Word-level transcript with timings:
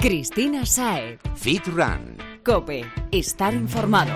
Cristina 0.00 0.64
Sae. 0.64 1.18
Fit 1.34 1.66
Run. 1.66 2.16
Cope. 2.44 2.84
Estar 3.10 3.52
informado. 3.52 4.12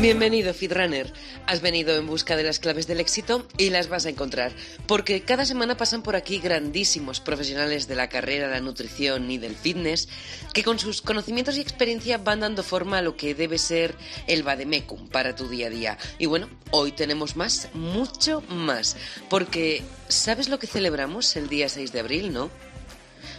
Bienvenido, 0.00 0.54
Fitrunner. 0.54 1.12
Has 1.48 1.62
venido 1.62 1.96
en 1.96 2.06
busca 2.06 2.36
de 2.36 2.42
las 2.42 2.58
claves 2.58 2.86
del 2.86 3.00
éxito 3.00 3.48
y 3.56 3.70
las 3.70 3.88
vas 3.88 4.04
a 4.04 4.10
encontrar, 4.10 4.52
porque 4.86 5.22
cada 5.22 5.46
semana 5.46 5.78
pasan 5.78 6.02
por 6.02 6.14
aquí 6.14 6.40
grandísimos 6.40 7.20
profesionales 7.20 7.88
de 7.88 7.94
la 7.94 8.10
carrera, 8.10 8.48
la 8.48 8.60
nutrición 8.60 9.30
y 9.30 9.38
del 9.38 9.56
fitness, 9.56 10.10
que 10.52 10.62
con 10.62 10.78
sus 10.78 11.00
conocimientos 11.00 11.56
y 11.56 11.62
experiencia 11.62 12.18
van 12.18 12.40
dando 12.40 12.62
forma 12.62 12.98
a 12.98 13.02
lo 13.02 13.16
que 13.16 13.34
debe 13.34 13.56
ser 13.56 13.94
el 14.26 14.42
vademecum 14.42 15.08
para 15.08 15.34
tu 15.34 15.48
día 15.48 15.68
a 15.68 15.70
día. 15.70 15.98
Y 16.18 16.26
bueno, 16.26 16.50
hoy 16.70 16.92
tenemos 16.92 17.34
más, 17.34 17.70
mucho 17.72 18.42
más, 18.50 18.98
porque 19.30 19.82
¿sabes 20.06 20.50
lo 20.50 20.58
que 20.58 20.66
celebramos 20.66 21.34
el 21.34 21.48
día 21.48 21.70
6 21.70 21.92
de 21.92 22.00
abril, 22.00 22.30
no? 22.30 22.50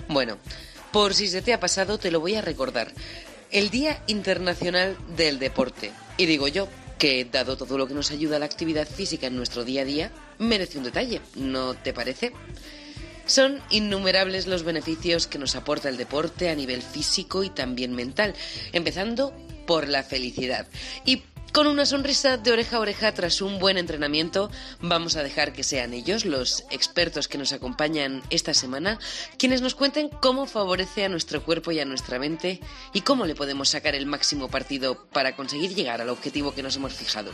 Bueno, 0.07 0.39
por 0.91 1.13
si 1.13 1.27
se 1.27 1.43
te 1.43 1.53
ha 1.53 1.59
pasado, 1.59 1.99
te 1.99 2.09
lo 2.09 2.19
voy 2.19 2.33
a 2.33 2.41
recordar. 2.41 2.91
El 3.51 3.69
Día 3.69 4.01
Internacional 4.07 4.97
del 5.15 5.37
Deporte. 5.37 5.91
Y 6.17 6.25
digo 6.25 6.47
yo 6.47 6.67
que, 6.99 7.25
dado 7.25 7.57
todo 7.57 7.77
lo 7.77 7.87
que 7.87 7.95
nos 7.95 8.11
ayuda 8.11 8.35
a 8.35 8.39
la 8.39 8.45
actividad 8.45 8.87
física 8.87 9.27
en 9.27 9.35
nuestro 9.35 9.63
día 9.63 9.81
a 9.81 9.85
día, 9.85 10.11
merece 10.37 10.77
un 10.77 10.83
detalle, 10.83 11.21
¿no 11.35 11.73
te 11.73 11.93
parece? 11.93 12.33
Son 13.25 13.59
innumerables 13.69 14.47
los 14.47 14.63
beneficios 14.63 15.25
que 15.25 15.39
nos 15.39 15.55
aporta 15.55 15.89
el 15.89 15.97
deporte 15.97 16.49
a 16.49 16.55
nivel 16.55 16.81
físico 16.81 17.43
y 17.43 17.49
también 17.49 17.95
mental, 17.95 18.35
empezando 18.73 19.33
por 19.65 19.87
la 19.87 20.03
felicidad. 20.03 20.67
Y 21.05 21.23
con 21.53 21.67
una 21.67 21.85
sonrisa 21.85 22.37
de 22.37 22.51
oreja 22.51 22.77
a 22.77 22.79
oreja 22.79 23.13
tras 23.13 23.41
un 23.41 23.59
buen 23.59 23.77
entrenamiento, 23.77 24.49
vamos 24.81 25.15
a 25.15 25.23
dejar 25.23 25.53
que 25.53 25.63
sean 25.63 25.93
ellos, 25.93 26.25
los 26.25 26.63
expertos 26.71 27.27
que 27.27 27.37
nos 27.37 27.53
acompañan 27.53 28.21
esta 28.29 28.53
semana, 28.53 28.99
quienes 29.37 29.61
nos 29.61 29.75
cuenten 29.75 30.09
cómo 30.09 30.45
favorece 30.45 31.05
a 31.05 31.09
nuestro 31.09 31.43
cuerpo 31.43 31.71
y 31.71 31.79
a 31.79 31.85
nuestra 31.85 32.19
mente 32.19 32.59
y 32.93 33.01
cómo 33.01 33.25
le 33.25 33.35
podemos 33.35 33.69
sacar 33.69 33.95
el 33.95 34.05
máximo 34.05 34.49
partido 34.49 35.07
para 35.11 35.35
conseguir 35.35 35.73
llegar 35.75 36.01
al 36.01 36.09
objetivo 36.09 36.53
que 36.53 36.63
nos 36.63 36.75
hemos 36.75 36.93
fijado. 36.93 37.31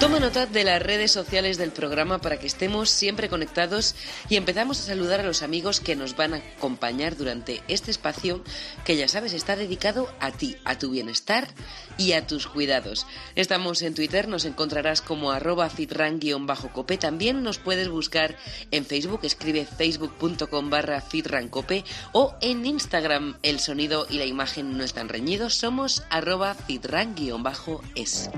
Toma 0.00 0.18
nota 0.18 0.44
de 0.46 0.64
las 0.64 0.82
redes 0.82 1.12
sociales 1.12 1.56
del 1.56 1.70
programa 1.70 2.18
para 2.18 2.38
que 2.38 2.48
estemos 2.48 2.90
siempre 2.90 3.28
conectados 3.28 3.94
y 4.28 4.36
empezamos 4.36 4.80
a 4.80 4.82
saludar 4.82 5.20
a 5.20 5.24
los 5.24 5.42
amigos 5.42 5.80
que 5.80 5.96
nos 5.96 6.16
van 6.16 6.34
a 6.34 6.42
acompañar 6.56 7.16
durante 7.16 7.62
este 7.68 7.90
espacio 7.90 8.42
que 8.84 8.96
ya 8.96 9.08
sabes 9.08 9.32
está 9.32 9.56
dedicado 9.56 10.12
a 10.20 10.32
ti, 10.32 10.56
a 10.64 10.78
tu 10.78 10.90
bienestar 10.90 11.48
y 11.96 12.12
a 12.12 12.26
tus 12.26 12.48
cuidados. 12.48 13.06
Estamos 13.36 13.82
en 13.82 13.94
Twitter, 13.94 14.28
nos 14.28 14.44
encontrarás 14.44 15.00
como 15.00 15.30
arroba 15.30 15.70
fitran-cope. 15.70 16.98
También 16.98 17.42
nos 17.42 17.58
puedes 17.58 17.88
buscar 17.88 18.36
en 18.72 18.84
Facebook, 18.84 19.20
escribe 19.22 19.64
facebook.com 19.64 20.70
barra 20.70 21.00
fitrancope 21.00 21.84
o 22.12 22.34
en 22.40 22.66
Instagram 22.66 23.38
el 23.42 23.60
sonido 23.60 24.06
y 24.10 24.18
la 24.18 24.26
imagen 24.26 24.76
no 24.76 24.84
están 24.84 25.08
reñidos, 25.08 25.54
somos 25.54 26.02
arroba 26.10 26.54
fitran-es. 26.54 28.30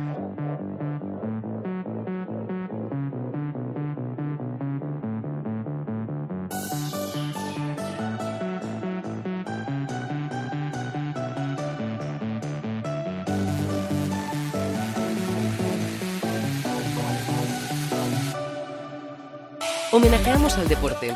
Homenajeamos 20.06 20.56
al 20.56 20.68
deporte. 20.68 21.12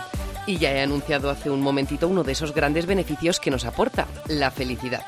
Y 0.48 0.58
ya 0.58 0.72
he 0.72 0.82
anunciado 0.82 1.30
hace 1.30 1.48
un 1.48 1.60
momentito 1.60 2.08
uno 2.08 2.24
de 2.24 2.32
esos 2.32 2.52
grandes 2.52 2.86
beneficios 2.86 3.38
que 3.38 3.52
nos 3.52 3.64
aporta, 3.64 4.08
la 4.26 4.50
felicidad. 4.50 5.06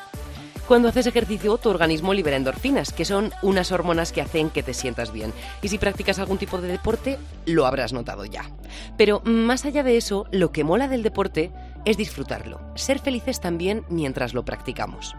Cuando 0.69 0.87
haces 0.87 1.05
ejercicio, 1.05 1.57
tu 1.57 1.67
organismo 1.67 2.13
libera 2.13 2.37
endorfinas, 2.37 2.93
que 2.93 3.03
son 3.03 3.33
unas 3.41 3.73
hormonas 3.73 4.13
que 4.13 4.21
hacen 4.21 4.51
que 4.51 4.63
te 4.63 4.73
sientas 4.73 5.11
bien. 5.11 5.33
Y 5.61 5.67
si 5.67 5.79
practicas 5.79 6.17
algún 6.17 6.37
tipo 6.37 6.61
de 6.61 6.69
deporte, 6.69 7.19
lo 7.45 7.65
habrás 7.65 7.91
notado 7.91 8.23
ya. 8.23 8.49
Pero 8.95 9.21
más 9.25 9.65
allá 9.65 9.83
de 9.83 9.97
eso, 9.97 10.27
lo 10.31 10.53
que 10.53 10.63
mola 10.63 10.87
del 10.87 11.03
deporte 11.03 11.51
es 11.83 11.97
disfrutarlo, 11.97 12.61
ser 12.75 12.99
felices 12.99 13.41
también 13.41 13.83
mientras 13.89 14.33
lo 14.33 14.45
practicamos. 14.45 15.13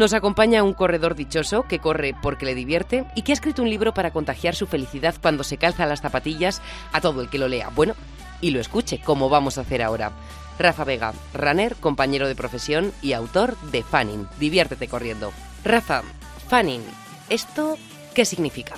Nos 0.00 0.14
acompaña 0.14 0.62
un 0.62 0.72
corredor 0.72 1.14
dichoso 1.14 1.64
que 1.64 1.78
corre 1.78 2.14
porque 2.22 2.46
le 2.46 2.54
divierte 2.54 3.04
y 3.14 3.20
que 3.20 3.32
ha 3.32 3.34
escrito 3.34 3.60
un 3.60 3.68
libro 3.68 3.92
para 3.92 4.12
contagiar 4.12 4.54
su 4.54 4.66
felicidad 4.66 5.14
cuando 5.20 5.44
se 5.44 5.58
calza 5.58 5.84
las 5.84 6.00
zapatillas 6.00 6.62
a 6.94 7.02
todo 7.02 7.20
el 7.20 7.28
que 7.28 7.36
lo 7.36 7.48
lea. 7.48 7.68
Bueno, 7.68 7.92
y 8.40 8.50
lo 8.50 8.60
escuche, 8.60 9.02
como 9.04 9.28
vamos 9.28 9.58
a 9.58 9.60
hacer 9.60 9.82
ahora. 9.82 10.12
Rafa 10.58 10.84
Vega, 10.84 11.12
runner, 11.34 11.76
compañero 11.76 12.28
de 12.28 12.34
profesión 12.34 12.92
y 13.02 13.12
autor 13.12 13.58
de 13.72 13.82
Fanning. 13.82 14.26
Diviértete 14.38 14.88
corriendo. 14.88 15.32
Rafa, 15.66 16.00
Fanning, 16.48 16.80
¿esto 17.28 17.76
qué 18.14 18.24
significa? 18.24 18.76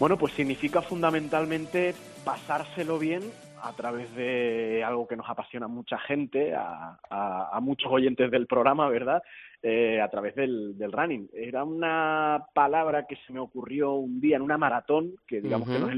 Bueno, 0.00 0.18
pues 0.18 0.32
significa 0.32 0.82
fundamentalmente 0.82 1.94
pasárselo 2.24 2.98
bien 2.98 3.22
a 3.62 3.72
través 3.74 4.12
de 4.16 4.82
algo 4.82 5.06
que 5.06 5.14
nos 5.14 5.30
apasiona 5.30 5.66
a 5.66 5.68
mucha 5.68 5.96
gente, 5.96 6.56
a, 6.56 6.98
a 7.08 7.60
muchos 7.60 7.92
oyentes 7.92 8.32
del 8.32 8.48
programa, 8.48 8.88
¿verdad? 8.88 9.22
Eh, 9.68 10.00
a 10.00 10.08
través 10.08 10.36
del, 10.36 10.78
del, 10.78 10.92
running. 10.92 11.28
Era 11.34 11.64
una 11.64 12.46
palabra 12.54 13.04
que 13.04 13.16
se 13.26 13.32
me 13.32 13.40
ocurrió 13.40 13.94
un 13.94 14.20
día 14.20 14.36
en 14.36 14.42
una 14.42 14.56
maratón, 14.56 15.16
que 15.26 15.40
digamos 15.40 15.68
que 15.68 15.80
no 15.80 15.90
es 15.90 15.96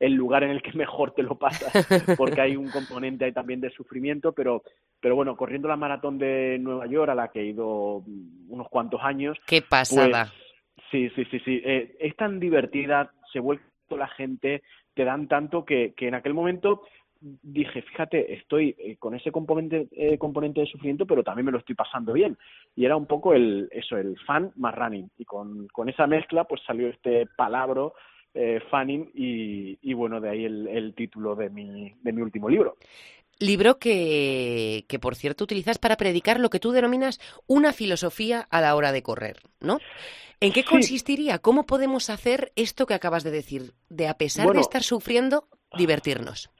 el, 0.00 0.12
lugar 0.12 0.44
en 0.44 0.50
el 0.50 0.60
que 0.60 0.72
mejor 0.76 1.12
te 1.12 1.22
lo 1.22 1.38
pasas, 1.38 1.88
porque 2.18 2.42
hay 2.42 2.56
un 2.56 2.68
componente 2.68 3.24
ahí 3.24 3.32
también 3.32 3.62
de 3.62 3.70
sufrimiento, 3.70 4.34
pero, 4.34 4.64
pero 5.00 5.16
bueno, 5.16 5.34
corriendo 5.34 5.66
la 5.66 5.78
maratón 5.78 6.18
de 6.18 6.58
Nueva 6.60 6.86
York, 6.88 7.08
a 7.08 7.14
la 7.14 7.28
que 7.28 7.40
he 7.40 7.46
ido 7.46 8.04
unos 8.48 8.68
cuantos 8.68 9.00
años. 9.02 9.38
¡Qué 9.46 9.62
pasada! 9.62 10.30
Pues, 10.74 10.86
sí, 10.90 11.08
sí, 11.16 11.24
sí, 11.30 11.40
sí. 11.42 11.62
Eh, 11.64 11.96
es 11.98 12.14
tan 12.16 12.38
divertida, 12.38 13.14
se 13.32 13.40
vuelve 13.40 13.62
la 13.88 14.08
gente, 14.08 14.62
te 14.92 15.04
dan 15.06 15.26
tanto 15.26 15.64
que, 15.64 15.94
que 15.96 16.08
en 16.08 16.16
aquel 16.16 16.34
momento 16.34 16.82
dije, 17.42 17.82
fíjate, 17.82 18.34
estoy 18.34 18.74
eh, 18.78 18.96
con 18.96 19.14
ese 19.14 19.32
componente, 19.32 19.88
eh, 19.92 20.18
componente 20.18 20.60
de 20.60 20.66
sufrimiento, 20.66 21.06
pero 21.06 21.22
también 21.22 21.46
me 21.46 21.52
lo 21.52 21.58
estoy 21.58 21.74
pasando 21.74 22.12
bien. 22.12 22.36
Y 22.74 22.84
era 22.84 22.96
un 22.96 23.06
poco 23.06 23.34
el, 23.34 23.68
eso, 23.72 23.96
el 23.96 24.18
fan 24.26 24.52
más 24.56 24.74
running. 24.74 25.10
Y 25.18 25.24
con, 25.24 25.68
con 25.68 25.88
esa 25.88 26.06
mezcla, 26.06 26.44
pues 26.44 26.60
salió 26.66 26.88
este 26.88 27.26
palabro 27.36 27.94
eh, 28.34 28.60
fanning 28.70 29.10
y, 29.14 29.78
y, 29.82 29.94
bueno, 29.94 30.20
de 30.20 30.28
ahí 30.28 30.44
el, 30.44 30.68
el 30.68 30.94
título 30.94 31.34
de 31.34 31.50
mi, 31.50 31.94
de 32.02 32.12
mi 32.12 32.22
último 32.22 32.48
libro. 32.48 32.76
Libro 33.38 33.78
que, 33.78 34.84
que, 34.88 34.98
por 34.98 35.14
cierto, 35.14 35.44
utilizas 35.44 35.78
para 35.78 35.96
predicar 35.96 36.40
lo 36.40 36.48
que 36.48 36.60
tú 36.60 36.70
denominas 36.70 37.20
una 37.46 37.72
filosofía 37.72 38.46
a 38.50 38.60
la 38.60 38.74
hora 38.74 38.92
de 38.92 39.02
correr, 39.02 39.36
¿no? 39.60 39.78
¿En 40.40 40.52
qué 40.52 40.64
consistiría? 40.64 41.38
¿Cómo 41.38 41.64
podemos 41.64 42.10
hacer 42.10 42.52
esto 42.56 42.86
que 42.86 42.94
acabas 42.94 43.24
de 43.24 43.30
decir? 43.30 43.72
De 43.88 44.06
a 44.06 44.14
pesar 44.14 44.48
de 44.52 44.60
estar 44.60 44.82
sufriendo, 44.82 45.48
divertirnos. 45.76 46.50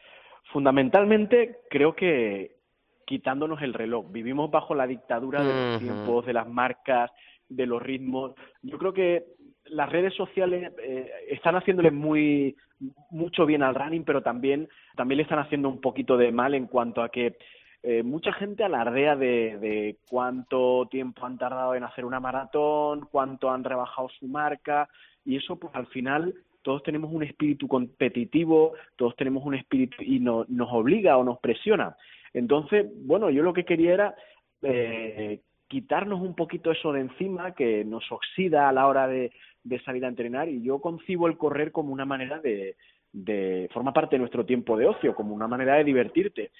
Fundamentalmente, 0.52 1.58
creo 1.70 1.94
que 1.94 2.56
quitándonos 3.06 3.62
el 3.62 3.74
reloj. 3.74 4.10
Vivimos 4.10 4.50
bajo 4.50 4.74
la 4.74 4.86
dictadura 4.86 5.42
de 5.42 5.52
los 5.52 5.80
tiempos, 5.80 6.26
de 6.26 6.32
las 6.32 6.48
marcas, 6.48 7.10
de 7.48 7.66
los 7.66 7.82
ritmos. 7.82 8.34
Yo 8.62 8.78
creo 8.78 8.92
que 8.92 9.24
las 9.66 9.90
redes 9.90 10.14
sociales 10.14 10.72
eh, 10.82 11.10
están 11.28 11.56
haciéndole 11.56 11.90
muy 11.90 12.56
mucho 13.10 13.46
bien 13.46 13.62
al 13.62 13.74
running, 13.74 14.04
pero 14.04 14.22
también 14.22 14.68
también 14.96 15.16
le 15.16 15.22
están 15.22 15.38
haciendo 15.38 15.68
un 15.68 15.80
poquito 15.80 16.16
de 16.16 16.30
mal 16.30 16.54
en 16.54 16.66
cuanto 16.66 17.02
a 17.02 17.08
que 17.08 17.38
eh, 17.82 18.02
mucha 18.02 18.32
gente 18.32 18.64
alardea 18.64 19.16
de, 19.16 19.58
de 19.58 19.96
cuánto 20.10 20.86
tiempo 20.90 21.24
han 21.24 21.38
tardado 21.38 21.74
en 21.74 21.84
hacer 21.84 22.04
una 22.04 22.20
maratón, 22.20 23.08
cuánto 23.10 23.50
han 23.50 23.64
rebajado 23.64 24.08
su 24.18 24.26
marca 24.26 24.88
y 25.24 25.36
eso 25.36 25.56
pues 25.56 25.74
al 25.74 25.86
final 25.86 26.34
todos 26.66 26.82
tenemos 26.82 27.12
un 27.12 27.22
espíritu 27.22 27.68
competitivo, 27.68 28.72
todos 28.96 29.14
tenemos 29.14 29.44
un 29.44 29.54
espíritu 29.54 30.02
y 30.02 30.18
nos 30.18 30.68
obliga 30.72 31.16
o 31.16 31.22
nos 31.22 31.38
presiona. 31.38 31.96
Entonces, 32.34 32.86
bueno, 33.04 33.30
yo 33.30 33.44
lo 33.44 33.52
que 33.52 33.64
quería 33.64 33.94
era 33.94 34.14
eh, 34.62 35.42
quitarnos 35.68 36.20
un 36.20 36.34
poquito 36.34 36.72
eso 36.72 36.92
de 36.92 37.02
encima 37.02 37.54
que 37.54 37.84
nos 37.84 38.10
oxida 38.10 38.68
a 38.68 38.72
la 38.72 38.88
hora 38.88 39.06
de, 39.06 39.30
salir 39.84 40.04
a 40.04 40.08
entrenar 40.08 40.48
y 40.48 40.60
yo 40.60 40.80
concibo 40.80 41.28
el 41.28 41.36
correr 41.36 41.70
como 41.70 41.92
una 41.92 42.04
manera 42.04 42.40
de, 42.40 42.74
de 43.12 43.68
forma 43.72 43.92
parte 43.92 44.16
de 44.16 44.20
nuestro 44.20 44.44
tiempo 44.44 44.76
de 44.76 44.86
ocio, 44.86 45.14
como 45.14 45.36
una 45.36 45.46
manera 45.46 45.76
de 45.76 45.84
divertirte. 45.84 46.50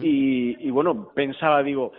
y, 0.00 0.64
y, 0.64 0.70
bueno, 0.70 1.10
pensaba, 1.12 1.64
digo, 1.64 1.90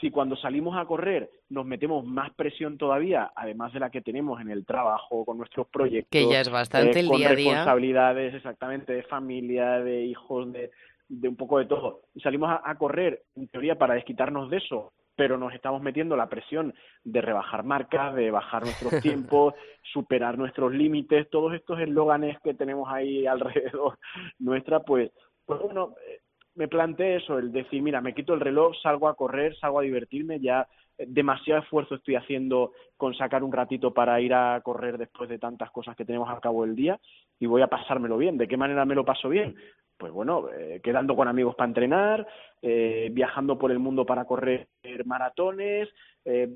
si 0.00 0.10
cuando 0.10 0.36
salimos 0.36 0.76
a 0.76 0.84
correr 0.86 1.30
nos 1.48 1.66
metemos 1.66 2.04
más 2.04 2.32
presión 2.34 2.78
todavía, 2.78 3.32
además 3.34 3.72
de 3.72 3.80
la 3.80 3.90
que 3.90 4.00
tenemos 4.00 4.40
en 4.40 4.50
el 4.50 4.64
trabajo, 4.64 5.24
con 5.24 5.38
nuestros 5.38 5.66
proyectos, 5.68 6.10
que 6.10 6.28
ya 6.28 6.40
es 6.40 6.50
bastante 6.50 6.98
eh, 6.98 7.02
el 7.02 7.08
con 7.08 7.16
día. 7.18 7.28
responsabilidades 7.28 8.34
exactamente 8.34 8.92
de 8.92 9.02
familia, 9.04 9.80
de 9.80 10.04
hijos, 10.04 10.52
de 10.52 10.70
de 11.10 11.28
un 11.28 11.36
poco 11.36 11.58
de 11.58 11.66
todo. 11.66 12.02
Y 12.14 12.20
salimos 12.20 12.50
a, 12.62 12.74
correr, 12.76 13.24
en 13.34 13.48
teoría, 13.48 13.76
para 13.76 13.94
desquitarnos 13.94 14.48
de 14.48 14.58
eso, 14.58 14.92
pero 15.16 15.36
nos 15.36 15.52
estamos 15.52 15.82
metiendo 15.82 16.16
la 16.16 16.28
presión 16.28 16.72
de 17.02 17.20
rebajar 17.20 17.64
marcas, 17.64 18.14
de 18.14 18.30
bajar 18.30 18.62
nuestros 18.62 18.92
tiempos, 19.02 19.54
superar 19.92 20.38
nuestros 20.38 20.72
límites, 20.72 21.28
todos 21.28 21.52
estos 21.52 21.80
eslóganes 21.80 22.38
que 22.42 22.54
tenemos 22.54 22.88
ahí 22.88 23.26
alrededor 23.26 23.98
nuestra, 24.38 24.80
pues, 24.80 25.10
pues 25.44 25.60
bueno, 25.60 25.96
eh, 26.06 26.20
me 26.60 26.68
planteé 26.68 27.16
eso, 27.16 27.38
el 27.38 27.52
decir, 27.52 27.80
mira, 27.80 28.02
me 28.02 28.12
quito 28.12 28.34
el 28.34 28.40
reloj, 28.40 28.76
salgo 28.82 29.08
a 29.08 29.14
correr, 29.14 29.56
salgo 29.56 29.78
a 29.78 29.82
divertirme, 29.82 30.40
ya 30.40 30.68
demasiado 30.98 31.62
esfuerzo 31.62 31.94
estoy 31.94 32.16
haciendo 32.16 32.72
con 32.98 33.14
sacar 33.14 33.42
un 33.42 33.50
ratito 33.50 33.94
para 33.94 34.20
ir 34.20 34.34
a 34.34 34.60
correr 34.62 34.98
después 34.98 35.30
de 35.30 35.38
tantas 35.38 35.70
cosas 35.70 35.96
que 35.96 36.04
tenemos 36.04 36.28
al 36.28 36.42
cabo 36.42 36.66
del 36.66 36.76
día 36.76 37.00
y 37.38 37.46
voy 37.46 37.62
a 37.62 37.68
pasármelo 37.68 38.18
bien. 38.18 38.36
¿De 38.36 38.46
qué 38.46 38.58
manera 38.58 38.84
me 38.84 38.94
lo 38.94 39.06
paso 39.06 39.30
bien? 39.30 39.56
Pues 39.96 40.12
bueno, 40.12 40.50
eh, 40.54 40.82
quedando 40.84 41.16
con 41.16 41.28
amigos 41.28 41.54
para 41.54 41.68
entrenar, 41.68 42.26
eh, 42.60 43.08
viajando 43.10 43.56
por 43.56 43.70
el 43.70 43.78
mundo 43.78 44.04
para 44.04 44.26
correr 44.26 44.68
maratones, 45.06 45.88
eh, 46.24 46.48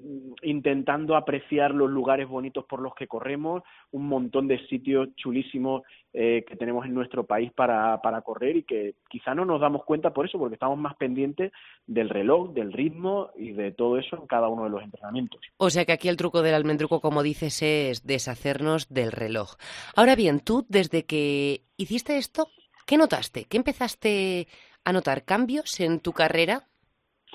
intentando 0.42 1.16
apreciar 1.16 1.72
los 1.72 1.90
lugares 1.90 2.28
bonitos 2.28 2.64
por 2.64 2.80
los 2.80 2.94
que 2.94 3.06
corremos, 3.06 3.62
un 3.90 4.08
montón 4.08 4.48
de 4.48 4.58
sitios 4.66 5.08
chulísimos 5.16 5.82
que 6.12 6.56
tenemos 6.56 6.86
en 6.86 6.94
nuestro 6.94 7.26
país 7.26 7.50
para, 7.52 8.00
para 8.00 8.22
correr 8.22 8.58
y 8.58 8.62
que 8.62 8.94
quizá 9.10 9.34
no 9.34 9.44
nos 9.44 9.60
damos 9.60 9.84
cuenta 9.84 10.12
por 10.12 10.26
eso, 10.26 10.38
porque 10.38 10.54
estamos 10.54 10.78
más 10.78 10.94
pendientes 10.94 11.50
del 11.88 12.08
reloj, 12.08 12.52
del 12.52 12.72
ritmo 12.72 13.30
y 13.36 13.50
de 13.50 13.72
todo 13.72 13.98
eso 13.98 14.16
en 14.16 14.26
cada 14.28 14.48
uno 14.48 14.62
de 14.62 14.70
los 14.70 14.82
entrenamientos. 14.82 15.40
O 15.56 15.70
sea 15.70 15.84
que 15.84 15.92
aquí 15.92 16.08
el 16.08 16.16
truco 16.16 16.42
del 16.42 16.54
almendruco, 16.54 17.00
como 17.00 17.22
dices, 17.22 17.60
es 17.62 18.06
deshacernos 18.06 18.88
del 18.88 19.12
reloj. 19.12 19.54
Ahora 19.96 20.14
bien, 20.14 20.40
tú 20.40 20.64
desde 20.68 21.04
que 21.04 21.62
hiciste 21.76 22.16
esto, 22.16 22.48
¿qué 22.86 22.96
notaste? 22.96 23.44
¿Qué 23.44 23.56
empezaste 23.56 24.46
a 24.84 24.92
notar? 24.92 25.24
¿Cambios 25.24 25.80
en 25.80 26.00
tu 26.00 26.12
carrera? 26.12 26.68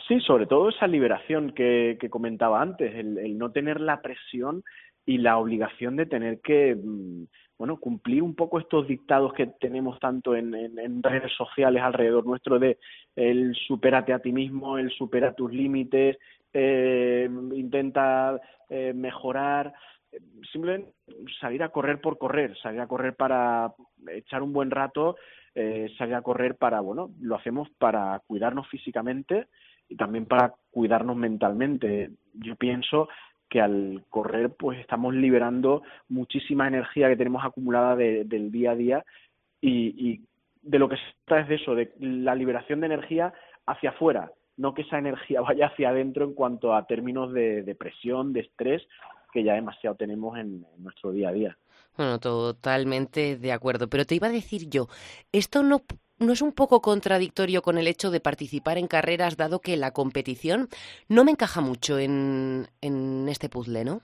Sí, 0.10 0.20
sobre 0.22 0.48
todo 0.48 0.70
esa 0.70 0.88
liberación 0.88 1.52
que, 1.52 2.00
comentaba 2.10 2.64
antes, 2.64 2.96
el, 2.96 3.38
no 3.38 3.52
tener 3.52 3.80
la 3.80 4.02
presión 4.02 4.64
y 5.06 5.20
la 5.20 5.38
obligación 5.38 5.96
de 5.98 6.08
tener 6.08 6.42
que 6.42 6.76
mm, 6.76 7.26
bueno 7.60 7.78
cumplir 7.80 8.24
un 8.24 8.34
poco 8.34 8.58
estos 8.58 8.88
dictados 8.88 9.34
que 9.34 9.46
tenemos 9.60 10.00
tanto 10.00 10.36
en, 10.36 11.04
redes 11.04 11.32
sociales 11.38 11.84
alrededor 11.84 12.26
nuestro 12.26 12.58
de 12.58 12.80
el 13.16 13.54
supérate 13.68 14.12
a 14.12 14.18
ti 14.18 14.32
mismo, 14.32 14.80
el 14.80 14.90
supera 14.90 15.36
tus 15.36 15.54
límites, 15.54 16.18
eh, 16.54 17.30
intenta 17.54 18.42
eh, 18.68 18.94
mejorar, 18.96 19.72
simplemente 20.52 20.92
salir 21.40 21.62
a 21.62 21.70
correr 21.70 22.02
por 22.02 22.18
correr, 22.18 22.58
salir 22.58 22.82
a 22.82 22.88
correr 22.88 23.16
para 23.16 23.76
echar 24.08 24.42
un 24.42 24.54
buen 24.54 24.72
rato, 24.72 25.18
eh, 25.54 25.88
salir 26.00 26.16
a 26.16 26.24
correr 26.24 26.56
para, 26.56 26.80
bueno, 26.80 27.12
lo 27.22 27.36
hacemos 27.36 27.70
para 27.78 28.20
cuidarnos 28.26 28.68
físicamente 28.70 29.46
y 29.90 29.96
también 29.96 30.26
para 30.26 30.54
cuidarnos 30.72 31.18
mentalmente. 31.18 32.12
Yo 32.34 32.56
pienso 32.56 33.10
que 33.50 33.60
al 33.60 34.04
correr 34.10 34.52
pues 34.52 34.80
estamos 34.80 35.14
liberando 35.14 35.82
muchísima 36.08 36.68
energía 36.68 37.10
que 37.10 37.18
tenemos 37.18 37.44
acumulada 37.44 37.96
del 37.96 38.52
día 38.52 38.72
a 38.72 38.76
día 38.76 39.06
y, 39.60 40.10
y 40.10 40.22
de 40.62 40.80
lo 40.80 40.88
que 40.88 40.98
se 40.98 41.02
trata 41.26 41.42
es 41.42 41.50
de 41.50 41.56
eso, 41.56 41.76
de 41.76 41.92
la 42.00 42.36
liberación 42.36 42.80
de 42.80 42.86
energía 42.86 43.34
hacia 43.66 43.90
afuera, 43.90 44.32
no 44.58 44.74
que 44.74 44.84
esa 44.84 45.00
energía 45.00 45.42
vaya 45.50 45.68
hacia 45.68 45.90
adentro 45.90 46.26
en 46.26 46.34
cuanto 46.34 46.76
a 46.76 46.86
términos 46.86 47.34
de, 47.34 47.64
depresión, 47.64 48.34
de 48.34 48.42
estrés, 48.42 48.84
que 49.32 49.44
ya 49.44 49.54
demasiado 49.54 49.96
tenemos 49.96 50.38
en, 50.38 50.66
nuestro 50.78 51.12
día 51.12 51.30
a 51.30 51.34
día. 51.34 51.58
Bueno, 51.96 52.20
totalmente 52.20 53.38
de 53.38 53.52
acuerdo. 53.52 53.88
Pero 53.88 54.06
te 54.06 54.16
iba 54.16 54.28
a 54.28 54.32
decir 54.32 54.70
yo, 54.70 54.88
¿esto 55.32 55.64
no, 55.64 55.82
no 56.20 56.34
es 56.34 56.42
un 56.42 56.54
poco 56.54 56.82
contradictorio 56.82 57.62
con 57.62 57.78
el 57.78 57.88
hecho 57.88 58.12
de 58.12 58.20
participar 58.20 58.78
en 58.78 58.88
carreras, 58.88 59.38
dado 59.38 59.60
que 59.60 59.78
la 59.78 59.92
competición 59.92 60.68
no 61.08 61.24
me 61.24 61.32
encaja 61.32 61.62
mucho 61.62 61.98
en, 61.98 62.68
en 62.82 63.28
este 63.30 63.50
puzzle, 63.50 63.86
¿no? 63.86 64.02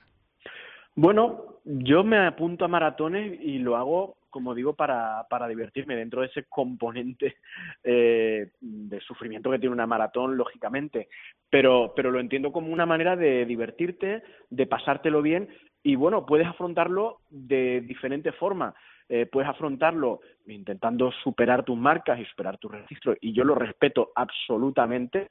Bueno, 0.96 1.60
yo 1.66 2.04
me 2.04 2.26
apunto 2.26 2.66
a 2.66 2.70
maratones 2.70 3.40
y 3.42 3.60
lo 3.60 3.76
hago 3.76 4.18
como 4.36 4.54
digo, 4.54 4.74
para, 4.74 5.26
para 5.30 5.48
divertirme 5.48 5.96
dentro 5.96 6.20
de 6.20 6.28
ese 6.28 6.44
componente 6.44 7.38
eh, 7.86 8.52
de 8.60 9.00
sufrimiento 9.00 9.50
que 9.50 9.60
tiene 9.60 9.72
una 9.72 9.88
maratón, 9.88 10.36
lógicamente. 10.36 11.08
Pero, 11.50 11.94
pero 11.96 12.12
lo 12.12 12.20
entiendo 12.20 12.52
como 12.52 12.74
una 12.74 12.86
manera 12.86 13.16
de 13.16 13.46
divertirte, 13.46 14.24
de 14.50 14.68
pasártelo 14.68 15.22
bien 15.22 15.48
y 15.84 15.96
bueno, 15.96 16.26
puedes 16.26 16.48
afrontarlo 16.48 17.22
de 17.30 17.80
diferentes 17.88 18.36
formas. 18.36 18.76
Eh, 19.08 19.28
puedes 19.28 19.50
afrontarlo 19.50 20.22
intentando 20.48 21.12
superar 21.24 21.64
tus 21.64 21.78
marcas 21.78 22.20
y 22.20 22.26
superar 22.26 22.58
tus 22.58 22.72
registros, 22.72 23.18
y 23.22 23.34
yo 23.34 23.44
lo 23.44 23.56
respeto 23.56 24.12
absolutamente, 24.16 25.30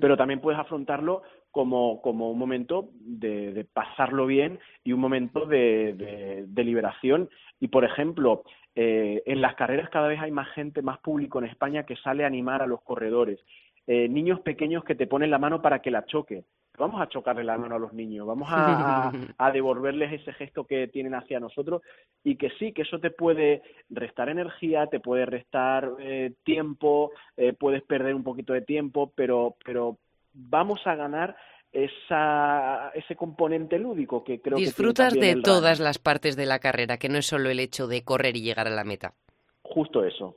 pero 0.00 0.16
también 0.16 0.40
puedes 0.40 0.60
afrontarlo 0.60 1.22
como, 1.50 2.02
como 2.02 2.30
un 2.30 2.38
momento 2.38 2.90
de, 3.00 3.66
pasarlo 3.72 4.26
bien 4.26 4.58
y 4.82 4.92
un 4.92 5.00
momento 5.00 5.46
de, 5.46 6.44
de, 6.46 6.64
liberación. 6.64 7.28
Y, 7.60 7.68
por 7.68 7.84
ejemplo, 7.84 8.42
eh, 8.74 9.22
en 9.26 9.40
las 9.40 9.54
carreras 9.54 9.88
cada 9.90 10.08
vez 10.08 10.20
hay 10.20 10.30
más 10.30 10.48
gente, 10.50 10.82
más 10.82 10.98
público 10.98 11.38
en 11.38 11.46
España 11.46 11.84
que 11.84 11.96
sale 11.96 12.24
a 12.24 12.26
animar 12.26 12.60
a 12.62 12.66
los 12.66 12.82
corredores. 12.82 13.38
Eh, 13.86 14.08
niños 14.08 14.40
pequeños 14.40 14.82
que 14.84 14.94
te 14.94 15.06
ponen 15.06 15.30
la 15.30 15.38
mano 15.38 15.60
para 15.60 15.80
que 15.80 15.90
la 15.90 16.06
choque 16.06 16.44
vamos 16.78 17.00
a 17.00 17.08
chocarle 17.08 17.44
la 17.44 17.58
mano 17.58 17.76
a 17.76 17.78
los 17.78 17.92
niños, 17.92 18.26
vamos 18.26 18.48
a, 18.50 19.50
devolverles 19.52 20.20
ese 20.20 20.32
gesto 20.32 20.64
que 20.64 20.88
tienen 20.88 21.14
hacia 21.14 21.40
nosotros 21.40 21.82
y 22.22 22.36
que 22.36 22.50
sí, 22.58 22.72
que 22.72 22.82
eso 22.82 22.98
te 22.98 23.10
puede 23.10 23.62
restar 23.90 24.28
energía, 24.28 24.86
te 24.86 25.00
puede 25.00 25.26
restar 25.26 25.92
eh, 26.00 26.32
tiempo, 26.44 27.12
eh, 27.36 27.52
puedes 27.52 27.82
perder 27.82 28.14
un 28.14 28.24
poquito 28.24 28.52
de 28.52 28.62
tiempo, 28.62 29.12
pero, 29.14 29.56
pero 29.64 29.98
vamos 30.32 30.80
a 30.86 30.94
ganar 30.94 31.36
esa, 31.72 32.90
ese 32.94 33.16
componente 33.16 33.78
lúdico 33.78 34.22
que 34.22 34.40
creo 34.40 34.56
Disfrutas 34.56 35.12
que 35.12 35.20
Disfrutas 35.20 35.36
de 35.36 35.42
todas 35.42 35.80
las 35.80 35.98
partes 35.98 36.36
de 36.36 36.46
la 36.46 36.60
carrera, 36.60 36.98
que 36.98 37.08
no 37.08 37.18
es 37.18 37.26
solo 37.26 37.50
el 37.50 37.60
hecho 37.60 37.86
de 37.86 38.04
correr 38.04 38.36
y 38.36 38.42
llegar 38.42 38.68
a 38.68 38.70
la 38.70 38.84
meta. 38.84 39.14
Justo 39.62 40.04
eso. 40.04 40.36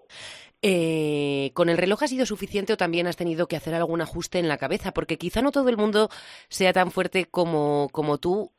Eh, 0.61 1.51
¿Con 1.53 1.69
el 1.69 1.77
reloj 1.77 2.03
ha 2.03 2.07
sido 2.07 2.25
suficiente 2.25 2.73
o 2.73 2.77
también 2.77 3.07
has 3.07 3.15
tenido 3.15 3.47
que 3.47 3.55
hacer 3.55 3.75
algún 3.75 4.01
ajuste 4.01 4.39
en 4.39 4.47
la 4.47 4.57
cabeza? 4.57 4.93
Porque 4.93 5.17
quizá 5.17 5.41
no 5.41 5.51
todo 5.51 5.69
el 5.69 5.77
mundo 5.77 6.09
sea 6.49 6.73
tan 6.73 6.91
fuerte 6.91 7.25
como, 7.25 7.89
como 7.91 8.17
tú 8.17 8.51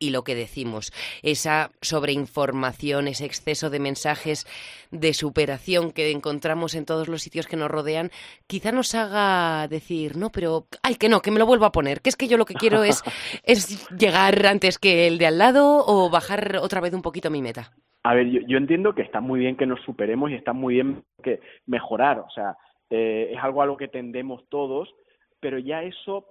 y 0.00 0.10
lo 0.10 0.24
que 0.24 0.34
decimos, 0.34 0.92
esa 1.22 1.70
sobreinformación, 1.82 3.06
ese 3.06 3.26
exceso 3.26 3.68
de 3.68 3.80
mensajes 3.80 4.46
de 4.90 5.12
superación 5.12 5.92
que 5.92 6.10
encontramos 6.10 6.74
en 6.74 6.86
todos 6.86 7.06
los 7.06 7.22
sitios 7.22 7.46
que 7.46 7.58
nos 7.58 7.70
rodean, 7.70 8.10
quizá 8.46 8.72
nos 8.72 8.94
haga 8.94 9.68
decir, 9.68 10.16
no, 10.16 10.32
pero, 10.32 10.66
ay, 10.82 10.94
que 10.94 11.10
no, 11.10 11.20
que 11.20 11.30
me 11.30 11.38
lo 11.38 11.44
vuelvo 11.44 11.66
a 11.66 11.72
poner, 11.72 12.00
que 12.00 12.08
es 12.08 12.16
que 12.16 12.28
yo 12.28 12.38
lo 12.38 12.46
que 12.46 12.54
quiero 12.54 12.82
es, 12.82 13.02
es 13.44 13.86
llegar 13.90 14.46
antes 14.46 14.78
que 14.78 15.06
el 15.06 15.18
de 15.18 15.26
al 15.26 15.36
lado 15.36 15.84
o 15.86 16.08
bajar 16.08 16.56
otra 16.62 16.80
vez 16.80 16.94
un 16.94 17.02
poquito 17.02 17.30
mi 17.30 17.42
meta. 17.42 17.70
A 18.02 18.14
ver, 18.14 18.28
yo, 18.30 18.56
entiendo 18.56 18.94
que 18.94 19.02
está 19.02 19.20
muy 19.20 19.40
bien 19.40 19.56
que 19.56 19.66
nos 19.66 19.80
superemos 19.82 20.30
y 20.30 20.34
está 20.34 20.52
muy 20.52 20.74
bien 20.74 21.04
que 21.22 21.40
mejorar, 21.66 22.20
o 22.20 22.30
sea, 22.30 22.56
eh, 22.88 23.30
es 23.32 23.42
algo 23.42 23.60
a 23.60 23.66
lo 23.66 23.76
que 23.76 23.88
tendemos 23.88 24.48
todos, 24.48 24.88
pero 25.38 25.58
ya 25.58 25.82
eso 25.82 26.26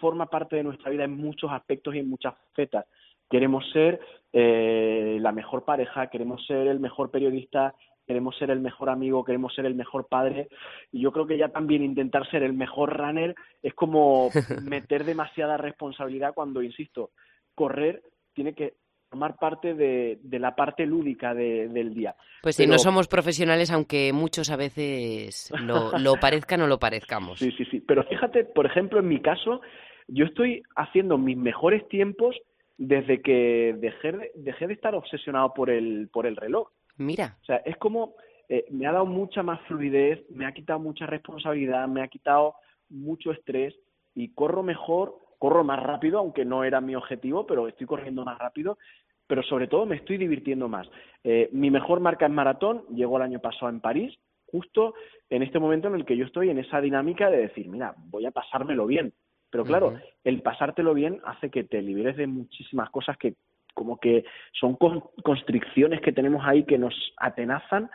forma 0.00 0.26
parte 0.26 0.56
de 0.56 0.62
nuestra 0.62 0.90
vida 0.90 1.04
en 1.04 1.16
muchos 1.16 1.50
aspectos 1.50 1.94
y 1.94 2.00
en 2.00 2.10
muchas 2.10 2.34
facetas. 2.50 2.86
Queremos 3.30 3.64
ser 3.72 4.00
eh, 4.32 5.16
la 5.20 5.32
mejor 5.32 5.64
pareja, 5.64 6.08
queremos 6.08 6.44
ser 6.46 6.66
el 6.66 6.78
mejor 6.78 7.10
periodista, 7.10 7.74
queremos 8.06 8.36
ser 8.36 8.50
el 8.50 8.60
mejor 8.60 8.90
amigo, 8.90 9.24
queremos 9.24 9.54
ser 9.54 9.64
el 9.64 9.74
mejor 9.74 10.06
padre. 10.08 10.48
Y 10.92 11.00
yo 11.00 11.10
creo 11.10 11.26
que 11.26 11.38
ya 11.38 11.48
también 11.48 11.82
intentar 11.82 12.28
ser 12.30 12.42
el 12.42 12.52
mejor 12.52 12.96
runner 12.98 13.34
es 13.62 13.74
como 13.74 14.28
meter 14.62 15.04
demasiada 15.04 15.56
responsabilidad 15.56 16.34
cuando, 16.34 16.62
insisto, 16.62 17.10
correr 17.54 18.02
tiene 18.34 18.54
que 18.54 18.74
formar 19.14 19.36
parte 19.36 19.74
de, 19.74 20.18
la 20.40 20.56
parte 20.56 20.84
lúdica 20.84 21.34
del 21.34 21.94
día. 21.94 22.16
Pues 22.42 22.56
si 22.56 22.66
no 22.66 22.78
somos 22.78 23.06
profesionales, 23.06 23.70
aunque 23.70 24.12
muchos 24.12 24.50
a 24.50 24.56
veces 24.56 25.52
lo, 25.60 25.92
lo 25.98 26.16
parezcan 26.16 26.62
o 26.62 26.66
lo 26.66 26.80
parezcamos. 26.80 27.38
Sí, 27.38 27.52
sí, 27.52 27.64
sí. 27.66 27.80
Pero 27.80 28.02
fíjate, 28.02 28.44
por 28.44 28.66
ejemplo, 28.66 28.98
en 28.98 29.06
mi 29.06 29.20
caso, 29.20 29.60
yo 30.08 30.24
estoy 30.24 30.64
haciendo 30.74 31.16
mis 31.16 31.36
mejores 31.36 31.88
tiempos 31.88 32.34
desde 32.76 33.22
que 33.22 33.76
dejé 33.78 34.10
de, 34.10 34.32
dejé 34.34 34.66
de 34.66 34.74
estar 34.74 34.96
obsesionado 34.96 35.54
por 35.54 35.70
el, 35.70 36.08
por 36.12 36.26
el 36.26 36.34
reloj. 36.34 36.70
Mira. 36.96 37.36
O 37.42 37.44
sea, 37.44 37.58
es 37.58 37.76
como 37.76 38.16
eh, 38.48 38.64
me 38.70 38.88
ha 38.88 38.92
dado 38.92 39.06
mucha 39.06 39.44
más 39.44 39.60
fluidez, 39.68 40.28
me 40.28 40.44
ha 40.44 40.52
quitado 40.52 40.80
mucha 40.80 41.06
responsabilidad, 41.06 41.86
me 41.86 42.02
ha 42.02 42.08
quitado 42.08 42.56
mucho 42.88 43.30
estrés 43.30 43.76
y 44.12 44.34
corro 44.34 44.64
mejor 44.64 45.14
corro 45.38 45.64
más 45.64 45.82
rápido, 45.82 46.18
aunque 46.18 46.44
no 46.44 46.64
era 46.64 46.80
mi 46.80 46.94
objetivo, 46.94 47.46
pero 47.46 47.68
estoy 47.68 47.86
corriendo 47.86 48.24
más 48.24 48.38
rápido, 48.38 48.78
pero 49.26 49.42
sobre 49.42 49.68
todo 49.68 49.86
me 49.86 49.96
estoy 49.96 50.18
divirtiendo 50.18 50.68
más. 50.68 50.88
Eh, 51.22 51.48
mi 51.52 51.70
mejor 51.70 52.00
marca 52.00 52.26
en 52.26 52.34
maratón 52.34 52.84
llegó 52.94 53.16
el 53.16 53.22
año 53.22 53.40
pasado 53.40 53.68
en 53.68 53.80
París, 53.80 54.18
justo 54.46 54.94
en 55.30 55.42
este 55.42 55.58
momento 55.58 55.88
en 55.88 55.94
el 55.94 56.04
que 56.04 56.16
yo 56.16 56.24
estoy 56.24 56.50
en 56.50 56.58
esa 56.58 56.80
dinámica 56.80 57.30
de 57.30 57.38
decir, 57.38 57.68
mira, 57.68 57.94
voy 57.96 58.26
a 58.26 58.30
pasármelo 58.30 58.86
bien. 58.86 59.12
Pero 59.50 59.64
claro, 59.64 59.94
el 60.24 60.42
pasártelo 60.42 60.94
bien 60.94 61.20
hace 61.24 61.48
que 61.48 61.62
te 61.62 61.80
liberes 61.80 62.16
de 62.16 62.26
muchísimas 62.26 62.90
cosas 62.90 63.16
que 63.16 63.34
como 63.72 63.98
que 63.98 64.24
son 64.52 64.76
constricciones 65.22 66.00
que 66.00 66.12
tenemos 66.12 66.42
ahí 66.44 66.64
que 66.64 66.78
nos 66.78 66.94
atenazan 67.18 67.90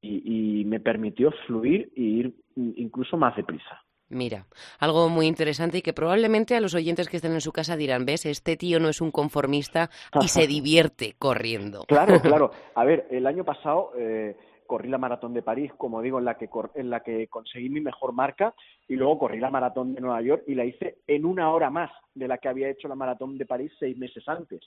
y, 0.00 0.64
me 0.66 0.78
permitió 0.78 1.32
fluir 1.46 1.90
e 1.96 2.00
ir 2.00 2.34
incluso 2.56 3.16
más 3.16 3.34
deprisa. 3.34 3.82
Mira, 4.08 4.46
algo 4.78 5.08
muy 5.08 5.26
interesante 5.26 5.78
y 5.78 5.82
que 5.82 5.92
probablemente 5.92 6.54
a 6.54 6.60
los 6.60 6.74
oyentes 6.74 7.08
que 7.08 7.16
estén 7.16 7.32
en 7.32 7.40
su 7.40 7.52
casa 7.52 7.76
dirán, 7.76 8.04
ves, 8.04 8.24
este 8.26 8.56
tío 8.56 8.78
no 8.78 8.88
es 8.88 9.00
un 9.00 9.10
conformista 9.10 9.90
y 10.20 10.28
se 10.28 10.46
divierte 10.46 11.14
corriendo. 11.18 11.84
Claro, 11.88 12.20
claro. 12.22 12.50
A 12.74 12.84
ver, 12.84 13.06
el 13.10 13.26
año 13.26 13.44
pasado 13.44 13.90
eh, 13.98 14.36
corrí 14.66 14.88
la 14.88 14.98
maratón 14.98 15.34
de 15.34 15.42
París, 15.42 15.72
como 15.76 16.02
digo, 16.02 16.18
en 16.18 16.24
la 16.24 16.36
que 16.36 16.48
en 16.74 16.90
la 16.90 17.00
que 17.00 17.26
conseguí 17.28 17.68
mi 17.68 17.80
mejor 17.80 18.12
marca 18.12 18.54
y 18.86 18.94
luego 18.94 19.18
corrí 19.18 19.40
la 19.40 19.50
maratón 19.50 19.94
de 19.94 20.00
Nueva 20.00 20.22
York 20.22 20.44
y 20.46 20.54
la 20.54 20.64
hice 20.64 20.98
en 21.06 21.24
una 21.24 21.50
hora 21.52 21.70
más 21.70 21.90
de 22.14 22.28
la 22.28 22.38
que 22.38 22.48
había 22.48 22.68
hecho 22.68 22.86
la 22.86 22.94
maratón 22.94 23.36
de 23.38 23.46
París 23.46 23.72
seis 23.78 23.96
meses 23.96 24.22
antes. 24.28 24.60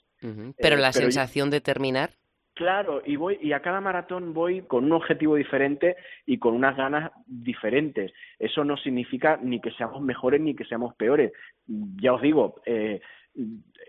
Pero 0.58 0.76
la 0.76 0.90
eh, 0.90 0.94
sensación 0.94 1.50
de 1.50 1.62
terminar 1.62 2.12
Claro, 2.54 3.02
y 3.06 3.16
voy 3.16 3.40
y 3.42 3.54
a 3.54 3.62
cada 3.62 3.80
maratón 3.80 4.34
voy 4.34 4.64
con 4.64 4.84
un 4.86 4.92
objetivo 4.92 5.36
diferente 5.36 5.96
y 6.26 6.40
con 6.40 6.54
unas 6.54 6.76
ganas 6.76 7.12
diferentes. 7.26 8.12
Eso 8.38 8.66
no 8.66 8.76
significa 8.76 9.40
ni 9.42 9.62
que 9.62 9.72
seamos 9.72 10.02
mejores 10.02 10.42
ni 10.42 10.56
que 10.56 10.66
seamos 10.66 10.94
peores. 10.96 11.32
Ya 11.68 12.14
os 12.14 12.22
digo, 12.22 12.62
eh, 12.66 13.00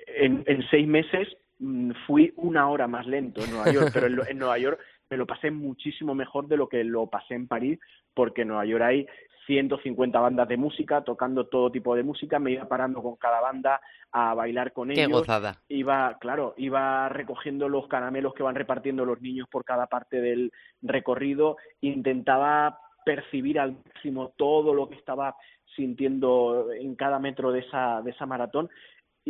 en, 0.06 0.44
seis 0.70 0.86
meses 0.86 1.28
mm, 1.58 1.90
fui 2.06 2.32
una 2.36 2.68
hora 2.68 2.86
más 2.86 3.06
lento 3.06 3.42
en 3.42 3.50
Nueva 3.50 3.72
York, 3.72 3.90
pero 3.92 4.06
en, 4.06 4.20
en 4.28 4.38
Nueva 4.38 4.58
York 4.58 4.80
me 5.10 5.16
lo 5.16 5.26
pasé 5.26 5.50
muchísimo 5.50 6.14
mejor 6.14 6.46
de 6.46 6.56
lo 6.56 6.68
que 6.68 6.84
lo 6.84 7.08
pasé 7.08 7.34
en 7.34 7.48
París, 7.48 7.78
porque 8.14 8.42
en 8.42 8.48
Nueva 8.48 8.64
York 8.64 8.82
hay 8.82 9.06
150 9.46 10.20
bandas 10.20 10.46
de 10.46 10.56
música, 10.56 11.02
tocando 11.02 11.46
todo 11.48 11.72
tipo 11.72 11.96
de 11.96 12.04
música, 12.04 12.38
me 12.38 12.52
iba 12.52 12.68
parando 12.68 13.02
con 13.02 13.16
cada 13.16 13.40
banda 13.40 13.80
a 14.12 14.32
bailar 14.34 14.72
con 14.72 14.92
ellos. 14.92 15.06
Qué 15.06 15.12
gozada. 15.12 15.60
Iba, 15.68 16.16
claro, 16.20 16.54
iba 16.56 17.08
recogiendo 17.08 17.68
los 17.68 17.88
caramelos 17.88 18.32
que 18.34 18.44
van 18.44 18.54
repartiendo 18.54 19.04
los 19.04 19.20
niños 19.20 19.48
por 19.50 19.64
cada 19.64 19.88
parte 19.88 20.20
del 20.20 20.52
recorrido, 20.82 21.56
intentaba 21.80 22.78
percibir 23.04 23.58
al 23.58 23.72
máximo 23.72 24.32
todo 24.36 24.72
lo 24.72 24.88
que 24.88 24.94
estaba 24.94 25.34
sintiendo 25.74 26.70
en 26.72 26.94
cada 26.94 27.18
metro 27.18 27.50
de 27.50 27.60
esa, 27.60 28.02
de 28.02 28.12
esa 28.12 28.26
maratón. 28.26 28.68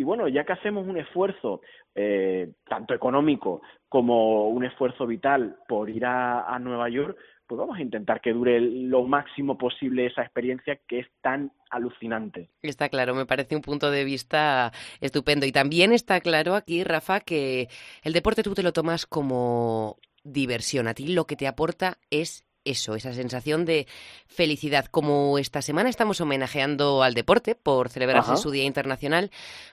Y 0.00 0.02
bueno, 0.02 0.28
ya 0.28 0.44
que 0.44 0.54
hacemos 0.54 0.86
un 0.86 0.96
esfuerzo, 0.96 1.60
eh, 1.94 2.52
tanto 2.66 2.94
económico 2.94 3.60
como 3.86 4.48
un 4.48 4.64
esfuerzo 4.64 5.06
vital 5.06 5.58
por 5.68 5.90
ir 5.90 6.06
a 6.06 6.58
Nueva 6.58 6.88
York, 6.88 7.18
pues 7.46 7.58
vamos 7.58 7.76
a 7.76 7.82
intentar 7.82 8.22
que 8.22 8.32
dure 8.32 8.60
lo 8.60 9.02
máximo 9.02 9.58
posible 9.58 10.06
esa 10.06 10.22
experiencia 10.22 10.78
que 10.86 11.00
es 11.00 11.06
tan 11.20 11.52
alucinante. 11.68 12.48
Está 12.62 12.88
claro, 12.88 13.14
me 13.14 13.26
parece 13.26 13.56
un 13.56 13.60
punto 13.60 13.90
de 13.90 14.04
vista 14.04 14.72
estupendo. 15.02 15.44
Y 15.44 15.52
también 15.52 15.92
está 15.92 16.20
claro 16.20 16.54
aquí, 16.54 16.82
Rafa, 16.82 17.18
que 17.18 17.68
el 18.04 18.14
deporte 18.14 18.44
tú 18.44 18.54
te 18.54 18.62
lo 18.62 18.72
tomas 18.72 19.04
como 19.04 19.98
diversión. 20.22 20.88
A 20.88 20.94
ti 20.94 21.08
lo 21.08 21.26
que 21.26 21.36
te 21.36 21.46
aporta 21.46 21.98
es 22.08 22.46
eso, 22.64 22.94
esa 22.94 23.12
sensación 23.12 23.64
de 23.64 23.86
felicidad. 24.26 24.86
Como 24.86 25.38
esta 25.38 25.62
semana 25.62 25.88
estamos 25.88 26.20
homenajeando 26.20 27.02
al 27.02 27.14
deporte 27.14 27.54
por 27.54 27.88
celebrarse 27.88 28.36
su 28.36 28.50
Día 28.50 28.64
Internacional, 28.64 29.30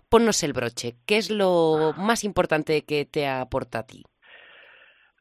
ponnos 0.10 0.44
el 0.44 0.53
broche. 0.53 0.96
¿Qué 1.06 1.17
es 1.17 1.29
lo 1.29 1.94
más 1.98 2.24
importante 2.24 2.84
que 2.84 3.06
te 3.06 3.27
aporta 3.27 3.79
a 3.79 3.88
ti? 3.88 4.03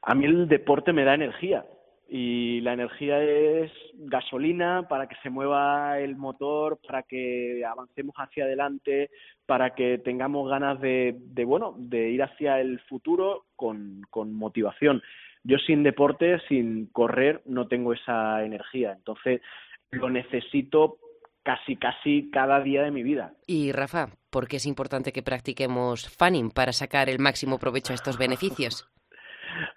A 0.03 0.15
mí 0.15 0.25
el 0.25 0.49
deporte 0.49 0.93
me 0.93 1.05
da 1.05 1.15
energía 1.15 1.65
y 2.09 2.61
la 2.61 2.75
energía 2.75 3.21
es 3.21 3.73
gasolina 3.95 4.87
para 4.89 5.09
que 5.09 5.17
se 5.23 5.31
mueva 5.31 5.99
el 5.99 6.17
motor, 6.17 6.79
para 6.87 7.03
que 7.03 7.65
avancemos 7.65 8.15
hacia 8.17 8.45
adelante, 8.45 9.11
para 9.45 9.75
que 9.75 9.99
tengamos 9.99 10.49
ganas 10.49 10.81
de, 10.81 11.17
de 11.19 11.45
bueno, 11.45 11.75
de 11.77 12.11
ir 12.11 12.23
hacia 12.23 12.61
el 12.61 12.79
futuro 12.81 13.47
con, 13.57 14.03
con 14.11 14.33
motivación. 14.33 15.03
Yo 15.47 15.59
sin 15.59 15.85
deporte, 15.85 16.41
sin 16.49 16.87
correr, 16.87 17.41
no 17.47 17.69
tengo 17.69 17.93
esa 17.93 18.45
energía, 18.45 18.93
entonces 18.93 19.41
lo 19.93 20.11
necesito 20.11 20.99
casi 21.45 21.77
casi 21.77 22.29
cada 22.33 22.61
día 22.61 22.83
de 22.83 22.91
mi 22.91 23.05
vida. 23.05 23.33
Y 23.47 23.71
Rafa, 23.71 24.09
¿por 24.31 24.49
qué 24.49 24.57
es 24.57 24.67
importante 24.67 25.13
que 25.13 25.23
practiquemos 25.23 26.09
fanning 26.09 26.51
para 26.51 26.73
sacar 26.73 27.09
el 27.09 27.21
máximo 27.21 27.61
provecho 27.61 27.93
a 27.93 27.95
estos 27.95 28.19
beneficios? 28.19 28.89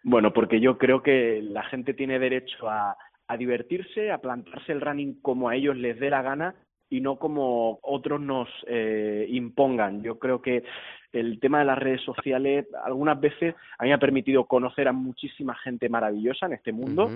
Bueno, 0.04 0.34
porque 0.34 0.60
yo 0.60 0.78
creo 0.78 1.02
que 1.02 1.42
la 1.42 1.64
gente 1.64 1.94
tiene 1.94 2.20
derecho 2.20 2.70
a, 2.70 2.98
divertirse, 3.38 4.12
a 4.12 4.18
plantarse 4.18 4.74
el 4.74 4.82
running 4.82 5.22
como 5.22 5.48
a 5.48 5.56
ellos 5.56 5.78
les 5.78 5.98
dé 6.00 6.10
la 6.10 6.22
gana 6.22 6.56
y 6.90 7.00
no 7.00 7.18
como 7.18 7.80
otros 7.82 8.20
nos 8.20 8.50
eh, 8.68 9.26
impongan. 9.30 10.04
Yo 10.04 10.20
creo 10.20 10.42
que 10.42 10.64
el 11.12 11.40
tema 11.40 11.60
de 11.60 11.66
las 11.66 11.78
redes 11.78 12.02
sociales 12.02 12.68
algunas 12.84 13.20
veces 13.20 13.56
a 13.78 13.84
mí 13.84 13.90
me 13.90 13.96
ha 13.96 14.00
permitido 14.00 14.46
conocer 14.46 14.88
a 14.88 14.94
muchísima 14.94 15.56
gente 15.56 15.90
maravillosa 15.90 16.46
en 16.46 16.54
este 16.54 16.72
mundo 16.72 17.10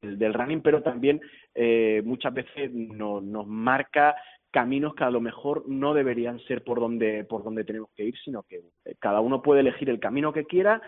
del, 0.00 0.34
running, 0.34 0.62
pero 0.62 0.82
también 0.82 1.20
eh, 1.54 2.02
muchas 2.04 2.32
veces 2.32 2.72
nos 2.72 3.46
marca 3.46 4.16
caminos 4.50 4.94
que 4.94 5.04
a 5.04 5.10
lo 5.10 5.20
mejor 5.20 5.68
no 5.68 5.92
deberían 5.92 6.38
ser 6.40 6.64
por 6.64 6.80
donde 6.80 7.24
por 7.24 7.44
donde 7.44 7.64
tenemos 7.64 7.90
que 7.94 8.04
ir, 8.04 8.14
sino 8.24 8.42
que 8.42 8.62
eh, 8.86 8.94
cada 8.98 9.20
uno 9.20 9.42
puede 9.42 9.60
elegir 9.60 9.90
el 9.90 10.00
camino 10.00 10.32
que 10.32 10.46
quiera, 10.46 10.80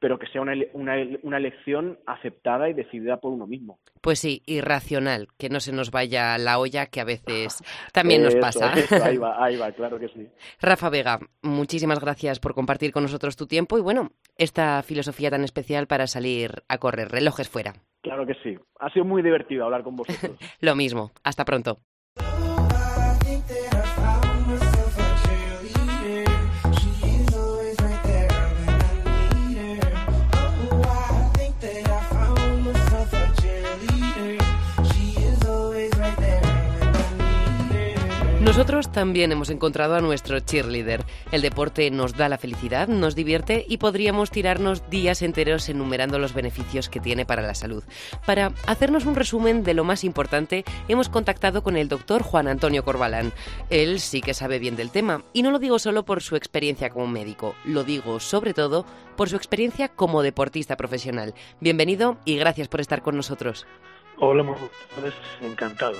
pero 0.00 0.18
que 0.18 0.26
sea 0.28 0.40
una, 0.40 0.54
una, 0.72 0.94
una, 1.22 1.36
elección 1.36 1.98
aceptada 2.06 2.68
y 2.68 2.72
decidida 2.72 3.18
por 3.18 3.32
uno 3.32 3.46
mismo. 3.46 3.78
Pues 4.00 4.18
sí, 4.18 4.42
irracional, 4.46 5.28
que 5.38 5.50
no 5.50 5.60
se 5.60 5.72
nos 5.72 5.90
vaya 5.90 6.36
la 6.38 6.58
olla, 6.58 6.86
que 6.86 7.00
a 7.00 7.04
veces 7.04 7.62
también 7.92 8.22
nos 8.22 8.34
pasa. 8.36 8.72
ahí 9.04 9.18
va, 9.18 9.44
ahí 9.44 9.56
va, 9.56 9.70
claro 9.72 10.00
que 10.00 10.08
sí. 10.08 10.26
Rafa 10.60 10.88
Vega, 10.88 11.20
muchísimas 11.42 12.00
gracias 12.00 12.40
por 12.40 12.54
compartir 12.54 12.92
con 12.92 13.02
nosotros 13.02 13.36
tu 13.36 13.46
tiempo 13.46 13.78
y 13.78 13.82
bueno, 13.82 14.12
esta 14.36 14.82
filosofía 14.82 15.30
tan 15.30 15.44
especial 15.44 15.86
para 15.86 16.06
salir 16.06 16.62
a 16.68 16.78
correr, 16.78 17.10
relojes 17.10 17.48
fuera. 17.48 17.74
Claro 18.00 18.26
que 18.26 18.34
sí, 18.42 18.58
ha 18.78 18.90
sido 18.90 19.04
muy 19.04 19.22
divertido 19.22 19.66
hablar 19.66 19.82
con 19.82 19.96
vosotros. 19.96 20.38
Lo 20.60 20.74
mismo, 20.74 21.12
hasta 21.22 21.44
pronto. 21.44 21.80
Nosotros 38.50 38.90
también 38.90 39.30
hemos 39.30 39.48
encontrado 39.48 39.94
a 39.94 40.00
nuestro 40.00 40.40
cheerleader. 40.40 41.04
El 41.30 41.40
deporte 41.40 41.88
nos 41.92 42.16
da 42.16 42.28
la 42.28 42.36
felicidad, 42.36 42.88
nos 42.88 43.14
divierte 43.14 43.64
y 43.68 43.76
podríamos 43.76 44.32
tirarnos 44.32 44.90
días 44.90 45.22
enteros 45.22 45.68
enumerando 45.68 46.18
los 46.18 46.34
beneficios 46.34 46.88
que 46.88 46.98
tiene 46.98 47.24
para 47.24 47.42
la 47.42 47.54
salud. 47.54 47.84
Para 48.26 48.52
hacernos 48.66 49.06
un 49.06 49.14
resumen 49.14 49.62
de 49.62 49.72
lo 49.72 49.84
más 49.84 50.02
importante, 50.02 50.64
hemos 50.88 51.08
contactado 51.08 51.62
con 51.62 51.76
el 51.76 51.88
doctor 51.88 52.24
Juan 52.24 52.48
Antonio 52.48 52.84
Corbalán. 52.84 53.32
Él 53.70 54.00
sí 54.00 54.20
que 54.20 54.34
sabe 54.34 54.58
bien 54.58 54.74
del 54.74 54.90
tema 54.90 55.22
y 55.32 55.42
no 55.42 55.52
lo 55.52 55.60
digo 55.60 55.78
solo 55.78 56.04
por 56.04 56.20
su 56.20 56.34
experiencia 56.34 56.90
como 56.90 57.06
médico, 57.06 57.54
lo 57.64 57.84
digo 57.84 58.18
sobre 58.18 58.52
todo 58.52 58.84
por 59.16 59.28
su 59.28 59.36
experiencia 59.36 59.90
como 59.90 60.24
deportista 60.24 60.76
profesional. 60.76 61.34
Bienvenido 61.60 62.18
y 62.24 62.36
gracias 62.36 62.66
por 62.66 62.80
estar 62.80 63.00
con 63.00 63.14
nosotros. 63.16 63.64
Hola, 64.22 64.44
encantado. 65.40 65.96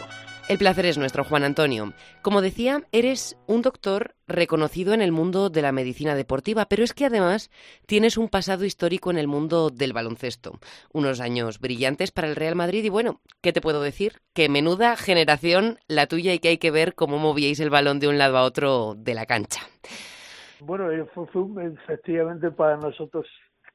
El 0.50 0.58
placer 0.58 0.84
es 0.84 0.98
nuestro, 0.98 1.24
Juan 1.24 1.42
Antonio. 1.42 1.94
Como 2.20 2.42
decía, 2.42 2.82
eres 2.92 3.38
un 3.46 3.62
doctor 3.62 4.14
reconocido 4.28 4.92
en 4.92 5.00
el 5.00 5.10
mundo 5.10 5.48
de 5.48 5.62
la 5.62 5.72
medicina 5.72 6.14
deportiva, 6.14 6.66
pero 6.66 6.84
es 6.84 6.92
que 6.92 7.06
además 7.06 7.50
tienes 7.86 8.18
un 8.18 8.28
pasado 8.28 8.66
histórico 8.66 9.10
en 9.10 9.16
el 9.16 9.26
mundo 9.26 9.70
del 9.70 9.94
baloncesto. 9.94 10.58
Unos 10.92 11.20
años 11.20 11.60
brillantes 11.60 12.10
para 12.10 12.28
el 12.28 12.36
Real 12.36 12.56
Madrid 12.56 12.84
y 12.84 12.90
bueno, 12.90 13.20
¿qué 13.40 13.54
te 13.54 13.62
puedo 13.62 13.80
decir? 13.80 14.20
Que 14.34 14.50
menuda 14.50 14.96
generación 14.96 15.78
la 15.88 16.06
tuya 16.06 16.34
y 16.34 16.40
que 16.40 16.48
hay 16.48 16.58
que 16.58 16.70
ver 16.70 16.94
cómo 16.94 17.16
movíais 17.16 17.60
el 17.60 17.70
balón 17.70 18.00
de 18.00 18.08
un 18.08 18.18
lado 18.18 18.36
a 18.36 18.42
otro 18.42 18.94
de 18.96 19.14
la 19.14 19.24
cancha. 19.24 19.62
Bueno, 20.60 20.90
eh, 20.90 21.06
fue, 21.14 21.24
efectivamente 21.64 22.50
para 22.50 22.76
nosotros 22.76 23.26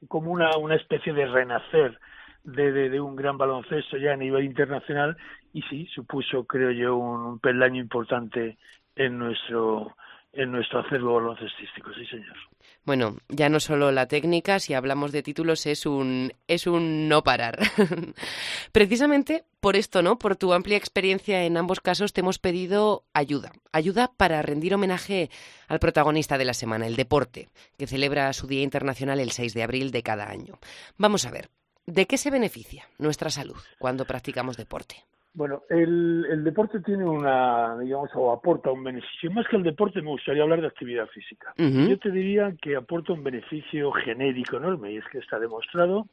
como 0.06 0.30
una, 0.30 0.56
una 0.58 0.76
especie 0.76 1.12
de 1.12 1.26
renacer 1.26 1.98
de, 2.46 2.88
de, 2.88 3.00
un 3.00 3.16
gran 3.16 3.36
baloncesto 3.36 3.96
ya 3.96 4.12
a 4.12 4.16
nivel 4.16 4.44
internacional 4.44 5.16
y 5.52 5.62
sí, 5.62 5.86
supuso, 5.92 6.44
creo 6.44 6.70
yo, 6.70 6.96
un, 6.96 7.38
peldaño 7.40 7.80
importante 7.80 8.56
en 8.94 9.18
nuestro 9.18 9.96
en 10.32 10.52
nuestro 10.52 10.80
acervo 10.80 11.14
baloncestístico, 11.14 11.94
sí 11.94 12.04
señor. 12.04 12.36
Bueno, 12.84 13.16
ya 13.30 13.48
no 13.48 13.58
solo 13.58 13.90
la 13.90 14.06
técnica, 14.06 14.58
si 14.58 14.74
hablamos 14.74 15.10
de 15.10 15.22
títulos 15.22 15.64
es 15.64 15.86
un 15.86 16.30
es 16.46 16.66
un 16.66 17.08
no 17.08 17.22
parar. 17.22 17.58
Precisamente 18.72 19.44
por 19.60 19.76
esto, 19.76 20.02
¿no? 20.02 20.18
Por 20.18 20.36
tu 20.36 20.52
amplia 20.52 20.76
experiencia 20.76 21.44
en 21.44 21.56
ambos 21.56 21.80
casos 21.80 22.12
te 22.12 22.20
hemos 22.20 22.38
pedido 22.38 23.04
ayuda, 23.14 23.50
ayuda 23.72 24.12
para 24.14 24.42
rendir 24.42 24.74
homenaje 24.74 25.30
al 25.68 25.78
protagonista 25.78 26.36
de 26.36 26.44
la 26.44 26.54
semana, 26.54 26.86
el 26.86 26.96
deporte, 26.96 27.48
que 27.78 27.86
celebra 27.86 28.32
su 28.34 28.46
Día 28.46 28.62
Internacional 28.62 29.20
el 29.20 29.32
6 29.32 29.54
de 29.54 29.62
abril 29.62 29.90
de 29.90 30.02
cada 30.02 30.28
año. 30.28 30.58
Vamos 30.98 31.24
a 31.24 31.30
ver, 31.30 31.48
¿De 31.86 32.06
qué 32.06 32.18
se 32.18 32.32
beneficia 32.32 32.84
nuestra 32.98 33.30
salud 33.30 33.56
cuando 33.78 34.04
practicamos 34.04 34.56
deporte? 34.56 34.96
Bueno, 35.34 35.62
el, 35.68 36.42
deporte 36.42 36.80
tiene 36.80 37.04
una, 37.04 37.78
digamos, 37.78 38.10
o 38.14 38.32
aporta 38.32 38.72
un 38.72 38.82
beneficio. 38.82 39.30
Más 39.30 39.46
que 39.46 39.56
el 39.56 39.62
deporte, 39.62 40.02
me 40.02 40.10
gustaría 40.10 40.42
hablar 40.42 40.62
de 40.62 40.66
actividad 40.66 41.06
física. 41.08 41.52
Yo 41.56 41.98
te 41.98 42.10
diría 42.10 42.56
que 42.60 42.74
aporta 42.74 43.12
un 43.12 43.22
beneficio 43.22 43.92
genérico 43.92 44.56
enorme, 44.56 44.92
y 44.92 44.96
es 44.96 45.04
que 45.12 45.18
está 45.18 45.38
demostrado 45.38 46.08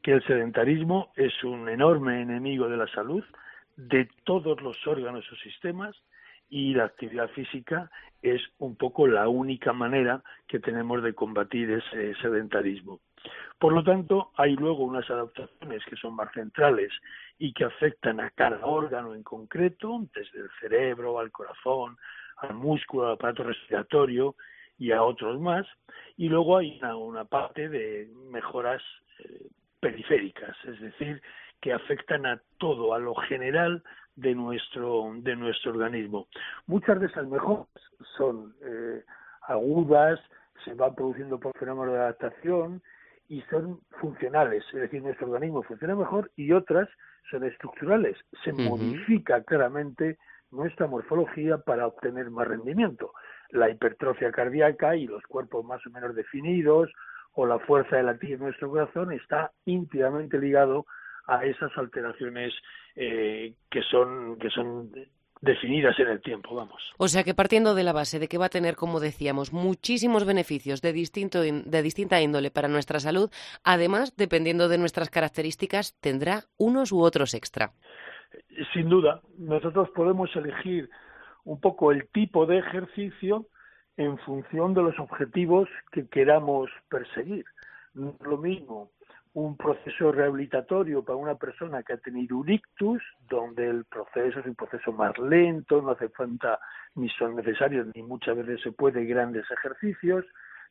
que 0.00 0.12
el 0.12 0.24
sedentarismo 0.26 1.12
es 1.16 1.32
un 1.42 1.68
enorme 1.68 2.22
enemigo 2.22 2.68
de 2.68 2.76
la 2.76 2.86
salud, 2.86 3.24
de 3.76 4.08
todos 4.24 4.62
los 4.62 4.76
órganos 4.86 5.24
o 5.30 5.36
sistemas, 5.36 5.96
y 6.48 6.72
la 6.74 6.84
actividad 6.84 7.28
física 7.30 7.90
es 8.22 8.40
un 8.58 8.76
poco 8.76 9.08
la 9.08 9.28
única 9.28 9.72
manera 9.72 10.22
que 10.46 10.60
tenemos 10.60 11.02
de 11.02 11.14
combatir 11.14 11.70
ese 11.70 12.14
sedentarismo. 12.22 13.00
Por 13.58 13.72
lo 13.72 13.82
tanto, 13.82 14.30
hay 14.36 14.56
luego 14.56 14.84
unas 14.84 15.08
adaptaciones 15.08 15.82
que 15.86 15.96
son 15.96 16.14
más 16.14 16.30
centrales 16.32 16.92
y 17.38 17.52
que 17.52 17.64
afectan 17.64 18.20
a 18.20 18.30
cada 18.30 18.64
órgano 18.66 19.14
en 19.14 19.22
concreto, 19.22 20.06
desde 20.14 20.40
el 20.40 20.50
cerebro 20.60 21.18
al 21.18 21.30
corazón, 21.30 21.96
al 22.38 22.54
músculo, 22.54 23.06
al 23.06 23.14
aparato 23.14 23.44
respiratorio 23.44 24.34
y 24.78 24.92
a 24.92 25.02
otros 25.02 25.40
más. 25.40 25.66
Y 26.16 26.28
luego 26.28 26.58
hay 26.58 26.80
una, 26.82 27.24
parte 27.24 27.68
de 27.68 28.08
mejoras 28.30 28.82
eh, 29.20 29.48
periféricas, 29.80 30.56
es 30.64 30.80
decir, 30.80 31.22
que 31.60 31.72
afectan 31.72 32.26
a 32.26 32.40
todo, 32.58 32.92
a 32.92 32.98
lo 32.98 33.14
general 33.14 33.82
de 34.16 34.34
nuestro, 34.34 35.10
de 35.16 35.36
nuestro 35.36 35.72
organismo. 35.72 36.28
Muchas 36.66 37.00
de 37.00 37.06
esas 37.06 37.26
mejoras 37.26 37.66
son 38.16 38.54
eh, 38.62 39.02
agudas, 39.42 40.20
se 40.64 40.74
van 40.74 40.94
produciendo 40.94 41.38
por 41.38 41.56
fenómenos 41.58 41.94
de 41.94 42.00
adaptación 42.00 42.82
y 43.28 43.40
son 43.42 43.80
funcionales, 44.00 44.64
es 44.72 44.80
decir, 44.80 45.02
nuestro 45.02 45.30
organismo 45.30 45.62
funciona 45.62 45.94
mejor 45.94 46.30
y 46.36 46.52
otras 46.52 46.88
son 47.30 47.44
estructurales. 47.44 48.16
Se 48.44 48.52
modifica 48.52 49.42
claramente 49.42 50.18
nuestra 50.50 50.86
morfología 50.86 51.58
para 51.58 51.86
obtener 51.86 52.30
más 52.30 52.46
rendimiento. 52.46 53.12
La 53.50 53.70
hipertrofia 53.70 54.30
cardíaca 54.30 54.96
y 54.96 55.06
los 55.06 55.22
cuerpos 55.24 55.64
más 55.64 55.84
o 55.86 55.90
menos 55.90 56.14
definidos 56.14 56.90
o 57.32 57.46
la 57.46 57.58
fuerza 57.60 57.96
de 57.96 58.04
latir 58.04 58.38
de 58.38 58.44
nuestro 58.44 58.70
corazón 58.70 59.12
está 59.12 59.50
íntimamente 59.64 60.38
ligado 60.38 60.86
a 61.26 61.44
esas 61.44 61.76
alteraciones 61.76 62.52
eh, 62.94 63.54
que 63.70 63.82
son 63.82 64.38
que 64.38 64.50
son 64.50 64.90
definidas 65.44 65.98
en 65.98 66.08
el 66.08 66.20
tiempo, 66.20 66.54
vamos. 66.54 66.92
O 66.96 67.08
sea 67.08 67.22
que 67.22 67.34
partiendo 67.34 67.74
de 67.74 67.84
la 67.84 67.92
base 67.92 68.18
de 68.18 68.28
que 68.28 68.38
va 68.38 68.46
a 68.46 68.50
tener, 68.50 68.76
como 68.76 69.00
decíamos, 69.00 69.52
muchísimos 69.52 70.24
beneficios 70.24 70.80
de, 70.80 70.92
distinto, 70.92 71.40
de 71.42 71.82
distinta 71.82 72.20
índole 72.20 72.50
para 72.50 72.68
nuestra 72.68 72.98
salud, 72.98 73.30
además, 73.62 74.16
dependiendo 74.16 74.68
de 74.68 74.78
nuestras 74.78 75.10
características, 75.10 75.94
tendrá 76.00 76.44
unos 76.56 76.92
u 76.92 77.00
otros 77.00 77.34
extra. 77.34 77.72
Sin 78.72 78.88
duda, 78.88 79.20
nosotros 79.38 79.88
podemos 79.94 80.34
elegir 80.34 80.88
un 81.44 81.60
poco 81.60 81.92
el 81.92 82.08
tipo 82.08 82.46
de 82.46 82.58
ejercicio 82.58 83.46
en 83.96 84.18
función 84.18 84.74
de 84.74 84.82
los 84.82 84.98
objetivos 84.98 85.68
que 85.92 86.08
queramos 86.08 86.70
perseguir. 86.88 87.44
No 87.92 88.16
es 88.18 88.26
lo 88.26 88.38
mismo 88.38 88.90
un 89.34 89.56
proceso 89.56 90.12
rehabilitatorio 90.12 91.04
para 91.04 91.16
una 91.16 91.34
persona 91.34 91.82
que 91.82 91.94
ha 91.94 91.96
tenido 91.96 92.38
un 92.38 92.50
ictus, 92.50 93.02
donde 93.28 93.68
el 93.68 93.84
proceso 93.84 94.38
es 94.38 94.46
un 94.46 94.54
proceso 94.54 94.92
más 94.92 95.18
lento, 95.18 95.82
no 95.82 95.90
hace 95.90 96.08
falta 96.08 96.60
ni 96.94 97.08
son 97.10 97.34
necesarios 97.34 97.88
ni 97.94 98.02
muchas 98.02 98.36
veces 98.36 98.60
se 98.62 98.70
puede 98.70 99.04
grandes 99.04 99.44
ejercicios, 99.50 100.24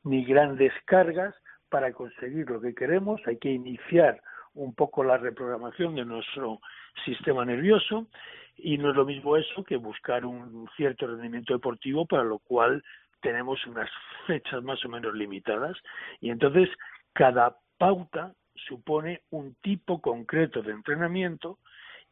ni 0.05 0.23
grandes 0.23 0.71
cargas 0.85 1.35
para 1.69 1.91
conseguir 1.91 2.49
lo 2.49 2.61
que 2.61 2.73
queremos. 2.73 3.19
Hay 3.27 3.37
que 3.37 3.49
iniciar 3.49 4.21
un 4.53 4.73
poco 4.73 5.03
la 5.03 5.17
reprogramación 5.17 5.95
de 5.95 6.05
nuestro 6.05 6.59
sistema 7.03 7.43
nervioso 7.43 8.07
y 8.55 8.77
no 8.77 8.91
es 8.91 8.95
lo 8.95 9.03
mismo 9.03 9.35
eso 9.35 9.63
que 9.65 9.75
buscar 9.75 10.25
un 10.25 10.69
cierto 10.77 11.07
rendimiento 11.07 11.53
deportivo 11.53 12.05
para 12.05 12.23
lo 12.23 12.39
cual 12.39 12.81
tenemos 13.21 13.65
unas 13.65 13.89
fechas 14.25 14.63
más 14.63 14.83
o 14.85 14.89
menos 14.89 15.13
limitadas 15.15 15.75
y 16.21 16.29
entonces 16.29 16.69
cada 17.13 17.57
pauta 17.77 18.33
supone 18.55 19.21
un 19.29 19.55
tipo 19.61 20.01
concreto 20.01 20.61
de 20.61 20.71
entrenamiento 20.71 21.59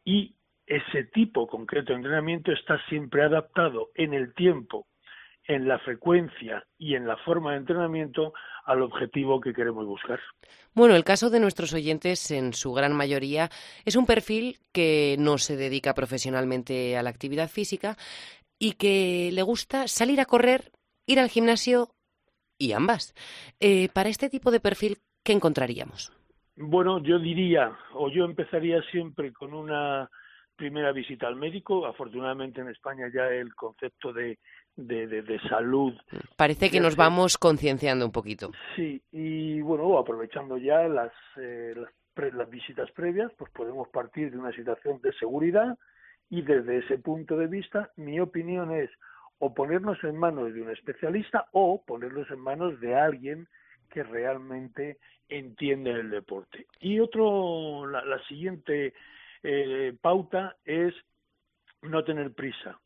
y 0.04 0.36
ese 0.66 1.04
tipo 1.06 1.48
concreto 1.48 1.92
de 1.92 1.98
entrenamiento 1.98 2.52
está 2.52 2.80
siempre 2.88 3.24
adaptado 3.24 3.90
en 3.96 4.14
el 4.14 4.34
tiempo, 4.34 4.88
en 5.48 5.68
la 5.68 5.80
frecuencia 5.80 6.66
y 6.78 6.96
en 6.96 7.08
la 7.08 7.18
forma 7.18 7.52
de 7.52 7.58
entrenamiento 7.58 8.34
al 8.66 8.82
objetivo 8.82 9.42
que 9.42 9.54
queremos 9.54 9.86
buscar. 9.86 10.20
Bueno, 10.74 10.96
el 10.96 11.04
caso 11.04 11.30
de 11.30 11.40
nuestros 11.40 11.74
oyentes, 11.74 12.32
en 12.32 12.54
su 12.54 12.74
gran 12.74 12.94
mayoría, 12.94 13.50
es 13.86 13.96
un 13.96 14.06
perfil 14.06 14.60
que 14.72 15.16
no 15.20 15.38
se 15.38 15.58
dedica 15.58 15.94
profesionalmente 15.94 16.96
a 16.96 17.04
la 17.04 17.10
actividad 17.10 17.50
física 17.50 17.98
y 18.60 18.74
que 18.74 19.32
le 19.34 19.42
gusta 19.42 19.88
salir 19.88 20.22
a 20.22 20.26
correr, 20.26 20.72
ir 21.08 21.20
al 21.20 21.30
gimnasio 21.30 21.90
y 22.58 22.74
ambas. 22.74 23.14
Eh, 23.60 23.90
para 23.90 24.10
este 24.10 24.30
tipo 24.30 24.52
de 24.52 24.60
perfil, 24.60 25.00
¿qué 25.24 25.34
encontraríamos? 25.34 26.14
Bueno, 26.56 27.02
yo 27.02 27.20
diría, 27.20 27.78
o 27.94 28.10
yo 28.10 28.26
empezaría 28.26 28.82
siempre 28.92 29.32
con 29.32 29.54
una 29.54 30.10
primera 30.56 30.92
visita 30.92 31.28
al 31.28 31.36
médico. 31.36 31.86
Afortunadamente 31.86 32.62
en 32.62 32.70
España 32.70 33.10
ya 33.14 33.28
el 33.28 33.56
concepto 33.56 34.14
de, 34.14 34.38
de, 34.76 35.08
de, 35.08 35.40
salud. 35.50 35.94
Parece 36.36 36.70
que 36.70 36.80
nos 36.80 36.96
vamos 36.96 37.38
concienciando 37.38 38.06
un 38.06 38.12
poquito. 38.12 38.52
Sí, 38.76 39.02
y 39.12 39.62
bueno, 39.62 39.98
aprovechando 39.98 40.58
ya 40.58 40.88
las, 40.88 41.12
eh, 41.38 41.74
las, 41.76 42.34
las 42.34 42.50
visitas 42.50 42.92
previas, 42.92 43.32
pues 43.38 43.52
podemos 43.52 43.88
partir 43.90 44.32
de 44.32 44.38
una 44.38 44.52
situación 44.52 45.02
de 45.02 45.14
seguridad 45.14 45.78
y 46.30 46.42
desde 46.42 46.78
ese 46.78 46.98
punto 46.98 47.38
de 47.38 47.48
vista 47.48 47.92
mi 47.96 48.20
opinión 48.20 48.72
es 48.72 48.90
o 49.40 49.54
ponernos 49.54 49.98
en 50.04 50.18
manos 50.18 50.54
de 50.54 50.62
un 50.62 50.70
especialista 50.70 51.48
o 51.52 51.84
ponernos 51.84 52.30
en 52.30 52.40
manos 52.40 52.80
de 52.80 52.96
alguien 52.96 53.48
que 53.92 54.04
realmente 54.04 54.98
entienden 55.28 55.96
el 55.96 56.10
deporte. 56.10 56.66
Y 56.80 57.00
otro, 57.00 57.86
la, 57.88 58.24
siguiente 58.28 58.94
eh, 59.44 59.94
pauta 60.02 60.56
es 60.66 60.94
no 61.82 62.04
tener 62.04 62.34
prisa. 62.34 62.80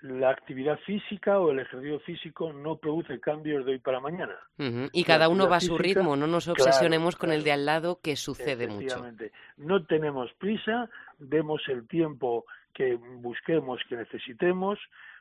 La 0.00 0.30
actividad 0.30 0.78
física 0.86 1.40
o 1.40 1.50
el 1.50 1.58
ejercicio 1.58 1.98
físico 2.00 2.52
no 2.52 2.76
produce 2.76 3.18
cambios 3.18 3.66
de 3.66 3.72
hoy 3.72 3.78
para 3.80 3.98
mañana. 3.98 4.36
Y 4.92 5.02
cada 5.02 5.28
uno 5.28 5.48
va 5.48 5.56
a 5.56 5.60
su 5.60 5.76
ritmo, 5.76 6.14
no 6.14 6.28
nos 6.28 6.46
obsesionemos 6.46 7.16
con 7.16 7.32
el 7.32 7.42
de 7.42 7.50
al 7.50 7.66
lado 7.66 7.98
que 8.00 8.14
sucede 8.14 8.68
mucho. 8.68 9.04
No 9.56 9.84
tenemos 9.86 10.32
prisa, 10.34 10.88
demos 11.18 11.62
el 11.66 11.88
tiempo 11.88 12.44
que 12.72 12.94
busquemos, 12.94 13.80
que 13.88 13.96
necesitemos, 13.96 14.78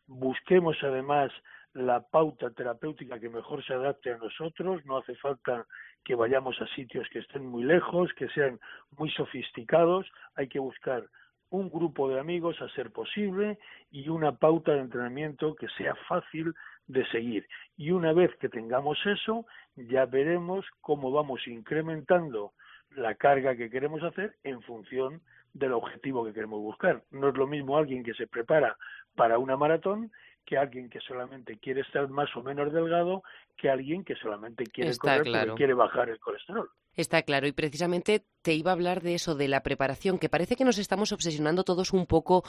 busquemos 0.07 0.77
además 0.81 1.31
la 1.73 2.01
pauta 2.01 2.49
terapéutica 2.49 3.19
que 3.19 3.29
mejor 3.29 3.63
se 3.63 3.73
adapte 3.73 4.11
a 4.11 4.17
nosotros, 4.17 4.83
no 4.85 4.97
hace 4.97 5.15
falta 5.15 5.65
que 6.03 6.15
vayamos 6.15 6.59
a 6.61 6.67
sitios 6.67 7.07
que 7.09 7.19
estén 7.19 7.45
muy 7.45 7.63
lejos, 7.63 8.11
que 8.13 8.29
sean 8.29 8.59
muy 8.97 9.11
sofisticados, 9.11 10.07
hay 10.35 10.47
que 10.47 10.59
buscar 10.59 11.05
un 11.49 11.69
grupo 11.69 12.09
de 12.09 12.19
amigos 12.19 12.61
a 12.61 12.69
ser 12.69 12.91
posible 12.91 13.57
y 13.91 14.09
una 14.09 14.35
pauta 14.37 14.73
de 14.73 14.79
entrenamiento 14.79 15.55
que 15.55 15.67
sea 15.77 15.95
fácil 16.07 16.53
de 16.87 17.05
seguir. 17.07 17.47
Y 17.77 17.91
una 17.91 18.11
vez 18.13 18.35
que 18.37 18.49
tengamos 18.49 18.97
eso, 19.05 19.45
ya 19.75 20.05
veremos 20.05 20.65
cómo 20.81 21.11
vamos 21.11 21.47
incrementando 21.47 22.53
la 22.95 23.15
carga 23.15 23.55
que 23.55 23.69
queremos 23.69 24.01
hacer 24.03 24.35
en 24.43 24.61
función 24.61 25.21
del 25.57 25.73
objetivo 25.73 26.25
que 26.25 26.33
queremos 26.33 26.59
buscar. 26.59 27.03
No 27.11 27.29
es 27.29 27.35
lo 27.35 27.47
mismo 27.47 27.77
alguien 27.77 28.03
que 28.03 28.13
se 28.13 28.27
prepara 28.27 28.77
para 29.15 29.39
una 29.39 29.57
maratón 29.57 30.11
que 30.45 30.57
alguien 30.57 30.89
que 30.89 31.01
solamente 31.01 31.57
quiere 31.57 31.81
estar 31.81 32.07
más 32.07 32.33
o 32.35 32.41
menos 32.41 32.71
delgado 32.71 33.21
que 33.57 33.69
alguien 33.69 34.05
que 34.05 34.15
solamente 34.15 34.63
quiere 34.65 34.95
correr 34.95 35.23
porque 35.23 35.55
quiere 35.55 35.73
bajar 35.73 36.09
el 36.09 36.19
colesterol. 36.19 36.69
Está 36.95 37.21
claro, 37.23 37.47
y 37.47 37.51
precisamente 37.51 38.23
te 38.41 38.53
iba 38.53 38.71
a 38.71 38.73
hablar 38.73 39.01
de 39.01 39.15
eso, 39.15 39.35
de 39.35 39.47
la 39.47 39.61
preparación, 39.61 40.17
que 40.17 40.29
parece 40.29 40.55
que 40.55 40.63
nos 40.63 40.77
estamos 40.77 41.11
obsesionando 41.11 41.63
todos 41.63 41.91
un 41.91 42.07
poco, 42.07 42.43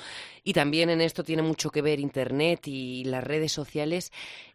y 0.44 0.52
también 0.52 0.90
en 0.90 1.00
esto 1.00 1.24
tiene 1.24 1.42
mucho 1.42 1.70
que 1.70 1.82
ver 1.82 1.98
Internet 1.98 2.60
y 2.66 3.04
las 3.04 3.24
redes 3.24 3.52
sociales, 3.52 4.12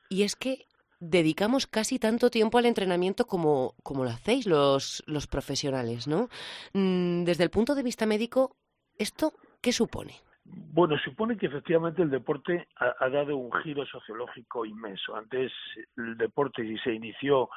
y 0.10 0.24
es 0.24 0.36
que 0.36 0.66
dedicamos 1.10 1.68
casi 1.68 2.00
tanto 2.00 2.30
tiempo 2.30 2.58
al 2.58 2.66
entrenamiento 2.66 3.26
como, 3.26 3.74
como 3.84 4.04
lo 4.04 4.10
hacéis 4.10 4.46
los, 4.46 5.04
los 5.06 5.28
profesionales, 5.28 6.08
¿no? 6.08 6.30
Mm, 6.74 7.24
desde 7.26 7.44
el 7.44 7.50
punto 7.50 7.76
de 7.76 7.84
vista 7.84 8.06
médico, 8.06 8.56
¿esto 8.98 9.34
qué 9.62 9.74
supone? 9.74 10.14
Bueno, 10.46 10.98
supone 11.00 11.38
que 11.38 11.48
efectivamente 11.48 12.02
el 12.02 12.10
deporte 12.10 12.68
ha, 12.76 13.10
dado 13.10 13.38
un 13.38 13.52
giro 13.64 13.86
sociológico 13.86 14.66
inmenso. 14.66 15.16
Antes 15.16 15.52
el 15.96 16.18
deporte 16.18 16.64
se 16.84 16.94
inició 16.94 17.50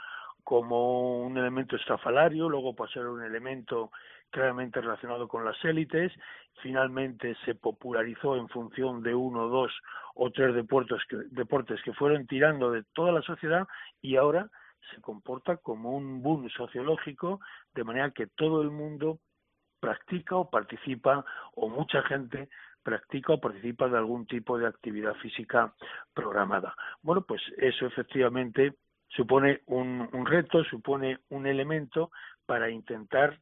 como 0.45 1.23
un 1.27 1.37
elemento 1.37 1.77
estrafalario, 1.77 2.49
luego 2.49 2.75
pasó 2.75 3.01
a 3.01 3.03
ser 3.03 3.07
un 3.09 3.23
elemento 3.23 3.91
claramente 4.31 4.81
relacionado 4.81 5.29
con 5.29 5.45
las 5.45 5.57
élites, 5.65 6.13
finalmente 6.63 7.37
se 7.45 7.55
popularizó 7.55 8.37
en 8.37 8.49
función 8.49 9.03
de 9.03 9.15
uno, 9.15 9.49
dos 9.49 9.73
o 10.15 10.31
tres 10.31 10.55
deportes 10.55 11.01
que, 11.09 11.17
deportes 11.31 11.81
que 11.83 11.93
fueron 11.93 12.27
tirando 12.27 12.71
de 12.71 12.85
toda 12.93 13.13
la 13.13 13.23
sociedad 13.23 13.67
y 14.01 14.17
ahora 14.17 14.49
se 14.91 15.01
comporta 15.01 15.57
como 15.57 15.97
un 15.97 16.23
boom 16.23 16.49
sociológico, 16.51 17.41
de 17.75 17.85
manera 17.85 18.11
que 18.11 18.27
todo 18.27 18.63
el 18.63 18.71
mundo 18.71 19.19
practica 19.81 20.37
o 20.37 20.49
participa 20.49 21.25
o 21.55 21.69
mucha 21.69 22.03
gente 22.03 22.49
practica 22.83 23.33
o 23.33 23.41
participa 23.41 23.89
de 23.89 23.99
algún 23.99 24.27
tipo 24.27 24.59
de 24.59 24.67
actividad 24.67 25.15
física 25.17 25.75
programada. 26.15 26.75
Bueno, 27.03 27.23
pues 27.23 27.43
eso 27.59 27.87
efectivamente 27.87 28.75
supone 29.09 29.63
un, 29.67 30.09
reto, 30.25 30.63
supone 30.65 31.19
un 31.31 31.47
elemento 31.47 32.11
para 32.47 32.71
intentar 32.71 33.41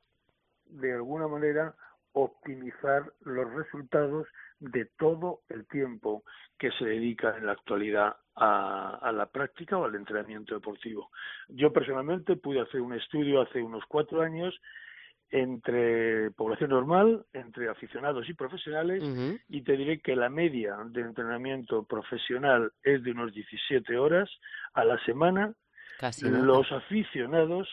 de 0.75 0.93
alguna 0.93 1.29
manera 1.29 1.75
optimizar 2.13 3.13
los 3.23 3.53
resultados 3.53 4.27
de 4.61 4.87
todo 4.97 5.41
el 5.49 5.67
tiempo 5.67 6.23
que 6.59 6.71
se 6.73 6.85
dedica 6.85 7.37
en 7.37 7.47
la 7.47 7.53
actualidad 7.53 8.17
a, 8.37 8.99
a, 9.03 9.13
la 9.13 9.27
práctica 9.27 9.77
o 9.77 9.85
al 9.85 9.95
entrenamiento 9.97 10.55
deportivo. 10.55 11.11
Yo 11.49 11.73
personalmente 11.73 12.37
pude 12.37 12.61
hacer 12.61 12.81
un 12.81 12.95
estudio 12.95 13.41
hace 13.41 13.61
unos 13.63 13.85
cuatro 13.89 14.23
años 14.23 14.55
entre 15.35 16.31
población 16.31 16.71
normal, 16.71 17.27
entre 17.33 17.69
aficionados 17.69 18.29
y 18.29 18.35
profesionales, 18.35 19.03
y 19.49 19.63
te 19.63 19.77
diré 19.77 20.01
que 20.01 20.15
la 20.15 20.29
media 20.29 20.77
de 20.87 21.01
entrenamiento 21.01 21.83
profesional 21.85 22.71
es 22.85 23.03
de 23.03 23.11
unos 23.11 23.33
17 23.33 23.99
horas 23.99 24.31
a 24.75 24.85
la 24.85 24.97
semana. 25.05 25.53
Casi 25.99 26.29
los 26.29 26.71
aficionados, 26.71 27.69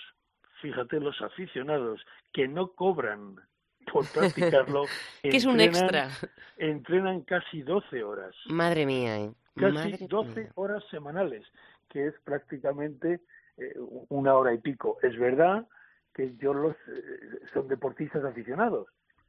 fíjate, 0.62 1.00
los 1.00 1.22
aficionados 1.22 2.06
que 2.32 2.48
no 2.48 2.72
cobran 2.74 3.36
por 3.92 4.06
practicarlo, 4.14 4.86
que 5.22 5.30
es 5.30 5.46
un 5.46 5.60
extra. 5.60 6.10
Entrenan 6.58 7.22
casi 7.22 7.62
12 7.62 8.04
horas. 8.04 8.36
Madre 8.48 8.86
mía, 8.86 9.20
¿eh? 9.20 9.34
Casi 9.56 10.08
12 10.08 10.52
horas 10.56 10.84
semanales, 10.90 11.46
que 11.90 12.08
es 12.08 12.14
prácticamente 12.24 13.22
eh, 13.58 13.76
una 14.10 14.36
hora 14.36 14.54
y 14.54 14.60
pico. 14.60 14.98
Es 15.02 15.18
verdad 15.18 15.68
que 16.14 16.36
yo 16.38 16.54
los 16.54 16.76
eh, 16.88 17.40
son 17.54 17.68
deportistas 17.68 18.24
aficionados, 18.24 18.88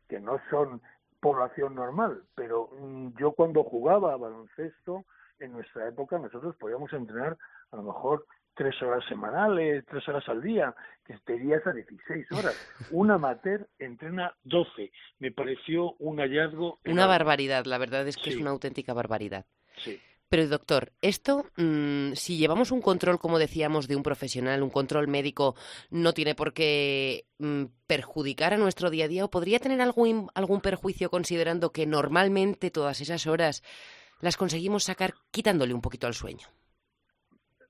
que 0.08 0.20
no 0.20 0.40
son 0.50 0.80
población 1.20 1.74
normal, 1.74 2.24
pero 2.34 2.70
mm, 2.80 3.16
yo 3.18 3.32
cuando 3.32 3.62
jugaba 3.64 4.12
a 4.12 4.16
baloncesto 4.16 5.04
en 5.38 5.52
nuestra 5.52 5.88
época 5.88 6.18
nosotros 6.18 6.56
podíamos 6.56 6.92
entrenar 6.92 7.36
a 7.70 7.76
lo 7.76 7.82
mejor 7.84 8.26
tres 8.54 8.80
horas 8.82 9.04
semanales, 9.08 9.84
tres 9.88 10.06
horas 10.08 10.28
al 10.28 10.42
día, 10.42 10.74
que 11.04 11.14
estarías 11.14 11.66
a 11.66 11.72
16 11.72 12.32
horas. 12.32 12.56
Un 12.90 13.10
amateur 13.10 13.68
entrena 13.78 14.34
12. 14.44 14.90
Me 15.18 15.32
pareció 15.32 15.92
un 15.98 16.18
hallazgo. 16.18 16.78
Una 16.84 17.06
barbaridad, 17.06 17.64
la 17.66 17.78
verdad 17.78 18.06
es 18.06 18.16
que 18.16 18.30
es 18.30 18.36
una 18.36 18.50
auténtica 18.50 18.92
barbaridad. 18.92 19.46
Sí. 19.76 20.00
Pero 20.32 20.48
doctor, 20.48 20.92
esto, 21.02 21.44
mmm, 21.56 22.12
si 22.14 22.38
llevamos 22.38 22.70
un 22.70 22.80
control, 22.80 23.18
como 23.18 23.38
decíamos, 23.38 23.86
de 23.86 23.96
un 23.96 24.02
profesional, 24.02 24.62
un 24.62 24.70
control 24.70 25.06
médico, 25.06 25.54
no 25.90 26.14
tiene 26.14 26.34
por 26.34 26.54
qué 26.54 27.26
mmm, 27.36 27.64
perjudicar 27.86 28.54
a 28.54 28.56
nuestro 28.56 28.88
día 28.88 29.04
a 29.04 29.08
día 29.08 29.26
o 29.26 29.30
podría 29.30 29.58
tener 29.58 29.82
algún, 29.82 30.30
algún 30.34 30.62
perjuicio 30.62 31.10
considerando 31.10 31.70
que 31.70 31.84
normalmente 31.84 32.70
todas 32.70 33.02
esas 33.02 33.26
horas 33.26 33.62
las 34.20 34.38
conseguimos 34.38 34.84
sacar 34.84 35.12
quitándole 35.30 35.74
un 35.74 35.82
poquito 35.82 36.06
al 36.06 36.14
sueño. 36.14 36.48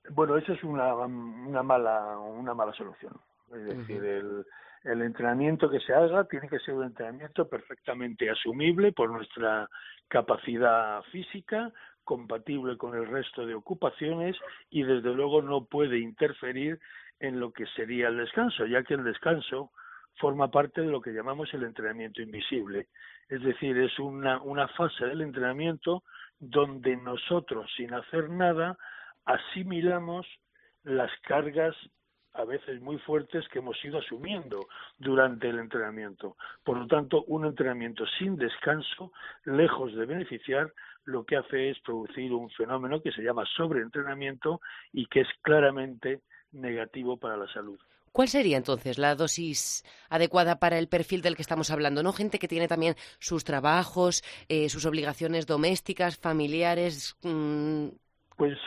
Bueno, 0.09 0.37
esa 0.37 0.53
es 0.53 0.63
una, 0.63 0.93
una 0.95 1.63
mala 1.63 2.17
una 2.19 2.53
mala 2.53 2.73
solución. 2.73 3.13
Es 3.53 3.63
decir, 3.65 4.01
uh 4.01 4.05
-huh. 4.05 4.19
el, 4.19 4.45
el 4.83 5.01
entrenamiento 5.01 5.69
que 5.69 5.79
se 5.79 5.93
haga 5.93 6.25
tiene 6.25 6.49
que 6.49 6.59
ser 6.59 6.73
un 6.73 6.85
entrenamiento 6.85 7.47
perfectamente 7.47 8.29
asumible 8.29 8.91
por 8.91 9.09
nuestra 9.09 9.69
capacidad 10.07 11.01
física, 11.03 11.71
compatible 12.03 12.77
con 12.77 12.95
el 12.95 13.07
resto 13.07 13.45
de 13.45 13.55
ocupaciones 13.55 14.35
y 14.69 14.83
desde 14.83 15.13
luego 15.13 15.41
no 15.41 15.65
puede 15.65 15.99
interferir 15.99 16.79
en 17.19 17.39
lo 17.39 17.51
que 17.51 17.65
sería 17.67 18.09
el 18.09 18.17
descanso, 18.17 18.65
ya 18.65 18.83
que 18.83 18.95
el 18.95 19.03
descanso 19.03 19.71
forma 20.17 20.51
parte 20.51 20.81
de 20.81 20.87
lo 20.87 21.01
que 21.01 21.13
llamamos 21.13 21.53
el 21.53 21.63
entrenamiento 21.63 22.21
invisible. 22.21 22.87
Es 23.29 23.41
decir, 23.41 23.77
es 23.77 23.97
una, 23.99 24.41
una 24.41 24.67
fase 24.67 25.05
del 25.05 25.21
entrenamiento 25.21 26.03
donde 26.39 26.97
nosotros, 26.97 27.71
sin 27.77 27.93
hacer 27.93 28.29
nada, 28.29 28.77
asimilamos 29.25 30.27
las 30.83 31.11
cargas 31.21 31.75
a 32.33 32.45
veces 32.45 32.81
muy 32.81 32.97
fuertes 32.99 33.47
que 33.49 33.59
hemos 33.59 33.77
ido 33.85 33.99
asumiendo 33.99 34.67
durante 34.97 35.49
el 35.49 35.59
entrenamiento. 35.59 36.35
Por 36.63 36.77
lo 36.77 36.87
tanto, 36.87 37.23
un 37.25 37.45
entrenamiento 37.45 38.05
sin 38.17 38.35
descanso, 38.35 39.11
lejos 39.45 39.95
de 39.95 40.05
beneficiar, 40.05 40.73
lo 41.05 41.25
que 41.25 41.37
hace 41.37 41.69
es 41.69 41.79
producir 41.81 42.33
un 42.33 42.49
fenómeno 42.49 43.01
que 43.01 43.11
se 43.11 43.21
llama 43.21 43.45
sobreentrenamiento 43.55 44.61
y 44.91 45.05
que 45.05 45.21
es 45.21 45.27
claramente 45.41 46.21
negativo 46.51 47.17
para 47.17 47.37
la 47.37 47.47
salud. 47.53 47.79
¿Cuál 48.11 48.27
sería 48.27 48.57
entonces 48.57 48.99
la 48.99 49.15
dosis 49.15 49.83
adecuada 50.07 50.59
para 50.59 50.77
el 50.77 50.87
perfil 50.87 51.23
del 51.23 51.35
que 51.35 51.41
estamos 51.41 51.71
hablando? 51.71 52.03
¿No? 52.03 52.13
Gente 52.13 52.37
que 52.37 52.47
tiene 52.47 52.67
también 52.67 52.95
sus 53.17 53.43
trabajos, 53.43 54.23
eh, 54.49 54.69
sus 54.69 54.85
obligaciones 54.85 55.47
domésticas, 55.47 56.17
familiares. 56.17 57.15
Mmm... 57.23 57.87
Pues 58.37 58.57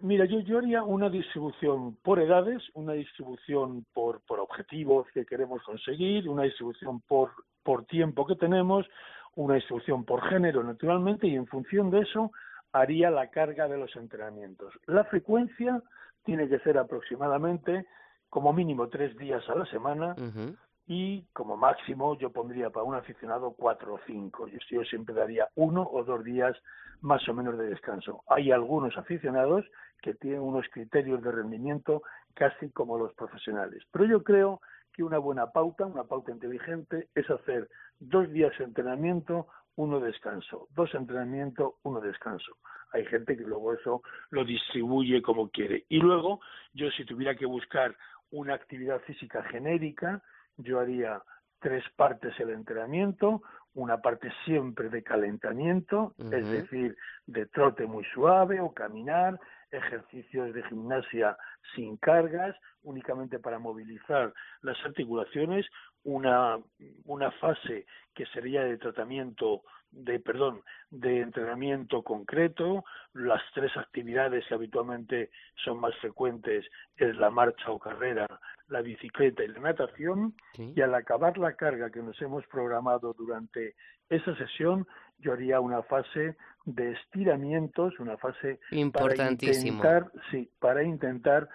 Mira, 0.00 0.24
yo, 0.26 0.40
yo 0.40 0.58
haría 0.58 0.82
una 0.82 1.08
distribución 1.08 1.96
por 2.02 2.20
edades, 2.20 2.62
una 2.74 2.92
distribución 2.92 3.84
por, 3.92 4.20
por 4.26 4.38
objetivos 4.38 5.06
que 5.12 5.26
queremos 5.26 5.62
conseguir, 5.64 6.28
una 6.28 6.44
distribución 6.44 7.00
por, 7.00 7.30
por 7.64 7.84
tiempo 7.86 8.26
que 8.26 8.36
tenemos, 8.36 8.86
una 9.34 9.54
distribución 9.54 10.04
por 10.04 10.22
género, 10.28 10.62
naturalmente, 10.62 11.26
y 11.26 11.34
en 11.34 11.46
función 11.46 11.90
de 11.90 12.00
eso 12.00 12.30
haría 12.72 13.10
la 13.10 13.30
carga 13.30 13.66
de 13.66 13.78
los 13.78 13.94
entrenamientos. 13.96 14.72
La 14.86 15.04
frecuencia 15.04 15.82
tiene 16.24 16.48
que 16.48 16.58
ser 16.60 16.78
aproximadamente 16.78 17.86
como 18.28 18.52
mínimo 18.52 18.88
tres 18.88 19.16
días 19.16 19.48
a 19.48 19.54
la 19.54 19.64
semana 19.66 20.14
uh 20.18 20.22
-huh. 20.22 20.56
y 20.86 21.22
como 21.32 21.56
máximo 21.56 22.16
yo 22.18 22.30
pondría 22.30 22.70
para 22.70 22.84
un 22.84 22.94
aficionado 22.94 23.54
cuatro 23.56 23.94
o 23.94 24.00
cinco. 24.06 24.46
Yo, 24.46 24.58
yo 24.70 24.84
siempre 24.84 25.14
daría 25.14 25.48
uno 25.54 25.88
o 25.90 26.04
dos 26.04 26.22
días 26.24 26.54
más 27.00 27.26
o 27.28 27.34
menos 27.34 27.56
de 27.56 27.68
descanso. 27.68 28.22
Hay 28.28 28.50
algunos 28.50 28.96
aficionados 28.98 29.64
que 30.00 30.14
tienen 30.14 30.40
unos 30.40 30.66
criterios 30.70 31.22
de 31.22 31.32
rendimiento 31.32 32.02
casi 32.34 32.70
como 32.70 32.98
los 32.98 33.12
profesionales. 33.14 33.82
Pero 33.90 34.04
yo 34.04 34.22
creo 34.22 34.60
que 34.92 35.02
una 35.02 35.18
buena 35.18 35.50
pauta, 35.52 35.86
una 35.86 36.04
pauta 36.04 36.32
inteligente, 36.32 37.08
es 37.14 37.28
hacer 37.30 37.68
dos 37.98 38.30
días 38.30 38.52
de 38.58 38.64
entrenamiento, 38.64 39.48
uno 39.76 40.00
descanso, 40.00 40.68
dos 40.74 40.94
entrenamiento, 40.94 41.76
uno 41.82 42.00
descanso. 42.00 42.56
Hay 42.92 43.04
gente 43.06 43.36
que 43.36 43.44
luego 43.44 43.74
eso 43.74 44.02
lo 44.30 44.44
distribuye 44.44 45.22
como 45.22 45.50
quiere. 45.50 45.84
Y 45.88 45.98
luego, 45.98 46.40
yo 46.72 46.90
si 46.90 47.04
tuviera 47.04 47.36
que 47.36 47.46
buscar 47.46 47.96
una 48.30 48.54
actividad 48.54 49.00
física 49.02 49.42
genérica, 49.44 50.22
yo 50.56 50.80
haría 50.80 51.22
tres 51.60 51.84
partes 51.96 52.38
el 52.40 52.50
entrenamiento, 52.50 53.42
una 53.74 53.98
parte 53.98 54.32
siempre 54.44 54.88
de 54.88 55.02
calentamiento, 55.02 56.14
uh 56.18 56.24
-huh. 56.24 56.34
es 56.34 56.50
decir, 56.50 56.96
de 57.26 57.46
trote 57.46 57.86
muy 57.86 58.04
suave 58.04 58.60
o 58.60 58.72
caminar, 58.72 59.38
ejercicios 59.70 60.54
de 60.54 60.62
gimnasia 60.64 61.36
sin 61.74 61.96
cargas, 61.96 62.56
únicamente 62.82 63.38
para 63.38 63.58
movilizar 63.58 64.32
las 64.62 64.76
articulaciones, 64.84 65.66
una, 66.04 66.58
una 67.04 67.30
fase 67.32 67.86
que 68.14 68.26
sería 68.26 68.64
de 68.64 68.78
tratamiento 68.78 69.62
de 69.90 70.20
perdón 70.20 70.62
de 70.90 71.20
entrenamiento 71.20 72.02
concreto 72.02 72.84
las 73.14 73.42
tres 73.54 73.74
actividades 73.76 74.44
que 74.46 74.54
habitualmente 74.54 75.30
son 75.64 75.80
más 75.80 75.94
frecuentes 75.96 76.66
es 76.96 77.16
la 77.16 77.30
marcha 77.30 77.70
o 77.70 77.78
carrera 77.78 78.26
la 78.68 78.82
bicicleta 78.82 79.42
y 79.42 79.48
la 79.48 79.60
natación 79.60 80.34
sí. 80.52 80.74
y 80.76 80.80
al 80.82 80.94
acabar 80.94 81.38
la 81.38 81.54
carga 81.54 81.90
que 81.90 82.02
nos 82.02 82.20
hemos 82.20 82.46
programado 82.48 83.14
durante 83.14 83.74
esa 84.10 84.36
sesión 84.36 84.86
yo 85.18 85.32
haría 85.32 85.60
una 85.60 85.82
fase 85.82 86.36
de 86.64 86.92
estiramientos 86.92 87.98
una 87.98 88.16
fase 88.16 88.60
para 88.92 89.30
intentar 89.30 90.10
sí 90.30 90.50
para 90.58 90.82
intentar 90.82 91.48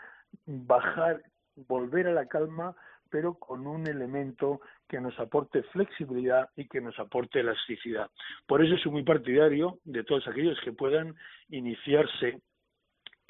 bajar 0.46 1.22
volver 1.56 2.08
a 2.08 2.14
la 2.14 2.28
calma 2.28 2.76
pero 3.14 3.36
con 3.36 3.68
un 3.68 3.86
elemento 3.88 4.60
que 4.88 5.00
nos 5.00 5.18
aporte 5.20 5.62
flexibilidad 5.72 6.50
y 6.56 6.68
que 6.68 6.82
nos 6.82 6.98
aporte 6.98 7.42
elasticidad. 7.42 8.10
Por 8.48 8.66
eso 8.66 8.76
soy 8.78 8.92
muy 8.92 9.04
partidario 9.04 9.78
de 9.84 10.04
todos 10.04 10.28
aquellos 10.28 10.60
que 10.62 10.74
puedan 10.74 11.16
iniciarse 11.50 12.42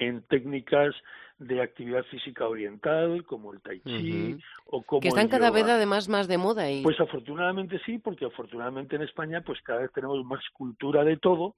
en 0.06 0.22
técnicas 0.22 0.94
de 1.38 1.60
actividad 1.60 2.04
física 2.04 2.46
oriental, 2.46 3.24
como 3.26 3.52
el 3.52 3.60
tai 3.60 3.80
chi 3.80 3.90
uh 3.90 4.36
-huh. 4.36 4.42
o 4.66 4.82
como 4.82 5.00
que 5.00 5.08
están 5.08 5.24
el 5.24 5.30
cada 5.30 5.48
yoga. 5.48 5.62
vez 5.62 5.68
además 5.68 6.08
más 6.08 6.28
de 6.28 6.38
moda 6.38 6.70
y 6.70 6.82
Pues 6.82 6.98
afortunadamente 7.00 7.80
sí, 7.84 7.98
porque 7.98 8.24
afortunadamente 8.26 8.96
en 8.96 9.02
España 9.02 9.42
pues 9.42 9.60
cada 9.62 9.80
vez 9.80 9.92
tenemos 9.92 10.24
más 10.24 10.42
cultura 10.52 11.04
de 11.04 11.16
todo. 11.16 11.56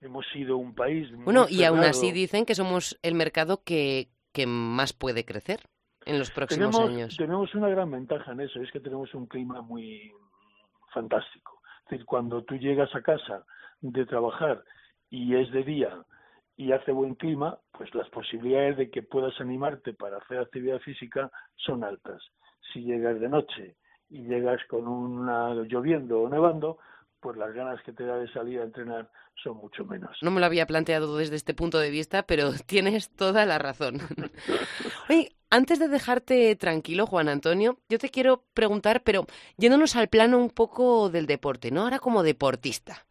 Hemos 0.00 0.26
sido 0.32 0.58
un 0.58 0.74
país 0.74 1.10
muy 1.12 1.24
Bueno, 1.24 1.46
y 1.48 1.64
aún 1.64 1.80
así 1.80 2.12
dicen 2.12 2.44
que 2.44 2.54
somos 2.54 2.98
el 3.02 3.14
mercado 3.14 3.62
que, 3.64 4.08
que 4.32 4.46
más 4.46 4.92
puede 4.92 5.24
crecer 5.24 5.60
en 6.04 6.18
los 6.18 6.30
próximos 6.30 6.70
tenemos, 6.76 6.90
años. 6.94 7.16
Tenemos 7.16 7.54
una 7.54 7.68
gran 7.68 7.90
ventaja 7.90 8.32
en 8.32 8.40
eso, 8.40 8.60
es 8.60 8.70
que 8.70 8.80
tenemos 8.80 9.12
un 9.14 9.26
clima 9.26 9.62
muy 9.62 10.12
fantástico. 10.92 11.62
Es 11.84 11.90
decir, 11.90 12.04
cuando 12.04 12.42
tú 12.44 12.56
llegas 12.56 12.94
a 12.94 13.00
casa 13.00 13.44
de 13.80 14.04
trabajar 14.04 14.62
y 15.08 15.34
es 15.34 15.50
de 15.52 15.62
día 15.64 15.90
y 16.56 16.72
hace 16.72 16.92
buen 16.92 17.14
clima, 17.14 17.58
pues 17.72 17.94
las 17.94 18.08
posibilidades 18.08 18.76
de 18.78 18.90
que 18.90 19.02
puedas 19.02 19.38
animarte 19.40 19.92
para 19.92 20.18
hacer 20.18 20.38
actividad 20.38 20.80
física 20.80 21.30
son 21.56 21.84
altas. 21.84 22.22
Si 22.72 22.82
llegas 22.82 23.20
de 23.20 23.28
noche 23.28 23.76
y 24.08 24.22
llegas 24.22 24.60
con 24.68 24.88
una 24.88 25.54
lloviendo 25.54 26.22
o 26.22 26.28
nevando, 26.28 26.78
pues 27.20 27.36
las 27.36 27.52
ganas 27.52 27.82
que 27.82 27.92
te 27.92 28.04
da 28.04 28.16
de 28.16 28.30
salir 28.32 28.60
a 28.60 28.64
entrenar 28.64 29.10
son 29.42 29.56
mucho 29.58 29.84
menos. 29.84 30.16
No 30.22 30.30
me 30.30 30.40
lo 30.40 30.46
había 30.46 30.66
planteado 30.66 31.16
desde 31.16 31.36
este 31.36 31.54
punto 31.54 31.78
de 31.78 31.90
vista, 31.90 32.22
pero 32.22 32.50
tienes 32.66 33.10
toda 33.10 33.44
la 33.46 33.58
razón. 33.58 33.98
Oye, 35.10 35.36
Antes 35.48 35.78
de 35.78 35.86
dejarte 35.86 36.56
tranquilo, 36.56 37.06
Juan 37.06 37.28
Antonio, 37.28 37.78
yo 37.88 37.98
te 37.98 38.08
quiero 38.08 38.42
preguntar, 38.52 39.02
pero 39.04 39.26
yéndonos 39.56 39.94
al 39.94 40.08
plano 40.08 40.38
un 40.38 40.50
poco 40.50 41.08
del 41.08 41.26
deporte, 41.26 41.70
¿no? 41.70 41.82
Ahora 41.82 42.00
como 42.00 42.24
deportista. 42.24 43.05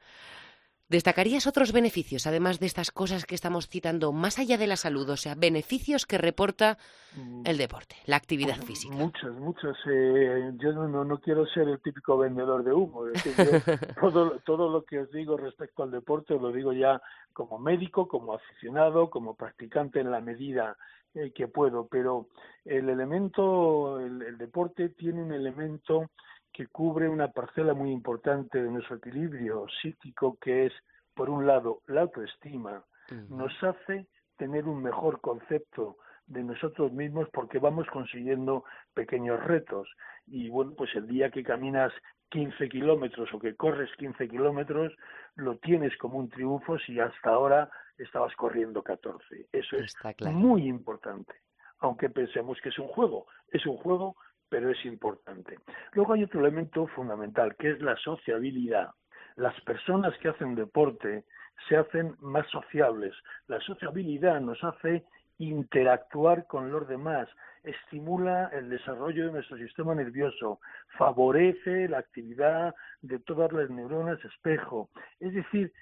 ¿Destacarías 0.88 1.48
otros 1.48 1.74
beneficios, 1.74 2.28
además 2.28 2.60
de 2.60 2.68
estas 2.68 2.92
cosas 2.92 3.26
que 3.26 3.34
estamos 3.34 3.68
citando, 3.68 4.12
más 4.12 4.38
allá 4.38 4.56
de 4.58 4.68
la 4.68 4.76
salud? 4.76 5.10
O 5.10 5.18
sea, 5.18 5.34
beneficios 5.34 6.06
que 6.06 6.20
reporta 6.20 6.78
mm. 7.16 7.42
el 7.46 7.58
deporte, 7.58 7.96
la 8.06 8.18
actividad 8.18 8.58
física. 8.58 8.94
Muchos, 8.94 9.36
muchos. 9.40 9.76
Eh, 9.92 10.52
yo 10.58 10.74
no, 10.74 11.04
no, 11.04 11.20
quiero 11.20 11.48
ser 11.48 11.70
el 11.70 11.82
típico 11.82 12.20
vendedor 12.20 12.64
de 12.64 12.72
humo. 12.72 13.06
todo, 14.00 14.40
todo 14.46 14.70
lo 14.70 14.84
que 14.86 15.00
os 15.00 15.12
digo 15.12 15.38
respecto 15.38 15.82
al 15.82 15.90
deporte 15.90 16.36
lo 16.40 16.52
digo 16.52 16.72
ya 16.72 17.02
como 17.34 17.58
médico, 17.58 18.08
como 18.08 18.36
aficionado, 18.36 19.10
como 19.10 19.34
practicante 19.34 20.02
en 20.02 20.12
la 20.12 20.22
medida 20.22 20.78
eh, 21.16 21.32
que 21.34 21.48
puedo. 21.48 21.88
Pero 21.88 22.28
el 22.64 22.90
elemento, 22.90 24.00
el 24.00 24.38
deporte 24.38 24.90
tiene 24.90 25.24
un 25.24 25.34
elemento 25.34 26.12
que 26.56 26.68
cubre 26.68 27.10
una 27.10 27.28
parcela 27.28 27.74
muy 27.74 27.92
importante 27.92 28.64
de 28.64 28.72
nuestro 28.72 28.96
equilibrio 28.96 29.66
psíquico, 29.82 30.38
que 30.40 30.68
es, 30.68 30.74
por 31.14 31.30
un 31.30 31.46
lado, 31.46 31.82
la 31.88 32.04
autoestima, 32.04 32.82
nos 33.30 33.52
hace 33.62 34.08
tener 34.38 34.66
un 34.66 34.82
mejor 34.82 35.20
concepto 35.20 35.98
de 36.28 36.44
nosotros 36.44 36.94
mismos 36.94 37.28
porque 37.34 37.60
vamos 37.60 37.88
consiguiendo 37.92 38.64
pequeños 38.94 39.44
retos. 39.44 39.90
Y 40.28 40.50
bueno, 40.50 40.72
pues 40.78 40.96
el 40.96 41.08
día 41.08 41.30
que 41.30 41.44
caminas 41.44 41.92
15 42.30 42.70
kilómetros 42.70 43.34
o 43.34 43.40
que 43.40 43.56
corres 43.56 43.90
15 43.98 44.30
kilómetros, 44.30 44.94
lo 45.36 45.58
tienes 45.58 45.96
como 45.98 46.20
un 46.20 46.30
triunfo 46.30 46.80
si 46.80 47.02
hasta 47.02 47.32
ahora 47.32 47.70
estabas 47.98 48.34
corriendo 48.36 48.82
14. 48.82 49.50
Eso 49.52 49.76
es 49.76 49.94
muy 50.32 50.68
importante. 50.68 51.34
Aunque 51.80 52.10
pensemos 52.10 52.58
que 52.62 52.70
es 52.70 52.80
un 52.80 52.88
juego, 52.88 53.28
es 53.50 53.66
un 53.66 53.76
juego 53.76 54.16
pero 54.50 54.70
es 54.70 54.86
importante. 54.86 55.58
Luego 55.94 56.14
hay 56.14 56.24
otro 56.24 56.40
elemento 56.40 56.88
fundamental, 56.88 57.56
que 57.56 57.72
es 57.72 57.82
la 57.82 57.96
sociabilidad. 57.98 58.92
Las 59.36 59.60
personas 59.62 60.18
que 60.20 60.30
hacen 60.30 60.56
deporte 60.56 61.26
se 61.68 61.78
hacen 61.78 62.16
más 62.20 62.48
sociables. 62.50 63.14
La 63.48 63.60
sociabilidad 63.62 64.40
nos 64.40 64.64
hace 64.64 65.06
interactuar 65.38 66.48
con 66.48 66.72
los 66.72 66.88
demás, 66.88 67.28
estimula 67.64 68.50
el 68.54 68.70
desarrollo 68.70 69.26
de 69.26 69.34
nuestro 69.34 69.58
sistema 69.58 69.94
nervioso, 69.94 70.60
favorece 70.98 71.90
la 71.90 72.00
actividad 72.00 72.74
de 73.02 73.20
todas 73.20 73.52
las 73.52 73.70
neuronas 73.70 74.24
espejo. 74.24 74.90
Es 75.20 75.34
decir, 75.34 75.74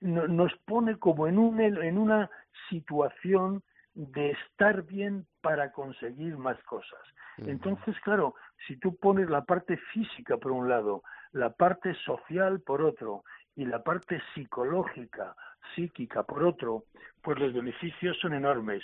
nos 0.00 0.54
pone 0.64 0.96
como 0.96 1.26
en, 1.26 1.38
un, 1.38 1.60
en 1.60 1.98
una 1.98 2.30
situación 2.68 3.62
de 3.94 4.30
estar 4.30 4.82
bien 4.82 5.26
para 5.40 5.72
conseguir 5.72 6.36
más 6.36 6.62
cosas. 6.64 7.00
Entonces, 7.38 7.98
claro, 8.00 8.34
si 8.66 8.76
tú 8.76 8.96
pones 8.96 9.30
la 9.30 9.44
parte 9.44 9.78
física 9.92 10.36
por 10.36 10.52
un 10.52 10.68
lado, 10.68 11.02
la 11.32 11.50
parte 11.50 11.94
social 12.04 12.60
por 12.60 12.82
otro 12.82 13.24
y 13.56 13.64
la 13.64 13.82
parte 13.82 14.20
psicológica, 14.34 15.34
psíquica 15.74 16.22
por 16.22 16.44
otro, 16.44 16.84
pues 17.22 17.38
los 17.38 17.54
beneficios 17.54 18.18
son 18.20 18.34
enormes. 18.34 18.82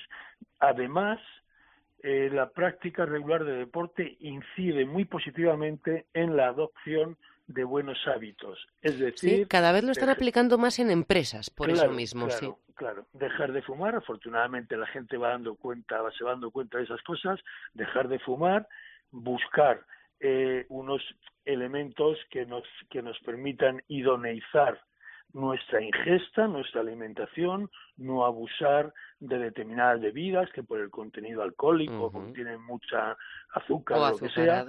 Además, 0.61 1.19
eh, 2.03 2.31
la 2.33 2.49
práctica 2.49 3.05
regular 3.05 3.45
de 3.45 3.57
deporte 3.57 4.17
incide 4.21 4.85
muy 4.87 5.05
positivamente 5.05 6.07
en 6.15 6.37
la 6.37 6.49
adopción 6.49 7.17
de 7.47 7.65
buenos 7.65 7.99
hábitos. 8.07 8.59
Es 8.83 8.99
decir, 8.99 9.49
cada 9.49 9.73
vez 9.73 9.85
lo 9.85 9.93
están 9.93 10.11
aplicando 10.11 10.59
más 10.59 10.79
en 10.79 10.91
empresas, 10.91 11.51
por 11.51 11.71
eso 11.71 11.91
mismo, 11.91 12.27
claro, 12.27 12.59
sí. 12.66 12.66
Claro, 12.77 13.07
dejar 13.15 13.53
de 13.53 13.63
fumar, 13.63 13.95
afortunadamente 13.95 14.77
la 14.77 14.87
gente 14.89 15.17
va 15.17 15.31
dando 15.31 15.57
cuenta, 15.57 15.99
se 16.17 16.25
va 16.25 16.33
dando 16.33 16.51
cuenta 16.51 16.77
de 16.77 16.85
esas 16.85 17.03
cosas, 17.03 17.41
dejar 17.73 18.09
de 18.09 18.19
fumar, 18.19 18.69
buscar 19.11 19.81
eh, 20.21 20.67
unos 20.69 21.03
elementos 21.47 22.19
que 22.31 22.45
nos 22.45 22.65
que 22.91 23.01
nos 23.01 23.19
permitan 23.21 23.83
idoneizar 23.89 24.79
nuestra 25.33 25.83
ingesta, 25.83 26.49
nuestra 26.49 26.83
alimentación, 26.83 27.71
no 27.97 28.25
abusar 28.25 28.93
de 29.21 29.39
determinadas 29.39 30.01
bebidas 30.01 30.51
que 30.53 30.63
por 30.63 30.81
el 30.81 30.91
contenido 30.91 31.43
alcohólico 31.43 32.13
contienen 32.13 32.61
mucha 32.63 33.17
azúcar 33.53 33.99
o 33.99 34.11
lo 34.11 34.19
que 34.19 34.29
sea, 34.29 34.67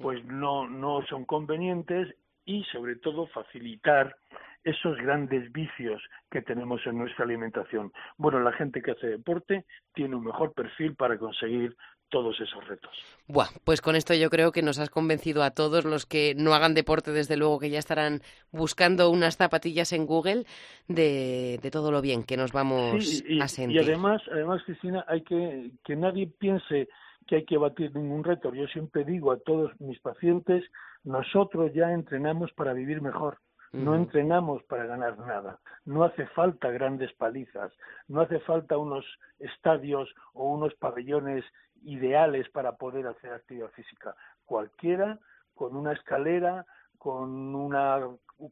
pues 0.00 0.24
no, 0.24 0.68
no 0.68 1.04
son 1.06 1.24
convenientes 1.24 2.14
y 2.44 2.64
sobre 2.64 2.96
todo 2.96 3.26
facilitar 3.28 4.16
esos 4.64 4.96
grandes 4.98 5.50
vicios 5.52 6.02
que 6.30 6.42
tenemos 6.42 6.80
en 6.86 6.98
nuestra 6.98 7.24
alimentación. 7.24 7.92
Bueno, 8.16 8.40
la 8.40 8.52
gente 8.52 8.82
que 8.82 8.92
hace 8.92 9.06
deporte 9.06 9.64
tiene 9.94 10.16
un 10.16 10.24
mejor 10.24 10.52
perfil 10.52 10.94
para 10.94 11.18
conseguir 11.18 11.76
todos 12.12 12.38
esos 12.40 12.68
retos. 12.68 12.92
Buah, 13.26 13.48
pues 13.64 13.80
con 13.80 13.96
esto 13.96 14.12
yo 14.14 14.28
creo 14.28 14.52
que 14.52 14.62
nos 14.62 14.78
has 14.78 14.90
convencido 14.90 15.42
a 15.42 15.50
todos 15.50 15.86
los 15.86 16.04
que 16.04 16.34
no 16.36 16.52
hagan 16.52 16.74
deporte, 16.74 17.10
desde 17.10 17.38
luego 17.38 17.58
que 17.58 17.70
ya 17.70 17.78
estarán 17.78 18.20
buscando 18.52 19.08
unas 19.10 19.38
zapatillas 19.38 19.92
en 19.94 20.04
Google 20.04 20.44
de, 20.88 21.58
todo 21.72 21.90
lo 21.90 22.02
bien 22.02 22.22
que 22.22 22.36
nos 22.36 22.52
vamos 22.52 23.24
a 23.40 23.48
sentir. 23.48 23.80
Y 23.80 23.84
además, 23.84 24.20
además, 24.30 24.62
Cristina, 24.64 25.04
hay 25.08 25.22
que 25.22 25.70
que 25.82 25.96
nadie 25.96 26.26
piense 26.26 26.88
que 27.26 27.36
hay 27.36 27.44
que 27.46 27.56
batir 27.56 27.94
ningún 27.94 28.24
reto. 28.24 28.52
Yo 28.54 28.66
siempre 28.66 29.04
digo 29.04 29.32
a 29.32 29.38
todos 29.38 29.72
mis 29.80 29.98
pacientes, 30.00 30.64
nosotros 31.04 31.72
ya 31.72 31.92
entrenamos 31.92 32.52
para 32.52 32.74
vivir 32.74 33.00
mejor. 33.00 33.38
No 33.72 33.94
entrenamos 33.94 34.62
para 34.64 34.84
ganar 34.84 35.18
nada. 35.18 35.58
No 35.86 36.04
hace 36.04 36.26
falta 36.28 36.70
grandes 36.70 37.12
palizas. 37.14 37.72
No 38.06 38.20
hace 38.20 38.38
falta 38.40 38.76
unos 38.76 39.04
estadios 39.38 40.14
o 40.34 40.44
unos 40.52 40.74
pabellones 40.74 41.44
ideales 41.82 42.48
para 42.50 42.76
poder 42.76 43.06
hacer 43.06 43.32
actividad 43.32 43.70
física. 43.70 44.14
Cualquiera 44.44 45.18
con 45.54 45.74
una 45.76 45.92
escalera, 45.92 46.66
con 46.98 47.54
una 47.54 47.98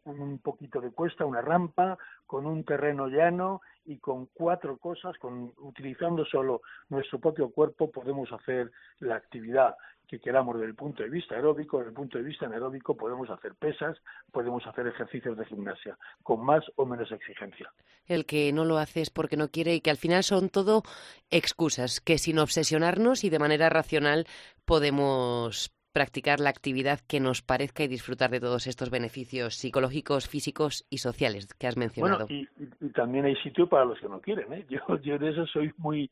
un 0.04 0.38
poquito 0.38 0.80
de 0.80 0.92
cuesta, 0.92 1.24
una 1.24 1.40
rampa, 1.40 1.98
con 2.26 2.46
un 2.46 2.64
terreno 2.64 3.08
llano 3.08 3.60
y 3.90 3.98
con 3.98 4.26
cuatro 4.26 4.78
cosas, 4.78 5.18
con, 5.18 5.52
utilizando 5.58 6.24
solo 6.24 6.62
nuestro 6.90 7.18
propio 7.18 7.50
cuerpo, 7.50 7.90
podemos 7.90 8.30
hacer 8.32 8.70
la 9.00 9.16
actividad 9.16 9.74
que 10.06 10.20
queramos 10.20 10.54
desde 10.54 10.68
el 10.68 10.76
punto 10.76 11.02
de 11.02 11.08
vista 11.08 11.34
aeróbico, 11.34 11.78
desde 11.78 11.90
el 11.90 11.94
punto 11.94 12.18
de 12.18 12.24
vista 12.24 12.46
anaeróbico 12.46 12.96
podemos 12.96 13.28
hacer 13.30 13.54
pesas, 13.54 13.96
podemos 14.32 14.64
hacer 14.66 14.86
ejercicios 14.86 15.36
de 15.36 15.44
gimnasia, 15.44 15.98
con 16.22 16.44
más 16.44 16.64
o 16.76 16.86
menos 16.86 17.10
exigencia. 17.10 17.72
El 18.06 18.26
que 18.26 18.52
no 18.52 18.64
lo 18.64 18.78
hace 18.78 19.02
es 19.02 19.10
porque 19.10 19.36
no 19.36 19.48
quiere 19.48 19.74
y 19.74 19.80
que 19.80 19.90
al 19.90 19.96
final 19.96 20.22
son 20.22 20.50
todo 20.50 20.82
excusas, 21.30 22.00
que 22.00 22.18
sin 22.18 22.38
obsesionarnos 22.38 23.24
y 23.24 23.30
de 23.30 23.38
manera 23.40 23.70
racional 23.70 24.26
podemos 24.64 25.72
practicar 25.92 26.40
la 26.40 26.50
actividad 26.50 27.00
que 27.06 27.20
nos 27.20 27.42
parezca 27.42 27.82
y 27.82 27.88
disfrutar 27.88 28.30
de 28.30 28.40
todos 28.40 28.66
estos 28.66 28.90
beneficios 28.90 29.54
psicológicos, 29.56 30.28
físicos 30.28 30.86
y 30.90 30.98
sociales 30.98 31.52
que 31.54 31.66
has 31.66 31.76
mencionado. 31.76 32.26
Bueno, 32.26 32.48
y, 32.80 32.88
también 32.90 33.24
hay 33.24 33.36
sitio 33.36 33.68
para 33.68 33.84
los 33.84 33.98
que 33.98 34.08
no 34.08 34.20
quieren. 34.20 34.52
¿eh? 34.52 34.66
Yo, 34.70 34.80
yo 35.00 35.18
de 35.18 35.30
eso 35.30 35.46
soy 35.46 35.72
muy, 35.76 36.10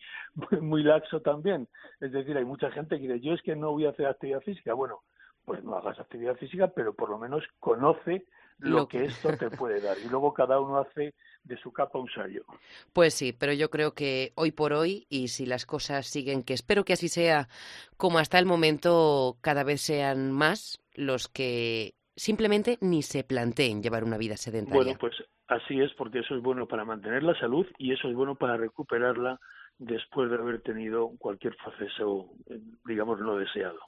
muy, 0.60 0.82
laxo 0.82 1.20
también. 1.20 1.68
Es 2.00 2.12
decir, 2.12 2.36
hay 2.36 2.44
mucha 2.44 2.70
gente 2.70 2.96
que 2.96 3.02
dice, 3.02 3.20
yo 3.20 3.32
es 3.34 3.42
que 3.42 3.56
no 3.56 3.72
voy 3.72 3.86
a 3.86 3.90
hacer 3.90 4.06
actividad 4.06 4.40
física. 4.40 4.74
Bueno, 4.74 5.02
pues 5.44 5.62
no 5.64 5.76
hagas 5.76 5.98
actividad 5.98 6.36
física, 6.36 6.68
pero 6.68 6.94
por 6.94 7.10
lo 7.10 7.18
menos 7.18 7.44
conoce 7.58 8.26
lo, 8.58 8.88
que 8.88 9.04
esto 9.06 9.36
te 9.36 9.50
puede 9.50 9.80
dar. 9.80 9.96
Y 9.98 10.08
luego 10.08 10.32
cada 10.32 10.60
uno 10.60 10.78
hace 10.78 11.14
de 11.44 11.56
su 11.58 11.72
capa 11.72 11.98
un 11.98 12.08
sallo. 12.10 12.44
Pues 12.92 13.14
sí, 13.14 13.32
pero 13.32 13.52
yo 13.52 13.70
creo 13.70 13.94
que 13.94 14.32
hoy 14.34 14.52
por 14.52 14.72
hoy, 14.72 15.06
y 15.08 15.28
si 15.28 15.46
las 15.46 15.66
cosas 15.66 16.06
siguen, 16.06 16.42
que 16.42 16.54
espero 16.54 16.84
que 16.84 16.92
así 16.92 17.08
sea 17.08 17.48
como 17.96 18.18
hasta 18.18 18.38
el 18.38 18.46
momento, 18.46 19.38
cada 19.40 19.64
vez 19.64 19.80
sean 19.80 20.32
más 20.32 20.80
los 20.94 21.28
que 21.28 21.94
simplemente 22.16 22.78
ni 22.80 23.02
se 23.02 23.24
planteen 23.24 23.82
llevar 23.82 24.04
una 24.04 24.18
vida 24.18 24.36
sedentaria. 24.36 24.82
Bueno, 24.82 24.98
pues 24.98 25.14
así 25.46 25.80
es, 25.80 25.92
porque 25.94 26.20
eso 26.20 26.34
es 26.34 26.42
bueno 26.42 26.66
para 26.66 26.84
mantener 26.84 27.22
la 27.22 27.38
salud 27.38 27.66
y 27.78 27.92
eso 27.92 28.08
es 28.08 28.14
bueno 28.14 28.34
para 28.34 28.56
recuperarla 28.56 29.40
después 29.78 30.28
de 30.28 30.36
haber 30.36 30.60
tenido 30.60 31.12
cualquier 31.18 31.56
proceso, 31.56 32.30
eh, 32.46 32.60
digamos, 32.84 33.20
no 33.20 33.36
deseado. 33.36 33.78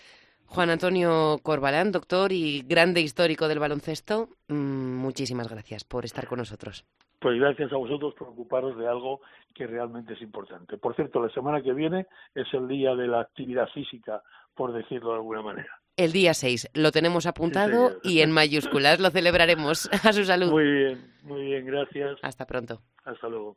Juan 0.51 0.69
Antonio 0.69 1.39
Corbalán, 1.45 1.93
doctor 1.93 2.33
y 2.33 2.63
grande 2.63 3.01
histórico 3.01 3.47
del 3.47 3.61
baloncesto, 3.61 4.31
mm, 4.49 4.97
muchísimas 4.97 5.49
gracias 5.49 5.85
por 5.85 6.05
estar 6.05 6.27
con 6.27 6.39
nosotros. 6.39 6.85
Pues 7.21 7.39
gracias 7.39 7.73
a 7.73 7.77
vosotros 7.77 8.15
por 8.19 8.29
ocuparos 8.29 8.77
de 8.77 8.89
algo 8.89 9.21
que 9.55 9.69
realmente 9.69 10.15
es 10.15 10.23
importante. 10.23 10.77
Por 10.77 10.97
cierto, 10.97 11.23
la 11.25 11.33
semana 11.33 11.63
que 11.63 11.73
viene 11.73 12.07
es 12.35 12.53
el 12.53 12.67
día 12.67 12.97
de 12.97 13.07
la 13.07 13.21
actividad 13.21 13.69
física, 13.69 14.23
por 14.57 14.73
decirlo 14.73 15.11
de 15.11 15.17
alguna 15.19 15.43
manera. 15.43 15.71
El 15.97 16.11
día 16.11 16.35
6, 16.35 16.71
lo 16.75 16.91
tenemos 16.91 17.27
apuntado 17.27 17.99
y 18.03 18.21
en 18.21 18.33
mayúsculas 18.33 18.99
lo 18.99 19.11
celebraremos. 19.11 19.89
A 20.05 20.13
su 20.13 20.25
salud. 20.25 20.51
Muy 20.51 20.65
bien, 20.65 21.15
muy 21.23 21.43
bien, 21.43 21.65
gracias. 21.65 22.19
Hasta 22.23 22.45
pronto. 22.45 22.81
Hasta 23.05 23.29
luego. 23.29 23.57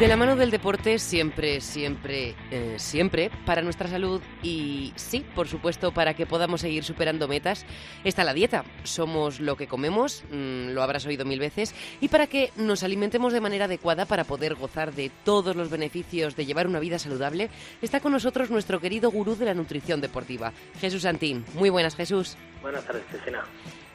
De 0.00 0.08
la 0.08 0.16
mano 0.16 0.34
del 0.34 0.50
deporte 0.50 0.98
siempre, 0.98 1.60
siempre, 1.60 2.34
eh, 2.50 2.76
siempre 2.78 3.30
para 3.44 3.60
nuestra 3.60 3.86
salud 3.86 4.22
y 4.42 4.94
sí, 4.96 5.26
por 5.34 5.46
supuesto, 5.46 5.92
para 5.92 6.14
que 6.14 6.24
podamos 6.24 6.62
seguir 6.62 6.84
superando 6.84 7.28
metas, 7.28 7.66
está 8.02 8.24
la 8.24 8.32
dieta. 8.32 8.64
Somos 8.82 9.40
lo 9.40 9.58
que 9.58 9.66
comemos, 9.66 10.24
mm, 10.30 10.70
lo 10.70 10.82
habrás 10.82 11.04
oído 11.04 11.26
mil 11.26 11.38
veces, 11.38 11.74
y 12.00 12.08
para 12.08 12.28
que 12.28 12.50
nos 12.56 12.82
alimentemos 12.82 13.34
de 13.34 13.42
manera 13.42 13.66
adecuada 13.66 14.06
para 14.06 14.24
poder 14.24 14.54
gozar 14.54 14.94
de 14.94 15.10
todos 15.22 15.54
los 15.54 15.68
beneficios 15.68 16.34
de 16.34 16.46
llevar 16.46 16.66
una 16.66 16.80
vida 16.80 16.98
saludable, 16.98 17.50
está 17.82 18.00
con 18.00 18.12
nosotros 18.12 18.48
nuestro 18.48 18.80
querido 18.80 19.10
gurú 19.10 19.36
de 19.36 19.44
la 19.44 19.52
nutrición 19.52 20.00
deportiva, 20.00 20.54
Jesús 20.80 21.02
Santín. 21.02 21.44
Muy 21.52 21.68
buenas, 21.68 21.94
Jesús. 21.94 22.38
Buenas 22.62 22.86
tardes, 22.86 23.02
Cristina. 23.10 23.44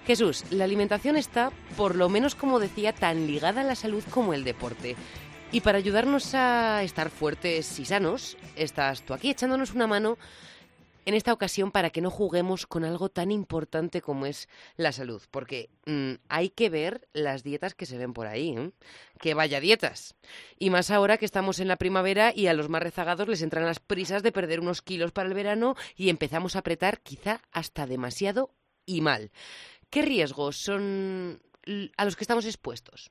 Jesús, 0.06 0.46
la 0.52 0.66
alimentación 0.66 1.16
está, 1.18 1.52
por 1.76 1.96
lo 1.96 2.10
menos 2.10 2.36
como 2.36 2.60
decía, 2.60 2.94
tan 2.94 3.26
ligada 3.26 3.62
a 3.62 3.64
la 3.64 3.74
salud 3.74 4.04
como 4.12 4.36
el 4.36 4.44
deporte. 4.44 4.96
Y 5.56 5.62
para 5.62 5.78
ayudarnos 5.78 6.34
a 6.34 6.84
estar 6.84 7.10
fuertes 7.10 7.80
y 7.80 7.86
sanos, 7.86 8.36
estás 8.58 9.04
tú 9.04 9.14
aquí 9.14 9.30
echándonos 9.30 9.74
una 9.74 9.88
mano 9.88 10.18
en 11.06 11.14
esta 11.14 11.32
ocasión 11.32 11.72
para 11.72 11.92
que 11.92 12.02
no 12.02 12.12
juguemos 12.12 12.68
con 12.68 12.84
algo 12.84 13.08
tan 13.08 13.32
importante 13.32 14.02
como 14.02 14.26
es 14.26 14.50
la 14.76 14.92
salud. 14.92 15.24
Porque 15.32 15.70
mm, 15.86 16.16
hay 16.28 16.50
que 16.50 16.70
ver 16.70 17.08
las 17.14 17.44
dietas 17.44 17.74
que 17.74 17.86
se 17.86 17.98
ven 17.98 18.12
por 18.12 18.28
ahí. 18.28 18.50
¿eh? 18.50 18.72
Que 19.18 19.34
vaya 19.34 19.62
dietas. 19.62 20.16
Y 20.60 20.72
más 20.72 20.92
ahora 20.92 21.18
que 21.18 21.24
estamos 21.24 21.62
en 21.62 21.70
la 21.70 21.78
primavera 21.78 22.34
y 22.36 22.48
a 22.48 22.54
los 22.54 22.68
más 22.68 22.84
rezagados 22.84 23.30
les 23.30 23.42
entran 23.42 23.66
las 23.66 23.80
prisas 23.80 24.24
de 24.24 24.34
perder 24.34 24.60
unos 24.60 24.82
kilos 24.82 25.14
para 25.14 25.30
el 25.30 25.36
verano 25.36 25.78
y 25.96 26.10
empezamos 26.10 26.58
a 26.58 26.60
apretar 26.60 27.00
quizá 27.00 27.40
hasta 27.54 27.88
demasiado 27.88 28.54
y 28.86 29.00
mal. 29.00 29.32
¿Qué 29.90 30.02
riesgos 30.02 30.58
son 30.58 31.42
a 31.96 32.04
los 32.04 32.18
que 32.18 32.26
estamos 32.26 32.44
expuestos? 32.44 33.10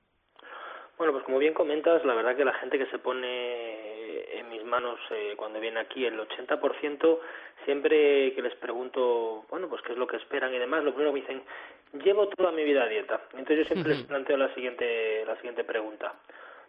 Bueno, 0.96 1.12
pues 1.12 1.24
como 1.24 1.38
bien 1.38 1.54
comentas, 1.54 2.04
la 2.04 2.14
verdad 2.14 2.36
que 2.36 2.44
la 2.44 2.54
gente 2.54 2.78
que 2.78 2.86
se 2.86 2.98
pone 2.98 4.38
en 4.38 4.48
mis 4.48 4.64
manos 4.64 4.98
eh, 5.10 5.34
cuando 5.36 5.58
viene 5.58 5.80
aquí, 5.80 6.04
el 6.06 6.18
80%, 6.18 7.18
siempre 7.64 8.32
que 8.34 8.42
les 8.42 8.54
pregunto, 8.56 9.44
bueno, 9.50 9.68
pues 9.68 9.82
qué 9.82 9.92
es 9.92 9.98
lo 9.98 10.06
que 10.06 10.16
esperan 10.16 10.54
y 10.54 10.58
demás, 10.58 10.84
lo 10.84 10.92
primero 10.92 11.12
que 11.12 11.20
me 11.20 11.26
dicen, 11.26 11.42
llevo 12.04 12.28
toda 12.28 12.52
mi 12.52 12.62
vida 12.62 12.84
a 12.84 12.88
dieta. 12.88 13.22
Entonces 13.32 13.58
yo 13.58 13.64
siempre 13.64 13.94
les 13.94 14.04
planteo 14.04 14.36
la 14.36 14.54
siguiente, 14.54 15.24
la 15.26 15.34
siguiente 15.36 15.64
pregunta. 15.64 16.14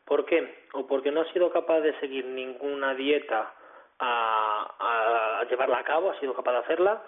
¿Por 0.05 0.25
qué? 0.25 0.63
O 0.73 0.87
porque 0.87 1.11
no 1.11 1.21
ha 1.21 1.33
sido 1.33 1.51
capaz 1.51 1.81
de 1.81 1.99
seguir 1.99 2.25
ninguna 2.25 2.95
dieta 2.95 3.53
a, 3.99 5.39
a 5.39 5.43
llevarla 5.45 5.79
a 5.79 5.83
cabo, 5.83 6.11
ha 6.11 6.19
sido 6.19 6.33
capaz 6.33 6.51
de 6.53 6.57
hacerla, 6.59 7.01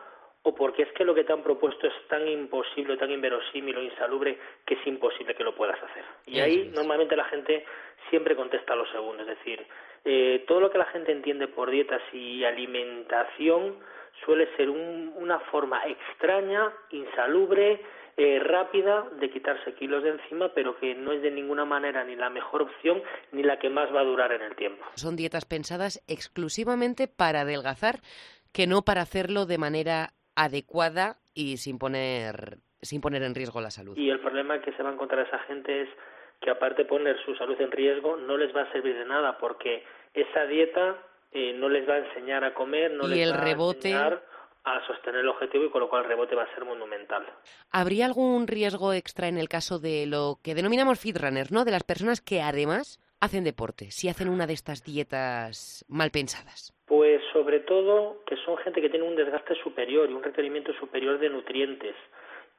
o 0.43 0.56
porque 0.56 0.84
es 0.84 0.91
que 0.93 1.04
lo 1.04 1.13
que 1.13 1.23
te 1.23 1.34
han 1.34 1.43
propuesto 1.43 1.88
es 1.88 1.93
tan 2.08 2.28
imposible, 2.28 2.97
tan 2.97 3.12
inverosímil 3.12 3.78
o 3.78 3.82
insalubre 3.82 4.38
que 4.65 4.76
es 4.76 4.88
imposible 4.88 5.36
que 5.36 5.43
lo 5.43 5.56
puedas 5.56 5.82
hacer. 5.82 6.04
Y 6.26 6.39
ahí 6.39 6.71
normalmente 6.73 7.15
la 7.15 7.26
gente 7.26 7.65
siempre 8.10 8.36
contesta 8.36 8.76
lo 8.76 8.86
segundo, 8.91 9.23
es 9.23 9.28
decir, 9.28 9.65
eh, 10.06 10.45
todo 10.47 10.62
lo 10.62 10.71
que 10.71 10.78
la 10.78 10.86
gente 10.86 11.12
entiende 11.12 11.47
por 11.47 11.69
dietas 11.69 12.02
y 12.13 12.43
alimentación 12.43 13.76
suele 14.26 14.47
ser 14.56 14.69
una 14.69 15.39
forma 15.52 15.86
extraña, 15.86 16.71
insalubre, 16.91 17.82
eh, 18.19 18.39
rápida 18.39 19.08
de 19.19 19.30
quitarse 19.30 19.76
kilos 19.76 20.02
de 20.04 20.10
encima, 20.10 20.52
pero 20.56 20.76
que 20.80 20.95
no 20.95 21.12
es 21.12 21.21
de 21.21 21.30
ninguna 21.30 21.65
manera 21.65 22.04
ni 22.04 22.15
la 22.15 22.32
mejor 22.32 22.63
opción 22.63 23.04
ni 23.32 23.43
la 23.43 23.60
que 23.60 23.69
más 23.69 23.93
va 23.93 24.02
a 24.02 24.06
durar 24.06 24.32
en 24.32 24.41
el 24.41 24.56
tiempo. 24.56 24.84
Son 24.95 25.15
dietas 25.15 25.45
pensadas 25.45 26.04
exclusivamente 26.08 27.08
para 27.08 27.41
adelgazar, 27.41 28.00
que 28.52 28.65
no 28.65 28.82
para 28.82 29.02
hacerlo 29.02 29.45
de 29.45 29.60
manera 29.60 30.13
adecuada 30.38 31.17
y 31.34 31.58
sin 31.58 31.80
poner, 31.80 32.60
sin 32.82 33.02
poner 33.02 33.23
en 33.23 33.36
riesgo 33.36 33.60
la 33.60 33.71
salud. 33.71 33.97
Y 33.97 34.10
el 34.10 34.19
problema 34.19 34.62
que 34.62 34.71
se 34.73 34.84
va 34.84 34.91
a 34.91 34.93
encontrar 34.93 35.26
esa 35.28 35.39
gente 35.39 35.82
es 35.82 35.89
que 36.39 36.52
aparte 36.52 36.84
de 36.84 36.88
poner 36.88 37.17
su 37.26 37.36
salud 37.36 37.60
en 37.60 37.71
riesgo, 37.71 38.15
no 38.15 38.38
les 38.38 38.56
va 38.56 38.62
a 38.62 38.71
servir 38.71 38.95
de 38.95 39.06
nada 39.06 39.38
porque 39.39 39.84
esa 40.13 40.45
dieta 40.45 40.95
eh, 41.32 41.54
no 41.54 41.67
les 41.67 41.89
va 41.89 41.95
a 41.95 41.97
enseñar 41.97 42.43
a 42.43 42.54
comer, 42.54 42.91
no 42.91 43.08
les 43.08 43.19
el 43.28 43.34
va 43.34 43.38
rebote... 43.38 43.93
a 43.93 44.08
enseñar 44.08 44.23
a 44.63 44.86
sostener 44.86 45.21
el 45.21 45.30
objetivo 45.30 45.63
y 45.63 45.69
con 45.69 45.80
lo 45.80 45.89
cual 45.89 46.04
el 46.04 46.10
rebote 46.10 46.36
va 46.36 46.43
a 46.43 46.54
ser 46.54 46.65
monumental. 46.65 47.26
¿Habría 47.71 48.06
algún 48.06 48.47
riesgo 48.47 48.91
extra 48.91 49.30
en 49.30 49.38
el 49.38 49.47
caso 49.47 49.80
de 49.80 50.06
lo 50.06 50.39
que 50.43 50.56
denominamos 50.56 51.00
fit 51.00 51.17
runners, 51.17 51.52
¿no? 51.52 51.63
De 51.63 51.71
las 51.71 51.84
personas 51.84 52.19
que 52.19 52.41
además 52.41 53.00
hacen 53.21 53.45
deporte, 53.45 53.91
si 53.91 54.10
hacen 54.10 54.28
una 54.28 54.45
de 54.45 54.54
estas 54.54 54.84
dietas 54.84 55.86
mal 55.88 56.12
pensadas? 56.12 56.76
Pues 56.88 57.21
sobre 57.34 57.60
todo 57.60 58.23
que 58.26 58.38
son 58.38 58.58
gente 58.58 58.82
que 58.82 58.89
tiene 58.89 59.06
un 59.06 59.15
desgaste 59.15 59.56
superior 59.56 60.10
y 60.10 60.13
un 60.13 60.23
requerimiento 60.23 60.73
superior 60.73 61.19
de 61.19 61.30
nutrientes. 61.30 61.95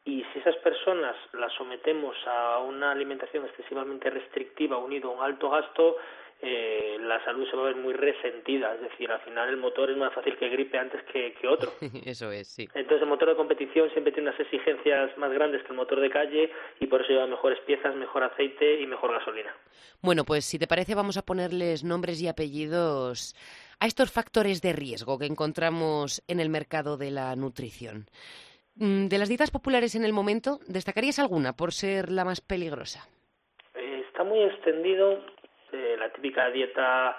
Y 0.05 0.25
si 0.33 0.39
esas 0.39 0.57
personas 0.57 1.17
las 1.33 1.53
sometemos 1.55 2.17
a 2.27 2.59
una 2.59 2.93
alimentación 2.93 3.45
excesivamente 3.47 4.11
restrictiva 4.11 4.77
unido 4.79 5.11
a 5.11 5.15
un 5.15 5.23
alto 5.23 5.51
gasto, 5.51 5.97
eh, 6.41 6.99
la 7.01 7.23
salud 7.25 7.49
se 7.51 7.57
va 7.57 7.63
a 7.65 7.67
ver 7.67 7.77
muy 7.77 7.93
resentida. 7.95 8.75
Es 8.75 8.81
decir, 8.81 9.11
al 9.11 9.21
final 9.21 9.49
el 9.49 9.57
motor 9.57 9.91
es 9.91 9.97
más 9.97 10.15
fácil 10.15 10.37
que 10.37 10.49
gripe 10.49 10.79
antes 10.79 11.03
que, 11.13 11.35
que 11.35 11.49
otro. 11.49 11.73
Eso 12.07 12.31
es, 12.31 12.47
sí. 12.49 12.69
Entonces 12.75 13.03
el 13.03 13.09
motor 13.09 13.29
de 13.29 13.37
competición 13.37 13.91
siempre 13.91 14.13
tiene 14.13 14.29
unas 14.29 14.41
exigencias 14.41 15.17
más 15.19 15.33
grandes 15.33 15.63
que 15.63 15.69
el 15.69 15.77
motor 15.77 16.01
de 16.01 16.11
calle 16.11 16.51
y 16.79 16.87
por 16.87 17.01
eso 17.01 17.11
lleva 17.11 17.27
mejores 17.27 17.59
piezas, 17.67 17.95
mejor 17.97 18.23
aceite 18.23 18.81
y 18.81 18.87
mejor 18.87 19.13
gasolina. 19.13 19.55
Bueno, 20.01 20.25
pues 20.25 20.45
si 20.45 20.59
te 20.59 20.67
parece 20.67 20.95
vamos 20.95 21.17
a 21.17 21.23
ponerles 21.23 21.83
nombres 21.83 22.23
y 22.23 22.29
apellidos 22.29 23.35
a 23.81 23.87
estos 23.87 24.11
factores 24.11 24.61
de 24.63 24.73
riesgo 24.73 25.19
que 25.19 25.27
encontramos 25.27 26.23
en 26.29 26.41
el 26.41 26.49
mercado 26.49 26.97
de 26.97 27.11
la 27.11 27.35
nutrición. 27.37 28.07
Mm, 28.77 29.09
de 29.09 29.19
las 29.19 29.29
dietas 29.29 29.51
populares 29.51 29.95
en 29.95 30.05
el 30.05 30.13
momento, 30.13 30.59
¿destacarías 30.67 31.19
alguna 31.19 31.53
por 31.55 31.73
ser 31.73 32.11
la 32.11 32.25
más 32.25 32.41
peligrosa? 32.41 33.09
Eh, 33.75 34.05
está 34.07 34.25
muy 34.25 34.43
extendido 34.43 35.25
eh, 35.73 35.97
la 35.99 36.13
típica 36.13 36.51
dieta 36.51 37.17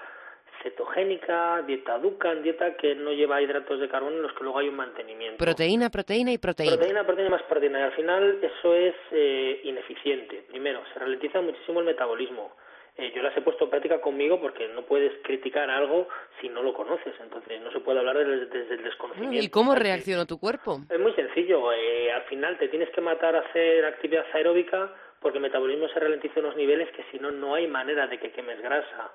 cetogénica, 0.62 1.62
dieta 1.62 1.98
Dukan, 1.98 2.42
dieta 2.42 2.76
que 2.76 2.94
no 2.94 3.12
lleva 3.12 3.40
hidratos 3.40 3.80
de 3.80 3.88
carbono 3.88 4.16
en 4.16 4.22
los 4.22 4.32
que 4.32 4.44
luego 4.44 4.58
hay 4.58 4.68
un 4.68 4.76
mantenimiento. 4.76 5.42
Proteína, 5.42 5.90
proteína 5.90 6.32
y 6.32 6.38
proteína. 6.38 6.76
Proteína, 6.76 7.04
proteína 7.04 7.30
más 7.30 7.42
proteína. 7.44 7.80
Y 7.80 7.82
al 7.82 7.92
final 7.92 8.38
eso 8.42 8.74
es 8.74 8.94
eh, 9.10 9.60
ineficiente. 9.64 10.44
Primero, 10.48 10.82
se 10.92 10.98
ralentiza 10.98 11.40
muchísimo 11.40 11.80
el 11.80 11.86
metabolismo. 11.86 12.52
Eh, 13.00 13.12
yo 13.14 13.22
las 13.22 13.34
he 13.34 13.40
puesto 13.40 13.64
en 13.64 13.70
práctica 13.70 13.98
conmigo 14.00 14.38
porque 14.38 14.68
no 14.68 14.82
puedes 14.82 15.12
criticar 15.22 15.70
algo 15.70 16.06
si 16.40 16.50
no 16.50 16.62
lo 16.62 16.74
conoces, 16.74 17.14
entonces 17.18 17.60
no 17.62 17.72
se 17.72 17.80
puede 17.80 17.98
hablar 17.98 18.18
desde, 18.18 18.74
el 18.74 18.84
desconocimiento. 18.84 19.42
¿Y 19.42 19.48
cómo 19.48 19.74
reaccionó 19.74 20.26
tu 20.26 20.38
cuerpo? 20.38 20.80
Es 20.90 21.00
muy 21.00 21.12
sencillo, 21.14 21.72
eh, 21.72 22.12
al 22.12 22.22
final 22.24 22.58
te 22.58 22.68
tienes 22.68 22.90
que 22.90 23.00
matar 23.00 23.36
a 23.36 23.40
hacer 23.40 23.86
actividad 23.86 24.26
aeróbica 24.34 24.92
porque 25.20 25.38
el 25.38 25.42
metabolismo 25.42 25.88
se 25.88 25.98
ralentiza 25.98 26.40
en 26.40 26.44
unos 26.46 26.56
niveles 26.56 26.90
que 26.92 27.04
si 27.10 27.18
no, 27.18 27.30
no 27.30 27.54
hay 27.54 27.66
manera 27.66 28.06
de 28.06 28.18
que 28.18 28.32
quemes 28.32 28.60
grasa. 28.60 29.10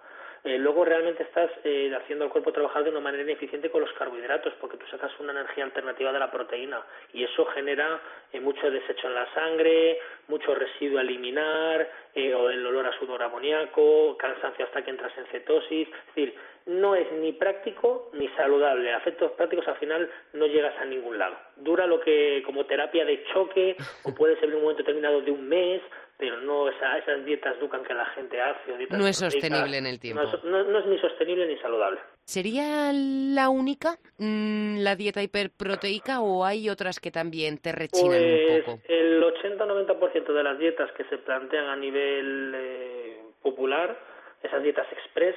Eh, 0.45 0.59
luego 0.59 0.85
realmente 0.85 1.23
estás 1.23 1.49
eh, 1.63 1.91
haciendo 1.99 2.25
al 2.25 2.29
cuerpo 2.29 2.51
trabajar 2.51 2.83
de 2.83 2.91
una 2.91 2.99
manera 2.99 3.23
ineficiente 3.23 3.71
con 3.71 3.81
los 3.81 3.91
carbohidratos, 3.93 4.53
porque 4.61 4.77
tú 4.77 4.85
sacas 4.85 5.11
una 5.19 5.31
energía 5.31 5.63
alternativa 5.63 6.13
de 6.13 6.19
la 6.19 6.29
proteína 6.29 6.83
y 7.13 7.23
eso 7.23 7.45
genera 7.45 7.99
eh, 8.31 8.39
mucho 8.39 8.69
desecho 8.69 9.07
en 9.07 9.15
la 9.15 9.33
sangre, 9.33 9.97
mucho 10.27 10.53
residuo 10.53 10.99
a 10.99 11.01
eliminar, 11.01 11.89
o 12.15 12.49
el 12.49 12.65
olor 12.65 12.85
a 12.85 12.97
sudor 12.97 13.21
amoníaco, 13.23 14.15
cansancio 14.17 14.65
hasta 14.65 14.83
que 14.83 14.91
entras 14.91 15.11
en 15.17 15.25
cetosis. 15.25 15.87
Es 15.89 16.15
decir, 16.15 16.35
no 16.65 16.95
es 16.95 17.11
ni 17.11 17.33
práctico 17.33 18.09
ni 18.13 18.27
saludable. 18.29 18.93
A 18.93 18.97
efectos 18.97 19.31
prácticos 19.31 19.67
al 19.67 19.75
final 19.75 20.09
no 20.33 20.45
llegas 20.47 20.75
a 20.79 20.85
ningún 20.85 21.17
lado. 21.17 21.35
Dura 21.57 21.85
lo 21.87 21.99
que 21.99 22.41
como 22.45 22.65
terapia 22.65 23.03
de 23.03 23.23
choque 23.33 23.75
o 24.03 24.13
puede 24.15 24.39
ser 24.39 24.53
un 24.55 24.61
momento 24.61 24.83
determinado 24.83 25.21
de 25.21 25.31
un 25.31 25.47
mes, 25.47 25.81
pero 26.17 26.39
no 26.41 26.69
esa, 26.69 26.97
esas 26.97 27.25
dietas 27.25 27.59
ducan 27.59 27.83
que 27.83 27.93
la 27.93 28.05
gente 28.07 28.41
hace. 28.41 28.71
O 28.71 28.97
no 28.97 29.07
es 29.07 29.17
sostenible 29.17 29.77
en 29.77 29.85
el 29.85 29.99
tiempo. 29.99 30.23
No 30.43 30.79
es, 30.79 30.85
ni 30.85 30.97
sostenible 30.99 31.47
ni 31.47 31.57
saludable. 31.57 31.99
¿Sería 32.23 32.91
la 32.93 33.49
única 33.49 33.97
mm, 34.17 34.79
la 34.79 34.95
dieta 34.95 35.21
hiperproteica 35.21 36.21
o 36.21 36.45
hay 36.45 36.69
otras 36.69 36.99
que 36.99 37.11
también 37.11 37.57
te 37.59 37.71
rechinan 37.71 38.23
un 38.23 38.47
pues 38.47 38.63
poco? 38.63 38.79
El 38.87 39.23
80-90% 39.23 40.33
de 40.33 40.43
las 40.43 40.57
dietas 40.57 40.91
que 40.93 41.03
se 41.05 41.17
plantean 41.17 41.65
a 41.65 41.75
nivel 41.75 42.53
eh, 42.55 43.21
popular, 43.41 43.99
esas 44.41 44.63
dietas 44.63 44.87
express, 44.91 45.35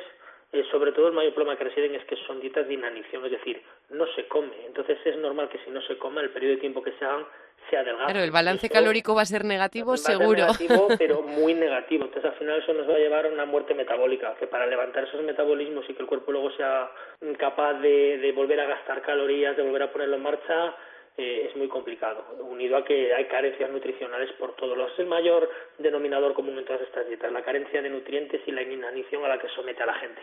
eh, 0.52 0.64
sobre 0.70 0.92
todo 0.92 1.08
el 1.08 1.14
mayor 1.14 1.34
problema 1.34 1.58
que 1.58 1.64
residen 1.64 1.94
es 1.94 2.04
que 2.04 2.16
son 2.26 2.40
dietas 2.40 2.66
de 2.68 2.74
inanición, 2.74 3.24
es 3.26 3.32
decir, 3.32 3.60
no 3.90 4.06
se 4.14 4.26
come. 4.28 4.64
Entonces 4.66 4.98
es 5.04 5.16
normal 5.18 5.48
que 5.50 5.58
si 5.64 5.70
no 5.70 5.82
se 5.82 5.98
come, 5.98 6.22
el 6.22 6.30
periodo 6.30 6.54
de 6.54 6.60
tiempo 6.60 6.82
que 6.82 6.92
se 6.92 7.04
hagan 7.04 7.26
sea 7.68 7.84
delgado. 7.84 8.06
Claro, 8.06 8.24
el 8.24 8.30
balance 8.30 8.68
calórico 8.68 9.14
va 9.14 9.22
a 9.22 9.26
ser 9.26 9.44
negativo, 9.44 9.96
seguro. 9.96 10.46
negativo, 10.46 10.88
pero 10.98 11.22
muy 11.22 11.54
negativo. 11.54 12.04
Entonces 12.04 12.30
al 12.30 12.38
final 12.38 12.60
eso 12.60 12.72
nos 12.72 12.88
va 12.88 12.94
a 12.94 12.98
llevar 12.98 13.26
a 13.26 13.28
una 13.30 13.46
muerte 13.46 13.74
metabólica, 13.74 14.34
que 14.38 14.46
para 14.46 14.66
levantar 14.66 15.04
esos 15.04 15.22
metabolismos 15.22 15.84
y 15.88 15.94
que 15.94 16.02
el 16.02 16.08
cuerpo 16.08 16.32
luego 16.32 16.50
sea 16.52 16.90
capaz 17.38 17.74
de, 17.74 18.18
de 18.18 18.32
volver 18.32 18.60
a 18.60 18.66
gastar 18.66 19.02
calorías, 19.02 19.56
de 19.56 19.62
volver 19.62 19.82
a 19.82 19.92
ponerlo 19.92 20.16
en 20.16 20.22
marcha, 20.22 20.74
eh, 21.18 21.48
es 21.50 21.56
muy 21.56 21.66
complicado, 21.66 22.24
unido 22.42 22.76
a 22.76 22.84
que 22.84 23.12
hay 23.12 23.24
carencias 23.26 23.68
nutricionales 23.70 24.30
por 24.38 24.54
todos 24.54 24.78
lados. 24.78 24.92
Es 24.92 25.00
el 25.00 25.06
mayor 25.06 25.50
denominador 25.76 26.32
común 26.32 26.56
en 26.56 26.64
todas 26.64 26.82
estas 26.82 27.08
dietas, 27.08 27.32
la 27.32 27.42
carencia 27.42 27.82
de 27.82 27.90
nutrientes 27.90 28.40
y 28.46 28.52
la 28.52 28.62
inanición 28.62 29.24
a 29.24 29.28
la 29.28 29.38
que 29.38 29.48
somete 29.48 29.82
a 29.82 29.86
la 29.86 29.94
gente. 29.94 30.20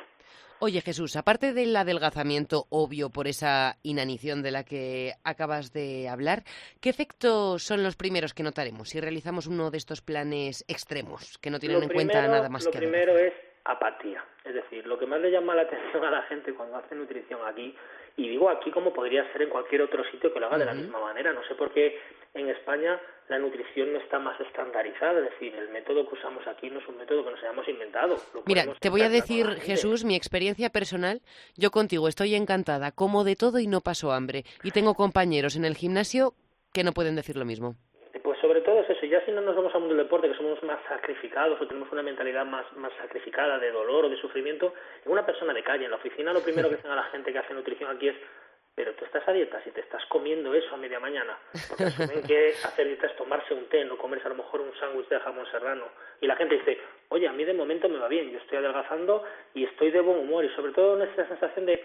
Oye 0.59 0.79
Jesús, 0.79 1.17
aparte 1.17 1.51
del 1.51 1.75
adelgazamiento 1.75 2.63
obvio 2.69 3.09
por 3.09 3.27
esa 3.27 3.75
inanición 3.83 4.41
de 4.41 4.51
la 4.51 4.63
que 4.63 5.11
acabas 5.25 5.73
de 5.73 6.07
hablar, 6.07 6.43
¿qué 6.79 6.89
efectos 6.89 7.61
son 7.61 7.83
los 7.83 7.97
primeros 7.97 8.33
que 8.33 8.43
notaremos 8.43 8.87
si 8.87 9.01
realizamos 9.01 9.47
uno 9.47 9.71
de 9.71 9.77
estos 9.77 10.01
planes 10.01 10.63
extremos 10.69 11.37
que 11.39 11.49
no 11.49 11.59
tienen 11.59 11.83
en 11.83 11.89
cuenta 11.89 12.25
nada 12.25 12.47
más 12.47 12.63
lo 12.63 12.71
que... 12.71 12.77
Lo 12.77 12.89
primero 12.89 13.17
es 13.17 13.33
apatía. 13.65 14.23
Es 14.43 14.53
decir, 14.53 14.85
lo 14.85 14.97
que 14.97 15.05
más 15.05 15.19
le 15.19 15.31
llama 15.31 15.55
la 15.55 15.63
atención 15.63 16.05
a 16.05 16.11
la 16.11 16.21
gente 16.23 16.53
cuando 16.53 16.77
hace 16.77 16.95
nutrición 16.95 17.41
aquí, 17.45 17.75
y 18.17 18.29
digo 18.29 18.49
aquí 18.49 18.71
como 18.71 18.93
podría 18.93 19.29
ser 19.31 19.41
en 19.43 19.49
cualquier 19.49 19.81
otro 19.81 20.03
sitio 20.11 20.33
que 20.33 20.39
lo 20.39 20.47
haga 20.47 20.57
de 20.57 20.65
la 20.65 20.73
misma 20.73 20.99
manera, 20.99 21.33
no 21.33 21.43
sé 21.47 21.55
por 21.55 21.71
qué 21.71 21.99
en 22.33 22.49
España 22.49 22.99
la 23.27 23.39
nutrición 23.39 23.91
no 23.93 23.99
está 23.99 24.19
más 24.19 24.39
estandarizada, 24.39 25.19
es 25.19 25.31
decir, 25.31 25.55
el 25.55 25.69
método 25.69 26.07
que 26.07 26.15
usamos 26.15 26.45
aquí 26.47 26.69
no 26.69 26.79
es 26.79 26.87
un 26.87 26.97
método 26.97 27.23
que 27.25 27.31
nos 27.31 27.39
hayamos 27.39 27.67
inventado. 27.67 28.17
Mira, 28.45 28.65
te 28.79 28.89
voy 28.89 29.01
a 29.01 29.09
decir, 29.09 29.47
Jesús, 29.61 30.03
mi 30.03 30.15
experiencia 30.15 30.69
personal, 30.69 31.21
yo 31.55 31.71
contigo 31.71 32.07
estoy 32.07 32.35
encantada, 32.35 32.91
como 32.91 33.23
de 33.23 33.35
todo 33.35 33.59
y 33.59 33.67
no 33.67 33.81
paso 33.81 34.11
hambre, 34.11 34.43
y 34.63 34.71
tengo 34.71 34.93
compañeros 34.93 35.55
en 35.55 35.65
el 35.65 35.75
gimnasio 35.75 36.33
que 36.71 36.83
no 36.83 36.91
pueden 36.91 37.15
decir 37.15 37.35
lo 37.35 37.45
mismo. 37.45 37.75
Sobre 38.45 38.61
todo 38.61 38.81
es 38.81 38.89
eso, 38.91 39.07
ya 39.07 39.25
si 39.25 39.31
no 39.31 39.41
nos 39.41 39.55
vamos 39.55 39.73
a 39.73 39.79
mundo 39.79 39.95
del 39.95 40.03
deporte, 40.03 40.29
que 40.29 40.35
somos 40.35 40.61
más 40.61 40.77
sacrificados 40.87 41.59
o 41.59 41.65
tenemos 41.65 41.91
una 41.91 42.03
mentalidad 42.03 42.45
más, 42.45 42.63
más 42.77 42.93
sacrificada 43.01 43.57
de 43.57 43.71
dolor 43.71 44.05
o 44.05 44.09
de 44.09 44.17
sufrimiento, 44.17 44.71
en 45.03 45.11
una 45.11 45.25
persona 45.25 45.51
de 45.51 45.63
calle, 45.63 45.85
en 45.85 45.89
la 45.89 45.97
oficina, 45.97 46.31
lo 46.31 46.43
primero 46.43 46.69
que 46.69 46.75
dicen 46.75 46.91
a 46.91 46.95
la 46.95 47.05
gente 47.05 47.33
que 47.33 47.39
hace 47.39 47.55
nutrición 47.55 47.89
aquí 47.89 48.09
es 48.09 48.15
pero 48.75 48.93
tú 48.93 49.05
estás 49.05 49.27
a 49.27 49.31
dieta 49.31 49.59
si 49.63 49.71
te 49.71 49.79
estás 49.79 50.05
comiendo 50.09 50.53
eso 50.53 50.75
a 50.75 50.77
media 50.77 50.99
mañana. 50.99 51.39
Porque 51.69 51.85
asumen 51.85 52.21
que 52.21 52.49
hacer 52.49 52.85
dieta 52.85 53.07
es 53.07 53.15
tomarse 53.15 53.53
un 53.53 53.65
té, 53.67 53.83
no 53.85 53.97
comerse 53.97 54.27
a 54.27 54.29
lo 54.29 54.35
mejor 54.35 54.61
un 54.61 54.77
sándwich 54.77 55.07
de 55.07 55.19
jamón 55.21 55.49
serrano. 55.49 55.85
Y 56.19 56.27
la 56.27 56.35
gente 56.35 56.55
dice, 56.55 56.77
oye, 57.07 57.27
a 57.27 57.31
mí 57.31 57.45
de 57.45 57.53
momento 57.53 57.87
me 57.87 57.97
va 57.97 58.09
bien, 58.09 58.29
yo 58.31 58.37
estoy 58.37 58.57
adelgazando 58.57 59.23
y 59.53 59.63
estoy 59.63 59.91
de 59.91 60.01
buen 60.01 60.19
humor. 60.19 60.43
Y 60.43 60.49
sobre 60.49 60.73
todo 60.73 61.01
en 61.01 61.09
esa 61.09 61.25
sensación 61.25 61.65
de, 61.65 61.83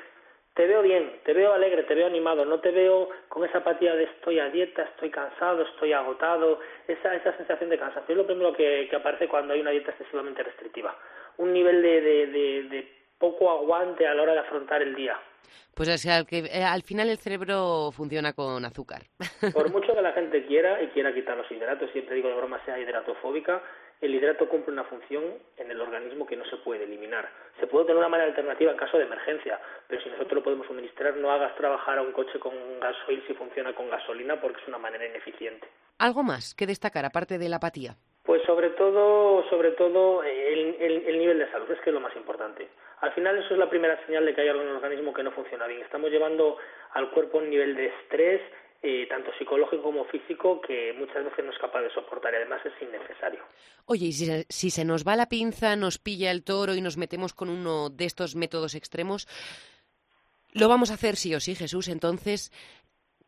te 0.55 0.66
veo 0.66 0.82
bien, 0.82 1.20
te 1.24 1.32
veo 1.32 1.53
alegre, 1.53 1.84
te 1.84 1.94
veo 1.94 2.07
animado, 2.07 2.44
no 2.44 2.61
te 2.61 2.70
veo 2.70 3.09
con 3.28 3.44
esa 3.44 3.59
apatía 3.59 3.94
de 3.94 4.05
estoy 4.05 4.40
a 4.40 4.51
dieta, 4.51 4.82
estoy 4.82 5.11
cansado, 5.11 5.62
estoy 5.62 5.92
agotado, 5.92 6.59
esa, 6.88 7.14
esa 7.14 7.36
sensación 7.36 7.70
de 7.70 7.78
cansancio 7.78 8.12
es 8.12 8.18
lo 8.18 8.26
primero 8.26 8.53
que, 8.53 8.86
que 8.90 8.96
aparece 8.96 9.28
cuando 9.28 9.55
hay 9.55 9.61
una 9.61 9.70
dieta 9.70 9.92
excesivamente 9.92 10.42
restrictiva. 10.42 10.96
Un 11.38 11.53
nivel 11.53 11.80
de, 11.82 12.01
de, 12.01 12.26
de, 12.26 12.62
de 12.64 12.92
poco 13.18 13.51
aguante 13.51 14.07
a 14.07 14.14
la 14.14 14.22
hora 14.22 14.32
de 14.32 14.40
afrontar 14.40 14.82
el 14.82 14.94
día. 14.94 15.16
Pues 15.74 15.88
es 15.88 16.07
al, 16.07 16.26
que, 16.26 16.38
eh, 16.38 16.64
al 16.64 16.82
final 16.82 17.09
el 17.09 17.18
cerebro 17.18 17.90
funciona 17.92 18.32
con 18.32 18.64
azúcar. 18.64 19.03
Por 19.53 19.70
mucho 19.70 19.94
que 19.94 20.03
la 20.03 20.12
gente 20.12 20.44
quiera 20.46 20.82
y 20.82 20.88
quiera 20.88 21.14
quitar 21.14 21.36
los 21.36 21.51
hidratos, 21.51 21.90
siempre 21.92 22.16
digo 22.16 22.28
de 22.28 22.34
broma 22.34 22.62
sea 22.64 22.78
hidratofóbica, 22.78 23.62
el 24.01 24.14
hidrato 24.14 24.48
cumple 24.48 24.72
una 24.72 24.84
función 24.84 25.24
en 25.57 25.70
el 25.70 25.80
organismo 25.80 26.26
que 26.26 26.36
no 26.36 26.44
se 26.46 26.57
puede 26.59 26.84
eliminar. 26.84 27.28
Se 27.59 27.66
puede 27.66 27.86
tener 27.86 27.98
una 27.98 28.09
manera 28.09 28.28
alternativa 28.28 28.72
en 28.72 28.78
caso 28.78 28.96
de 28.96 29.05
emergencia, 29.05 29.61
pero 29.88 30.03
si 30.03 30.09
nosotros 30.09 30.34
lo 30.34 30.42
podemos 30.42 30.66
suministrar, 30.66 31.16
no 31.16 31.30
hagas 31.30 31.55
trabajar 31.57 31.98
a 31.98 32.03
un 32.03 32.12
coche 32.12 32.38
con 32.38 32.55
gasoil 32.80 33.22
si 33.26 33.34
funciona 33.34 33.74
con 33.74 33.90
gasolina 33.90 34.40
porque 34.40 34.61
es 34.61 34.68
una 34.68 34.78
manera 34.78 35.07
ineficiente. 35.07 35.68
¿Algo 35.98 36.22
más 36.22 36.55
que 36.55 36.66
destacar 36.66 37.05
aparte 37.05 37.38
de 37.38 37.48
la 37.48 37.57
apatía? 37.57 37.94
Pues 38.24 38.42
sobre 38.44 38.70
todo, 38.70 39.44
sobre 39.51 39.72
todo 39.72 40.22
el, 40.22 40.76
el, 40.78 41.18
nivel 41.18 41.38
de 41.38 41.51
salud, 41.51 41.70
es 41.70 41.80
que 41.80 41.90
es 41.90 41.94
lo 41.94 42.01
más 42.01 42.14
importante. 42.16 42.68
Al 43.01 43.12
final 43.12 43.36
eso 43.38 43.55
es 43.55 43.59
la 43.59 43.68
primera 43.68 43.98
señal 44.07 44.24
de 44.24 44.34
que 44.34 44.42
hay 44.42 44.48
el 44.48 44.57
organismo 44.57 45.12
que 45.12 45.22
no 45.22 45.32
funciona 45.32 45.66
bien. 45.66 45.82
Estamos 45.82 46.11
llevando 46.11 46.57
al 46.92 47.11
cuerpo 47.11 47.38
un 47.38 47.51
nivel 47.51 47.74
de 47.74 47.86
estrés, 47.86 48.40
eh, 48.82 49.06
tanto 49.08 49.30
psicológico 49.38 49.82
como 49.82 50.04
físico, 50.06 50.60
que 50.60 50.94
muchas 50.94 51.24
veces 51.24 51.44
no 51.44 51.52
es 51.52 51.58
capaz 51.58 51.82
de 51.82 51.90
soportar 51.90 52.32
y 52.32 52.36
además 52.36 52.64
es 52.64 52.72
innecesario. 52.80 53.40
Oye, 53.84 54.06
y 54.06 54.12
si, 54.12 54.44
si 54.48 54.70
se 54.70 54.84
nos 54.84 55.06
va 55.06 55.16
la 55.16 55.28
pinza, 55.28 55.76
nos 55.76 55.98
pilla 55.98 56.30
el 56.30 56.44
toro 56.44 56.74
y 56.74 56.80
nos 56.80 56.96
metemos 56.96 57.34
con 57.34 57.50
uno 57.50 57.90
de 57.90 58.06
estos 58.06 58.36
métodos 58.36 58.74
extremos, 58.74 59.26
lo 60.52 60.68
vamos 60.68 60.90
a 60.90 60.94
hacer 60.94 61.16
sí 61.16 61.34
o 61.34 61.40
sí, 61.40 61.54
Jesús. 61.54 61.88
Entonces, 61.88 62.50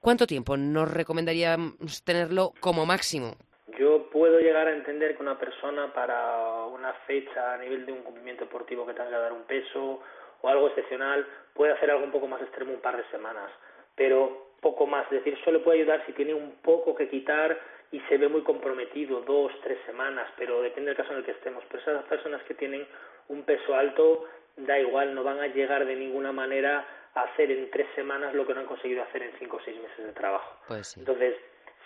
¿cuánto 0.01 0.27
tiempo 0.27 0.57
nos 0.57 0.91
recomendaríamos 0.93 2.03
tenerlo 2.03 2.53
como 2.61 2.87
máximo? 2.87 3.37
Yo 3.79 4.09
puedo 4.11 4.41
llegar 4.41 4.69
a 4.69 4.75
entender 4.75 5.17
que 5.17 5.23
una 5.23 5.39
persona 5.39 5.93
para 5.93 6.65
una 6.67 6.93
fecha 7.07 7.55
a 7.55 7.59
nivel 7.59 7.87
de 7.87 7.93
un 7.93 8.03
cumplimiento 8.03 8.45
deportivo 8.45 8.87
que 8.87 8.95
tenga 8.95 9.11
que 9.11 9.17
dar 9.17 9.33
un 9.33 9.45
peso 9.45 10.01
o 10.41 10.49
algo 10.49 10.69
excepcional 10.69 11.27
puede 11.55 11.73
hacer 11.73 11.91
algo 11.91 12.05
un 12.05 12.11
poco 12.11 12.27
más 12.27 12.43
extremo 12.43 12.73
un 12.73 12.81
par 12.81 12.97
de 12.97 13.09
semanas, 13.11 13.51
pero 13.95 14.52
poco 14.63 14.87
más, 14.87 15.05
es 15.07 15.23
decir, 15.23 15.37
solo 15.45 15.63
puede 15.63 15.81
ayudar 15.81 16.07
si 16.07 16.13
tiene 16.13 16.33
un 16.33 16.53
poco 16.63 16.95
que 16.95 17.09
quitar 17.09 17.59
y 17.91 18.01
se 18.09 18.17
ve 18.17 18.29
muy 18.29 18.41
comprometido, 18.43 19.21
dos, 19.21 19.53
tres 19.63 19.79
semanas, 19.85 20.27
pero 20.39 20.63
depende 20.63 20.91
del 20.91 20.97
caso 20.97 21.13
en 21.13 21.19
el 21.19 21.25
que 21.25 21.33
estemos. 21.33 21.63
Pero 21.69 21.83
esas 21.83 22.05
personas 22.05 22.43
que 22.45 22.55
tienen 22.55 22.87
un 23.29 23.43
peso 23.43 23.75
alto, 23.75 24.25
da 24.57 24.79
igual, 24.79 25.15
no 25.15 25.23
van 25.23 25.41
a 25.41 25.49
llegar 25.49 25.85
de 25.85 25.97
ninguna 25.97 26.33
manera 26.33 26.87
a 27.15 27.23
hacer 27.23 27.51
en 27.51 27.71
tres 27.71 27.87
semanas 27.95 28.35
lo 28.35 28.47
que 28.47 28.55
no 28.55 28.61
han 28.61 28.67
conseguido 28.67 29.03
hacer 29.03 29.23
en 29.23 29.33
cinco 29.39 29.59
o 29.59 29.61
seis 29.65 29.77
meses 29.83 30.07
de 30.07 30.13
trabajo. 30.13 30.57
Pues 30.69 30.97
Entonces, 30.97 31.35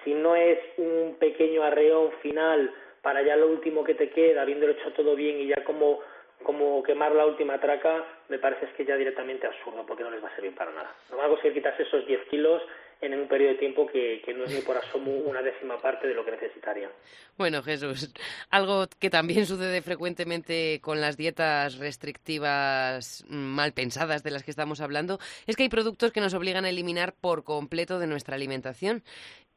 si 0.04 0.14
no 0.14 0.36
es 0.36 0.58
un 0.76 1.16
pequeño 1.18 1.64
arreón 1.64 2.12
final 2.22 2.72
para 3.02 3.22
ya 3.22 3.36
lo 3.36 3.48
último 3.48 3.82
que 3.82 3.94
te 3.94 4.10
queda, 4.10 4.42
habiéndolo 4.42 4.72
hecho 4.72 4.92
todo 4.92 5.16
bien 5.16 5.40
y 5.40 5.48
ya 5.48 5.64
como, 5.64 6.00
como 6.42 6.82
quemar 6.82 7.12
la 7.12 7.26
última 7.26 7.60
traca, 7.60 8.04
me 8.28 8.38
parece 8.38 8.68
que 8.76 8.84
ya 8.84 8.96
directamente 8.96 9.46
absurdo, 9.46 9.84
porque 9.86 10.02
no 10.02 10.10
les 10.10 10.22
va 10.22 10.28
a 10.28 10.34
servir 10.34 10.54
para 10.54 10.72
nada. 10.72 10.94
No 11.10 11.16
van 11.16 11.26
a 11.26 11.28
conseguir 11.30 11.54
quitarse 11.54 11.82
esos 11.82 12.06
10 12.06 12.28
kilos 12.28 12.62
en 13.00 13.12
un 13.18 13.28
periodo 13.28 13.52
de 13.52 13.58
tiempo 13.58 13.86
que, 13.86 14.22
que, 14.24 14.32
no 14.32 14.44
es 14.44 14.54
ni 14.54 14.62
por 14.62 14.76
asomo 14.76 15.12
una 15.12 15.42
décima 15.42 15.80
parte 15.80 16.08
de 16.08 16.14
lo 16.14 16.24
que 16.24 16.30
necesitaría. 16.30 16.90
Bueno, 17.36 17.62
Jesús, 17.62 18.12
algo 18.50 18.86
que 18.98 19.10
también 19.10 19.44
sucede 19.46 19.82
frecuentemente 19.82 20.80
con 20.80 21.00
las 21.00 21.16
dietas 21.16 21.78
restrictivas 21.78 23.24
mal 23.28 23.72
pensadas 23.72 24.22
de 24.22 24.30
las 24.30 24.44
que 24.44 24.50
estamos 24.50 24.80
hablando 24.80 25.18
es 25.46 25.56
que 25.56 25.64
hay 25.64 25.68
productos 25.68 26.12
que 26.12 26.20
nos 26.20 26.32
obligan 26.32 26.64
a 26.64 26.70
eliminar 26.70 27.12
por 27.12 27.44
completo 27.44 27.98
de 27.98 28.06
nuestra 28.06 28.34
alimentación. 28.34 29.02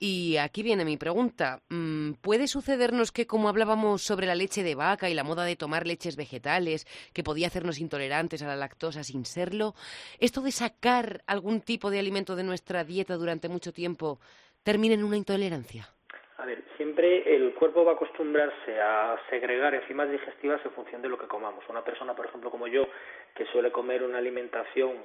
Y 0.01 0.37
aquí 0.37 0.63
viene 0.63 0.85
mi 0.85 0.95
pregunta. 0.95 1.59
Mm, 1.67 2.13
¿Puede 2.21 2.47
sucedernos 2.47 3.11
que, 3.11 3.27
como 3.27 3.49
hablábamos 3.49 4.01
sobre 4.01 4.27
la 4.27 4.35
leche 4.35 4.63
de 4.63 4.73
vaca 4.73 5.09
y 5.09 5.13
la 5.13 5.25
moda 5.25 5.43
de 5.43 5.57
tomar 5.57 5.85
leches 5.85 6.15
vegetales, 6.15 6.85
que 7.13 7.21
podía 7.21 7.47
hacernos 7.47 7.79
intolerantes 7.79 8.41
a 8.41 8.47
la 8.47 8.55
lactosa 8.55 9.03
sin 9.03 9.25
serlo, 9.25 9.73
esto 10.21 10.39
de 10.39 10.51
sacar 10.51 11.19
algún 11.27 11.59
tipo 11.59 11.91
de 11.91 11.99
alimento 11.99 12.37
de 12.37 12.45
nuestra 12.45 12.85
dieta 12.85 13.15
durante 13.15 13.49
mucho 13.49 13.73
tiempo 13.73 14.19
termine 14.63 14.93
en 14.93 15.03
una 15.03 15.17
intolerancia? 15.17 15.89
A 16.37 16.45
ver, 16.45 16.63
siempre 16.77 17.35
el 17.35 17.53
cuerpo 17.53 17.83
va 17.83 17.91
a 17.91 17.95
acostumbrarse 17.95 18.79
a 18.79 19.17
segregar 19.29 19.75
enzimas 19.75 20.09
digestivas 20.09 20.61
en 20.63 20.71
función 20.71 21.01
de 21.01 21.09
lo 21.09 21.17
que 21.17 21.27
comamos. 21.27 21.65
Una 21.67 21.83
persona, 21.83 22.15
por 22.15 22.25
ejemplo, 22.25 22.49
como 22.49 22.67
yo, 22.67 22.87
que 23.35 23.45
suele 23.47 23.69
comer 23.69 24.03
una 24.03 24.19
alimentación 24.19 24.95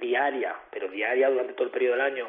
diaria, 0.00 0.56
pero 0.72 0.88
diaria 0.88 1.30
durante 1.30 1.52
todo 1.52 1.64
el 1.64 1.70
periodo 1.70 1.92
del 1.92 2.04
año, 2.04 2.28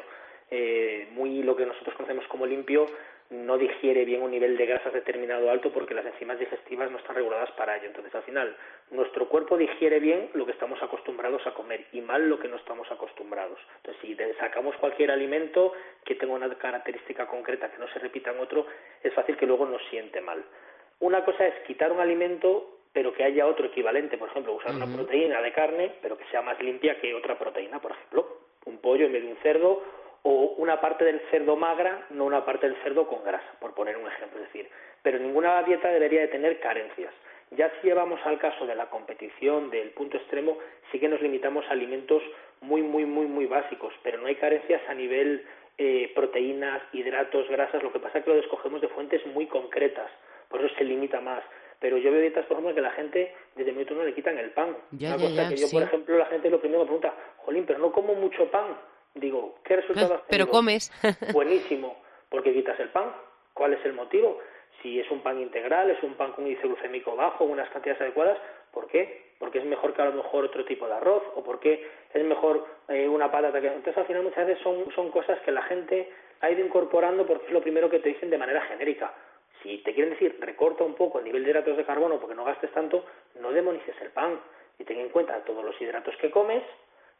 eh, 0.50 1.08
muy 1.12 1.42
lo 1.42 1.56
que 1.56 1.66
nosotros 1.66 1.94
conocemos 1.94 2.26
como 2.28 2.46
limpio, 2.46 2.86
no 3.30 3.56
digiere 3.58 4.04
bien 4.04 4.22
un 4.22 4.32
nivel 4.32 4.56
de 4.56 4.66
grasas 4.66 4.92
determinado 4.92 5.50
alto 5.50 5.70
porque 5.70 5.94
las 5.94 6.04
enzimas 6.04 6.38
digestivas 6.40 6.90
no 6.90 6.98
están 6.98 7.14
reguladas 7.14 7.50
para 7.52 7.76
ello. 7.76 7.86
Entonces, 7.86 8.12
al 8.12 8.24
final, 8.24 8.56
nuestro 8.90 9.28
cuerpo 9.28 9.56
digiere 9.56 10.00
bien 10.00 10.30
lo 10.34 10.44
que 10.44 10.52
estamos 10.52 10.82
acostumbrados 10.82 11.46
a 11.46 11.54
comer 11.54 11.86
y 11.92 12.00
mal 12.00 12.28
lo 12.28 12.40
que 12.40 12.48
no 12.48 12.56
estamos 12.56 12.90
acostumbrados. 12.90 13.58
Entonces, 13.76 14.02
si 14.02 14.16
sacamos 14.40 14.74
cualquier 14.76 15.12
alimento 15.12 15.72
que 16.04 16.16
tenga 16.16 16.34
una 16.34 16.52
característica 16.58 17.26
concreta 17.28 17.70
que 17.70 17.78
no 17.78 17.86
se 17.88 18.00
repita 18.00 18.32
en 18.32 18.40
otro, 18.40 18.66
es 19.02 19.14
fácil 19.14 19.36
que 19.36 19.46
luego 19.46 19.64
nos 19.64 19.82
siente 19.90 20.20
mal. 20.20 20.44
Una 20.98 21.24
cosa 21.24 21.46
es 21.46 21.54
quitar 21.66 21.92
un 21.92 22.00
alimento 22.00 22.78
pero 22.92 23.14
que 23.14 23.22
haya 23.22 23.46
otro 23.46 23.66
equivalente, 23.66 24.18
por 24.18 24.30
ejemplo, 24.30 24.52
usar 24.54 24.74
una 24.74 24.86
proteína 24.86 25.40
de 25.40 25.52
carne, 25.52 25.92
pero 26.02 26.18
que 26.18 26.24
sea 26.24 26.42
más 26.42 26.60
limpia 26.60 27.00
que 27.00 27.14
otra 27.14 27.38
proteína, 27.38 27.80
por 27.80 27.92
ejemplo, 27.92 28.40
un 28.64 28.78
pollo 28.78 29.06
en 29.06 29.12
vez 29.12 29.22
de 29.22 29.30
un 29.30 29.36
cerdo 29.36 29.82
o 30.22 30.54
una 30.58 30.80
parte 30.80 31.04
del 31.04 31.20
cerdo 31.30 31.56
magra, 31.56 32.06
no 32.10 32.24
una 32.24 32.44
parte 32.44 32.68
del 32.68 32.76
cerdo 32.82 33.06
con 33.06 33.24
grasa, 33.24 33.52
por 33.60 33.74
poner 33.74 33.96
un 33.96 34.06
ejemplo. 34.06 34.40
Es 34.40 34.46
decir, 34.46 34.68
pero 35.02 35.18
ninguna 35.18 35.62
dieta 35.62 35.88
debería 35.88 36.20
de 36.22 36.28
tener 36.28 36.60
carencias. 36.60 37.12
Ya 37.52 37.70
si 37.80 37.88
llevamos 37.88 38.20
al 38.24 38.38
caso 38.38 38.66
de 38.66 38.74
la 38.74 38.90
competición, 38.90 39.70
del 39.70 39.90
punto 39.90 40.16
extremo, 40.18 40.58
sí 40.92 41.00
que 41.00 41.08
nos 41.08 41.20
limitamos 41.20 41.64
a 41.66 41.72
alimentos 41.72 42.22
muy, 42.60 42.82
muy, 42.82 43.04
muy, 43.04 43.26
muy 43.26 43.46
básicos, 43.46 43.92
pero 44.02 44.18
no 44.18 44.26
hay 44.26 44.36
carencias 44.36 44.80
a 44.88 44.94
nivel 44.94 45.44
eh, 45.78 46.12
proteínas, 46.14 46.82
hidratos, 46.92 47.48
grasas. 47.48 47.82
Lo 47.82 47.92
que 47.92 47.98
pasa 47.98 48.18
es 48.18 48.24
que 48.24 48.30
lo 48.30 48.40
escogemos 48.40 48.80
de 48.80 48.88
fuentes 48.88 49.24
muy 49.26 49.46
concretas, 49.46 50.10
por 50.48 50.62
eso 50.62 50.74
se 50.76 50.84
limita 50.84 51.20
más. 51.20 51.42
Pero 51.80 51.96
yo 51.96 52.12
veo 52.12 52.20
dietas, 52.20 52.44
por 52.44 52.58
ejemplo, 52.58 52.74
que 52.74 52.82
la 52.82 52.90
gente 52.90 53.34
desde 53.56 53.72
mi 53.72 53.86
turno 53.86 54.04
le 54.04 54.14
quitan 54.14 54.36
el 54.36 54.50
pan. 54.50 54.76
Ya, 54.90 55.14
Una 55.14 55.16
ya, 55.16 55.22
cosa 55.30 55.42
ya, 55.42 55.48
que 55.48 55.56
yo, 55.56 55.66
sí. 55.66 55.74
por 55.74 55.82
ejemplo, 55.82 56.18
la 56.18 56.26
gente 56.26 56.50
lo 56.50 56.60
primero 56.60 56.80
me 56.80 56.86
pregunta, 56.86 57.14
Jolín, 57.38 57.64
pero 57.66 57.78
no 57.78 57.90
como 57.90 58.14
mucho 58.14 58.50
pan. 58.50 58.76
Digo, 59.14 59.56
¿qué 59.64 59.76
resultado 59.76 60.14
has 60.14 60.22
Pero 60.28 60.48
comes. 60.48 60.92
Buenísimo, 61.32 61.96
porque 62.28 62.52
quitas 62.52 62.78
el 62.80 62.90
pan. 62.90 63.12
¿Cuál 63.52 63.74
es 63.74 63.84
el 63.84 63.92
motivo? 63.92 64.38
Si 64.82 64.98
es 64.98 65.10
un 65.10 65.20
pan 65.20 65.40
integral, 65.40 65.90
es 65.90 66.02
un 66.02 66.14
pan 66.14 66.32
con 66.32 66.46
índice 66.46 66.66
glucémico 66.66 67.16
bajo, 67.16 67.44
unas 67.44 67.68
cantidades 67.70 68.00
adecuadas, 68.00 68.38
¿por 68.72 68.86
qué? 68.86 69.32
Porque 69.38 69.58
es 69.58 69.64
mejor 69.64 69.92
que 69.92 70.02
a 70.02 70.06
lo 70.06 70.12
mejor 70.12 70.44
otro 70.44 70.64
tipo 70.64 70.86
de 70.86 70.94
arroz, 70.94 71.22
o 71.34 71.42
porque 71.42 71.86
es 72.14 72.24
mejor 72.24 72.66
eh, 72.88 73.08
una 73.08 73.30
patata 73.30 73.60
que... 73.60 73.66
Entonces 73.66 73.98
al 73.98 74.06
final 74.06 74.22
muchas 74.22 74.46
veces 74.46 74.62
son, 74.62 74.90
son 74.94 75.10
cosas 75.10 75.38
que 75.40 75.50
la 75.50 75.62
gente 75.62 76.08
ha 76.40 76.50
ido 76.50 76.64
incorporando 76.64 77.26
porque 77.26 77.46
es 77.46 77.52
lo 77.52 77.60
primero 77.60 77.90
que 77.90 77.98
te 77.98 78.10
dicen 78.10 78.30
de 78.30 78.38
manera 78.38 78.62
genérica. 78.62 79.12
Si 79.62 79.78
te 79.78 79.92
quieren 79.92 80.14
decir 80.14 80.38
recorta 80.40 80.84
un 80.84 80.94
poco 80.94 81.18
el 81.18 81.24
nivel 81.24 81.44
de 81.44 81.50
hidratos 81.50 81.76
de 81.76 81.84
carbono 81.84 82.18
porque 82.18 82.34
no 82.34 82.44
gastes 82.44 82.72
tanto, 82.72 83.04
no 83.40 83.52
demonices 83.52 83.94
el 84.00 84.10
pan 84.10 84.40
y 84.78 84.84
ten 84.84 84.98
en 84.98 85.10
cuenta 85.10 85.44
todos 85.44 85.62
los 85.64 85.78
hidratos 85.80 86.16
que 86.16 86.30
comes, 86.30 86.62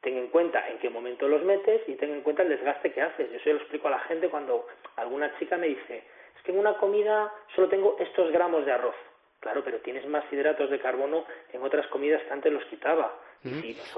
ten 0.00 0.16
en 0.16 0.28
cuenta 0.28 0.66
en 0.68 0.78
qué 0.78 0.90
momento 0.90 1.28
los 1.28 1.42
metes 1.42 1.82
y 1.86 1.94
ten 1.94 2.10
en 2.10 2.22
cuenta 2.22 2.42
el 2.42 2.48
desgaste 2.48 2.92
que 2.92 3.02
haces. 3.02 3.30
Yo 3.30 3.36
eso 3.36 3.50
lo 3.50 3.56
explico 3.56 3.88
a 3.88 3.92
la 3.92 4.00
gente 4.00 4.28
cuando 4.28 4.66
alguna 4.96 5.36
chica 5.38 5.56
me 5.56 5.68
dice, 5.68 6.04
es 6.36 6.42
que 6.44 6.52
en 6.52 6.58
una 6.58 6.76
comida 6.78 7.32
solo 7.54 7.68
tengo 7.68 7.96
estos 7.98 8.30
gramos 8.32 8.64
de 8.64 8.72
arroz. 8.72 8.96
Claro, 9.40 9.64
pero 9.64 9.78
tienes 9.78 10.06
más 10.06 10.24
hidratos 10.30 10.68
de 10.68 10.78
carbono 10.78 11.24
en 11.52 11.62
otras 11.62 11.86
comidas 11.86 12.22
que 12.22 12.32
antes 12.32 12.52
los 12.52 12.62
quitaba. 12.66 13.10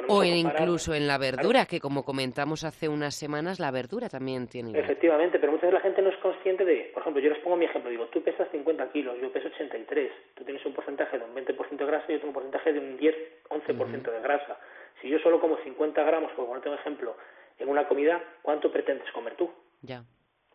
o 0.07 0.23
incluso 0.23 0.95
en 0.95 1.09
la 1.09 1.19
verdura, 1.19 1.67
que 1.67 1.81
como 1.81 2.05
comentamos 2.05 2.63
hace 2.63 2.89
unas 2.89 3.17
semanas, 3.17 3.59
la 3.59 3.73
verdura 3.73 4.09
también 4.09 4.47
tiene. 4.47 4.79
Efectivamente, 4.79 5.41
pero 5.41 5.51
muchas 5.51 5.73
veces 5.73 5.75
la 5.75 5.89
gente 5.89 6.01
no 6.01 6.11
es 6.11 6.17
consciente 6.19 6.65
de, 6.65 6.93
por 6.95 7.03
ejemplo, 7.03 7.21
yo 7.21 7.31
les 7.31 7.41
pongo 7.41 7.57
mi 7.57 7.65
ejemplo, 7.65 7.91
digo, 7.91 8.07
tú 8.07 8.23
pesas 8.23 8.47
50 8.53 8.93
kilos, 8.93 9.17
yo 9.21 9.33
peso 9.33 9.49
83, 9.49 10.13
tú 10.37 10.45
tienes 10.45 10.65
un 10.65 10.75
porcentaje 10.75 11.19
de 11.19 11.25
un 11.25 11.35
20% 11.35 11.77
de 11.77 11.87
grasa 11.87 12.05
y 12.09 12.13
yo 12.13 12.19
tengo 12.21 12.29
un 12.29 12.35
porcentaje 12.35 12.73
de 12.73 12.79
un 12.79 12.97
10, 12.97 13.17
11% 13.49 14.13
de 14.13 14.21
grasa. 14.21 14.61
Si 15.03 15.09
yo 15.09 15.19
solo 15.19 15.41
como 15.41 15.59
50 15.59 16.03
gramos, 16.05 16.31
por 16.33 16.47
ponerte 16.47 16.69
un 16.69 16.77
ejemplo, 16.77 17.17
en 17.59 17.69
una 17.69 17.89
comida, 17.89 18.23
¿cuánto 18.41 18.71
pretendes 18.71 19.11
comer 19.13 19.35
tú? 19.35 19.51
Ya. 19.83 20.05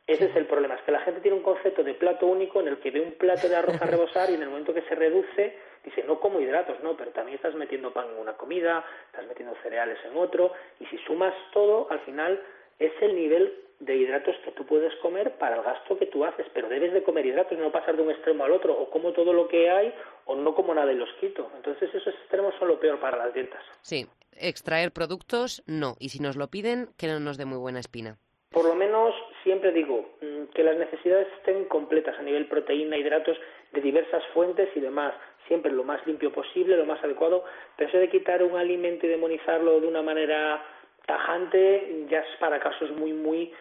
Ese 0.07 0.25
es 0.25 0.35
el 0.37 0.45
problema, 0.45 0.75
es 0.75 0.81
que 0.83 0.93
la 0.93 1.01
gente 1.01 1.19
tiene 1.19 1.35
un 1.35 1.43
concepto 1.43 1.83
de 1.83 1.93
plato 1.93 2.27
único 2.27 2.61
en 2.61 2.69
el 2.69 2.79
que 2.79 2.91
ve 2.91 3.01
un 3.01 3.11
plato 3.11 3.49
de 3.49 3.57
arroz 3.57 3.81
a 3.81 3.85
rebosar 3.85 4.29
y 4.29 4.35
en 4.35 4.41
el 4.41 4.49
momento 4.49 4.73
que 4.73 4.83
se 4.83 4.95
reduce 4.95 5.57
dice, 5.83 6.03
no 6.03 6.19
como 6.21 6.39
hidratos, 6.39 6.81
no, 6.81 6.95
pero 6.95 7.11
también 7.11 7.35
estás 7.35 7.55
metiendo 7.55 7.91
pan 7.91 8.07
en 8.13 8.19
una 8.19 8.33
comida, 8.37 8.85
estás 9.07 9.27
metiendo 9.27 9.53
cereales 9.63 9.97
en 10.05 10.17
otro, 10.17 10.53
y 10.79 10.85
si 10.85 10.97
sumas 10.99 11.33
todo, 11.51 11.87
al 11.89 11.99
final 12.01 12.41
es 12.79 12.93
el 13.01 13.15
nivel 13.15 13.53
de 13.79 13.95
hidratos 13.95 14.35
que 14.43 14.51
tú 14.51 14.65
puedes 14.65 14.93
comer 14.95 15.37
para 15.37 15.57
el 15.57 15.63
gasto 15.63 15.97
que 15.97 16.07
tú 16.07 16.25
haces, 16.25 16.47
pero 16.53 16.67
debes 16.67 16.93
de 16.93 17.03
comer 17.03 17.25
hidratos, 17.25 17.57
no 17.57 17.71
pasar 17.71 17.95
de 17.95 18.03
un 18.03 18.11
extremo 18.11 18.43
al 18.43 18.51
otro, 18.51 18.73
o 18.73 18.89
como 18.89 19.11
todo 19.11 19.33
lo 19.33 19.47
que 19.47 19.69
hay, 19.69 19.93
o 20.25 20.35
no 20.35 20.55
como 20.55 20.73
nada 20.73 20.91
y 20.91 20.95
los 20.95 21.11
quito. 21.19 21.51
Entonces 21.55 21.93
esos 21.93 22.13
extremos 22.15 22.55
son 22.59 22.69
lo 22.69 22.79
peor 22.79 22.99
para 22.99 23.17
las 23.17 23.33
dietas. 23.33 23.63
Sí, 23.81 24.07
extraer 24.33 24.91
productos, 24.91 25.63
no, 25.67 25.95
y 25.99 26.09
si 26.09 26.19
nos 26.19 26.35
lo 26.35 26.47
piden, 26.47 26.89
que 26.97 27.07
no 27.07 27.19
nos 27.19 27.37
dé 27.37 27.45
muy 27.45 27.57
buena 27.57 27.79
espina. 27.79 28.17
Por 28.51 28.65
lo 28.65 28.75
menos 28.75 29.13
siempre 29.43 29.71
digo 29.71 30.09
mm, 30.21 30.53
que 30.53 30.63
las 30.63 30.77
necesidades 30.77 31.27
estén 31.37 31.65
completas 31.65 32.17
a 32.17 32.23
nivel 32.23 32.47
proteína, 32.47 32.97
hidratos 32.97 33.37
de 33.73 33.81
diversas 33.81 34.23
fuentes 34.33 34.69
y 34.75 34.79
demás, 34.79 35.13
siempre 35.47 35.71
lo 35.71 35.83
más 35.83 36.05
limpio 36.05 36.31
posible, 36.31 36.77
lo 36.77 36.85
más 36.85 37.03
adecuado, 37.03 37.43
pero 37.75 37.89
eso 37.89 37.97
de 37.97 38.09
quitar 38.09 38.43
un 38.43 38.57
alimento 38.57 39.05
y 39.05 39.09
demonizarlo 39.09 39.79
de 39.79 39.87
una 39.87 40.01
manera 40.01 40.63
tajante 41.05 42.05
ya 42.09 42.19
es 42.19 42.37
para 42.39 42.59
casos 42.59 42.91
muy, 42.91 43.13
muy 43.13 43.53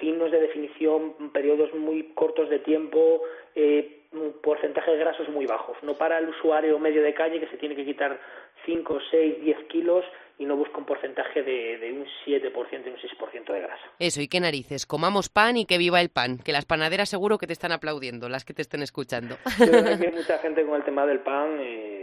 finos 0.00 0.30
de 0.30 0.40
definición, 0.40 1.30
periodos 1.32 1.72
muy 1.74 2.12
cortos 2.14 2.48
de 2.50 2.58
tiempo, 2.58 3.22
eh, 3.54 4.00
porcentajes 4.42 4.98
grasos 4.98 5.28
muy 5.28 5.46
bajos. 5.46 5.76
No 5.82 5.94
para 5.94 6.18
el 6.18 6.28
usuario 6.28 6.78
medio 6.78 7.02
de 7.02 7.14
calle 7.14 7.40
que 7.40 7.46
se 7.48 7.56
tiene 7.56 7.76
que 7.76 7.84
quitar 7.84 8.18
5, 8.66 8.98
6, 9.10 9.40
10 9.42 9.58
kilos 9.68 10.04
y 10.38 10.44
no 10.44 10.56
busca 10.56 10.78
un 10.78 10.84
porcentaje 10.84 11.42
de, 11.42 11.78
de 11.78 11.92
un 11.92 12.06
7%, 12.26 12.52
un 12.54 12.96
6% 12.96 13.52
de 13.52 13.60
grasa. 13.60 13.84
Eso, 13.98 14.20
y 14.20 14.28
qué 14.28 14.40
narices, 14.40 14.86
comamos 14.86 15.28
pan 15.28 15.56
y 15.56 15.66
que 15.66 15.78
viva 15.78 16.00
el 16.00 16.08
pan, 16.08 16.38
que 16.38 16.52
las 16.52 16.64
panaderas 16.64 17.08
seguro 17.08 17.38
que 17.38 17.46
te 17.46 17.52
están 17.52 17.72
aplaudiendo, 17.72 18.28
las 18.28 18.44
que 18.44 18.54
te 18.54 18.62
estén 18.62 18.82
escuchando. 18.82 19.36
hay 19.60 20.12
mucha 20.12 20.38
gente 20.38 20.64
con 20.64 20.74
el 20.74 20.84
tema 20.84 21.06
del 21.06 21.20
pan, 21.20 21.58
eh, 21.60 22.01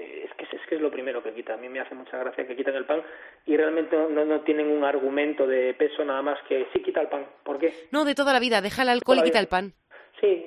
que, 0.69 0.75
es 0.75 0.79
es 0.79 0.81
lo 0.81 0.91
primero 0.91 1.23
que 1.23 1.33
quita. 1.33 1.55
A 1.55 1.57
mí 1.57 1.67
me 1.67 1.79
hace 1.79 1.95
mucha 1.95 2.17
gracia 2.17 2.45
que 2.45 2.55
quiten 2.55 2.75
el 2.75 2.85
pan 2.85 3.01
y 3.45 3.57
realmente 3.57 3.97
no, 3.97 4.25
no 4.25 4.41
tienen 4.41 4.67
un 4.67 4.83
argumento 4.83 5.47
de 5.47 5.73
peso 5.73 6.05
nada 6.05 6.21
más 6.21 6.39
que 6.47 6.67
sí 6.71 6.81
quita 6.81 7.01
el 7.01 7.07
pan. 7.07 7.25
¿Por 7.43 7.59
qué? 7.59 7.73
No, 7.91 8.05
de 8.05 8.15
toda 8.15 8.33
la 8.33 8.39
vida, 8.39 8.61
deja 8.61 8.83
el 8.83 8.89
alcohol 8.89 9.19
y 9.19 9.23
quita 9.23 9.39
el 9.39 9.47
pan. 9.47 9.73
Sí, 10.19 10.45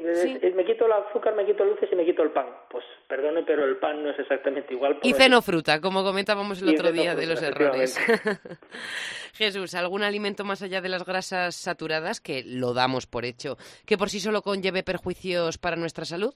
me 0.54 0.66
quito 0.66 0.84
el 0.84 0.92
azúcar, 0.92 1.34
me 1.34 1.46
quito 1.46 1.64
luces 1.64 1.88
y 1.90 1.96
me 1.96 2.04
quito 2.04 2.22
el 2.22 2.30
pan. 2.30 2.46
Pues 2.70 2.84
perdone, 3.08 3.42
pero 3.42 3.64
el 3.64 3.78
pan 3.78 4.02
no 4.02 4.10
es 4.10 4.18
exactamente 4.18 4.74
igual. 4.74 4.98
Y 5.02 5.14
ceno 5.14 5.40
fruta, 5.40 5.80
como 5.80 6.04
comentábamos 6.04 6.60
el 6.60 6.68
otro 6.68 6.92
día 6.92 7.14
de 7.14 7.26
los 7.26 7.42
errores. 7.42 7.98
Jesús, 9.32 9.74
¿algún 9.74 10.02
alimento 10.02 10.44
más 10.44 10.60
allá 10.60 10.82
de 10.82 10.90
las 10.90 11.06
grasas 11.06 11.54
saturadas, 11.54 12.20
que 12.20 12.42
lo 12.44 12.74
damos 12.74 13.06
por 13.06 13.24
hecho, 13.24 13.56
que 13.86 13.96
por 13.96 14.10
sí 14.10 14.20
solo 14.20 14.42
conlleve 14.42 14.82
perjuicios 14.82 15.56
para 15.56 15.76
nuestra 15.76 16.04
salud? 16.04 16.34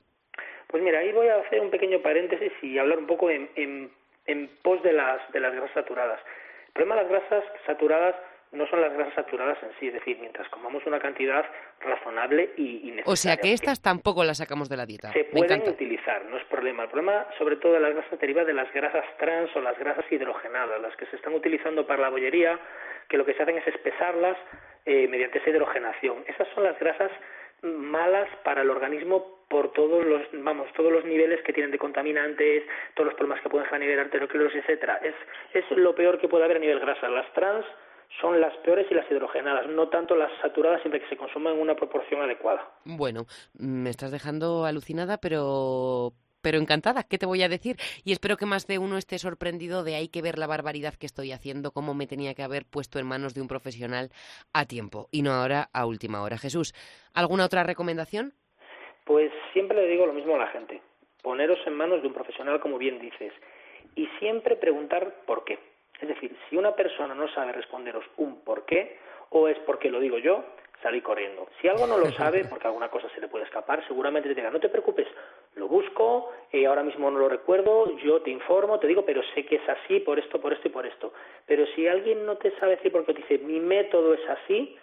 Pues 0.69 0.83
mira, 0.83 0.99
ahí 1.01 1.13
voy 1.13 1.29
a 1.29 1.37
hacer 1.37 1.61
un 1.61 1.71
pequeño 1.71 2.01
paréntesis 2.01 2.53
y 2.63 2.79
hablar 2.79 2.99
un 2.99 3.07
poco 3.07 3.31
en, 3.31 3.49
en, 3.57 3.91
en 4.27 4.49
pos 4.63 4.83
de 4.83 4.93
las, 4.93 5.21
de 5.33 5.41
las 5.41 5.53
grasas 5.55 5.75
saturadas. 5.75 6.21
El 6.69 6.73
problema 6.73 6.97
de 6.97 7.03
las 7.03 7.11
grasas 7.11 7.45
saturadas 7.67 8.15
no 8.53 8.67
son 8.69 8.81
las 8.81 8.93
grasas 8.93 9.15
saturadas 9.15 9.59
en 9.63 9.71
sí, 9.79 9.89
es 9.89 9.95
decir, 9.95 10.19
mientras 10.21 10.49
comamos 10.49 10.85
una 10.87 10.99
cantidad 10.99 11.45
razonable 11.81 12.51
y, 12.57 12.91
necesaria. 12.91 13.05
O 13.07 13.17
sea 13.17 13.37
que 13.37 13.53
estas 13.53 13.83
tampoco 13.83 14.25
las 14.25 14.39
sacamos 14.39 14.69
de 14.69 14.77
la 14.77 14.87
dieta. 14.87 15.13
Se 15.13 15.25
pueden 15.25 15.69
utilizar, 15.69 16.25
no 16.27 16.37
es 16.37 16.45
problema. 16.45 16.85
El 16.85 16.89
problema, 16.89 17.27
sobre 17.39 17.57
todo 17.57 17.75
de 17.75 17.81
las 17.81 17.95
grasas, 17.95 18.19
deriva 18.19 18.45
de 18.45 18.55
las 18.55 18.73
grasas 18.73 19.05
trans 19.19 19.55
o 19.57 19.61
las 19.61 19.79
grasas 19.79 20.05
hidrogenadas, 20.11 20.81
las 20.81 20.97
que 20.97 21.07
se 21.07 21.17
están 21.17 21.35
utilizando 21.35 21.87
para 21.87 22.03
la 22.03 22.09
bollería, 22.09 22.59
que 23.09 23.17
lo 23.17 23.25
que 23.25 23.35
se 23.35 23.43
hacen 23.43 23.59
es 23.59 23.67
espesarlas 23.67 24.37
eh, 24.85 25.09
mediante 25.09 25.39
esa 25.39 25.51
hidrogenación. 25.51 26.25
Esas 26.27 26.49
son 26.55 26.65
las 26.65 26.79
grasas 26.79 27.11
malas 27.63 28.29
para 28.45 28.63
el 28.63 28.71
organismo 28.71 29.37
por 29.49 29.73
todos 29.73 30.05
los 30.05 30.23
vamos 30.33 30.69
todos 30.77 30.93
los 30.93 31.05
niveles 31.05 31.41
que 31.43 31.53
tienen 31.53 31.71
de 31.71 31.79
contaminantes 31.79 32.65
todos 32.95 33.07
los 33.07 33.15
problemas 33.15 33.43
que 33.43 33.49
pueden 33.49 33.69
generar 33.69 34.07
arteriosclerosis 34.07 34.61
etcétera 34.61 35.01
es 35.03 35.15
es 35.55 35.65
lo 35.77 35.95
peor 35.95 36.19
que 36.19 36.29
puede 36.29 36.45
haber 36.45 36.57
a 36.57 36.61
nivel 36.61 36.81
grasa 36.81 37.09
las 37.09 37.33
trans 37.33 37.65
son 38.21 38.41
las 38.41 38.57
peores 38.59 38.87
y 38.91 38.95
las 38.95 39.11
hidrogenadas, 39.11 39.67
no 39.69 39.89
tanto 39.89 40.15
las 40.15 40.31
saturadas 40.41 40.81
siempre 40.81 41.01
que 41.01 41.09
se 41.09 41.17
consuman 41.17 41.55
en 41.55 41.61
una 41.61 41.75
proporción 41.75 42.23
adecuada. 42.23 42.67
Bueno, 42.85 43.27
me 43.59 43.91
estás 43.91 44.11
dejando 44.11 44.65
alucinada, 44.65 45.19
pero 45.19 46.13
pero 46.47 46.59
encantada, 46.59 47.03
¿qué 47.03 47.19
te 47.19 47.27
voy 47.27 47.43
a 47.43 47.49
decir? 47.49 47.75
Y 48.05 48.13
espero 48.13 48.37
que 48.37 48.47
más 48.47 48.69
de 48.69 48.79
uno 48.79 48.99
esté 48.99 49.19
sorprendido 49.19 49.83
de 49.83 49.97
hay 49.97 50.07
que 50.07 50.23
ver 50.23 50.39
la 50.39 50.47
barbaridad 50.47 50.95
que 50.95 51.05
estoy 51.07 51.33
haciendo, 51.33 51.73
cómo 51.73 51.93
me 51.93 52.07
tenía 52.07 52.35
que 52.35 52.45
haber 52.45 52.63
puesto 52.71 53.01
en 53.01 53.07
manos 53.09 53.35
de 53.35 53.41
un 53.41 53.49
profesional 53.49 54.11
a 54.53 54.65
tiempo 54.65 55.09
y 55.11 55.23
no 55.23 55.33
ahora 55.33 55.67
a 55.73 55.87
última 55.87 56.23
hora. 56.23 56.39
Jesús, 56.39 56.73
¿alguna 57.15 57.47
otra 57.47 57.65
recomendación? 57.65 58.33
Pues 59.05 59.33
siempre 59.53 59.77
le 59.77 59.89
digo 59.89 60.07
lo 60.07 60.13
mismo 60.13 60.37
a 60.37 60.39
la 60.39 60.47
gente, 60.47 60.81
poneros 61.21 61.59
en 61.67 61.75
manos 61.75 62.01
de 62.01 62.07
un 62.07 62.15
profesional 62.15 62.61
como 62.61 62.79
bien 62.79 63.01
dices 63.01 63.33
y 63.97 64.07
siempre 64.21 64.55
preguntar 64.55 65.23
por 65.27 65.43
qué. 65.43 65.59
Es 66.01 66.07
decir, 66.07 66.31
si 66.49 66.55
una 66.55 66.77
persona 66.77 67.13
no 67.17 67.27
sabe 67.35 67.55
responderos 67.55 68.05
un 68.19 68.45
por 68.45 68.67
qué, 68.67 68.99
o 69.31 69.49
es 69.49 69.59
porque 69.67 69.91
lo 69.91 69.99
digo 69.99 70.19
yo, 70.19 70.45
salí 70.83 71.01
corriendo. 71.01 71.49
Si 71.61 71.69
algo 71.69 71.87
no 71.87 71.99
lo 71.99 72.11
sabe, 72.13 72.45
porque 72.51 72.67
alguna 72.67 72.89
cosa 72.89 73.09
se 73.11 73.21
le 73.21 73.29
puede 73.29 73.45
escapar, 73.45 73.87
seguramente 73.87 74.29
te 74.29 74.35
diga, 74.35 74.51
no 74.51 74.61
te 74.61 74.69
preocupes, 74.69 75.07
lo 75.55 75.69
busco, 75.69 76.33
eh, 76.53 76.67
ahora 76.67 76.83
mismo 76.83 77.11
no 77.11 77.19
lo 77.19 77.29
recuerdo, 77.29 77.97
yo 77.99 78.23
te 78.23 78.31
informo, 78.31 78.79
te 78.79 78.87
digo, 78.87 79.05
pero 79.05 79.23
sé 79.35 79.45
que 79.47 79.57
es 79.57 79.69
así, 79.69 80.01
por 80.01 80.19
esto, 80.19 80.41
por 80.41 80.53
esto 80.53 80.69
y 80.69 80.71
por 80.71 80.87
esto. 80.87 81.13
Pero 81.47 81.67
si 81.75 81.87
alguien 81.87 82.27
no 82.27 82.37
te 82.37 82.51
sabe 82.59 82.77
decir 82.77 82.93
por 82.93 83.05
qué 83.05 83.15
te 83.15 83.23
dice, 83.23 83.39
mi 83.39 83.61
método 83.61 84.15
es 84.15 84.29
así, 84.29 84.77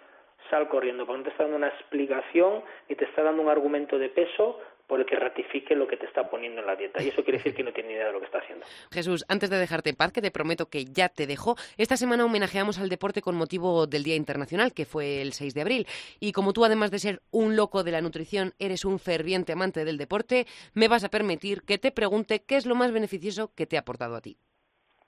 sal 0.50 0.68
corriendo, 0.68 1.06
porque 1.06 1.18
no 1.18 1.24
te 1.24 1.30
está 1.30 1.44
dando 1.44 1.56
una 1.56 1.68
explicación 1.68 2.62
ni 2.88 2.96
te 2.96 3.04
está 3.04 3.22
dando 3.22 3.42
un 3.42 3.48
argumento 3.48 3.98
de 3.98 4.08
peso 4.08 4.60
por 4.86 5.00
el 5.00 5.06
que 5.06 5.16
ratifique 5.16 5.74
lo 5.74 5.86
que 5.86 5.96
te 5.96 6.06
está 6.06 6.28
poniendo 6.28 6.60
en 6.60 6.66
la 6.66 6.76
dieta. 6.76 7.02
Y 7.02 7.08
eso 7.08 7.24
quiere 7.24 7.38
decir 7.38 7.54
que 7.54 7.62
no 7.62 7.72
tiene 7.72 7.90
ni 7.90 7.94
idea 7.94 8.06
de 8.06 8.12
lo 8.12 8.20
que 8.20 8.26
está 8.26 8.38
haciendo. 8.38 8.66
Jesús, 8.92 9.24
antes 9.28 9.50
de 9.50 9.56
dejarte 9.58 9.90
en 9.90 9.96
paz, 9.96 10.12
que 10.12 10.20
te 10.20 10.30
prometo 10.30 10.66
que 10.66 10.84
ya 10.84 11.08
te 11.08 11.26
dejo, 11.26 11.56
esta 11.76 11.96
semana 11.96 12.24
homenajeamos 12.24 12.78
al 12.78 12.88
deporte 12.88 13.22
con 13.22 13.34
motivo 13.34 13.86
del 13.86 14.02
Día 14.02 14.16
Internacional, 14.16 14.72
que 14.72 14.84
fue 14.84 15.22
el 15.22 15.32
6 15.32 15.54
de 15.54 15.60
abril. 15.60 15.86
Y 16.20 16.32
como 16.32 16.52
tú, 16.52 16.64
además 16.64 16.90
de 16.90 16.98
ser 16.98 17.20
un 17.30 17.56
loco 17.56 17.82
de 17.82 17.92
la 17.92 18.00
nutrición, 18.00 18.52
eres 18.58 18.84
un 18.84 18.98
ferviente 18.98 19.52
amante 19.52 19.84
del 19.84 19.98
deporte, 19.98 20.46
me 20.74 20.88
vas 20.88 21.04
a 21.04 21.08
permitir 21.08 21.62
que 21.62 21.78
te 21.78 21.90
pregunte 21.90 22.42
qué 22.46 22.56
es 22.56 22.66
lo 22.66 22.74
más 22.74 22.92
beneficioso 22.92 23.52
que 23.54 23.66
te 23.66 23.76
ha 23.76 23.80
aportado 23.80 24.16
a 24.16 24.20
ti. 24.20 24.36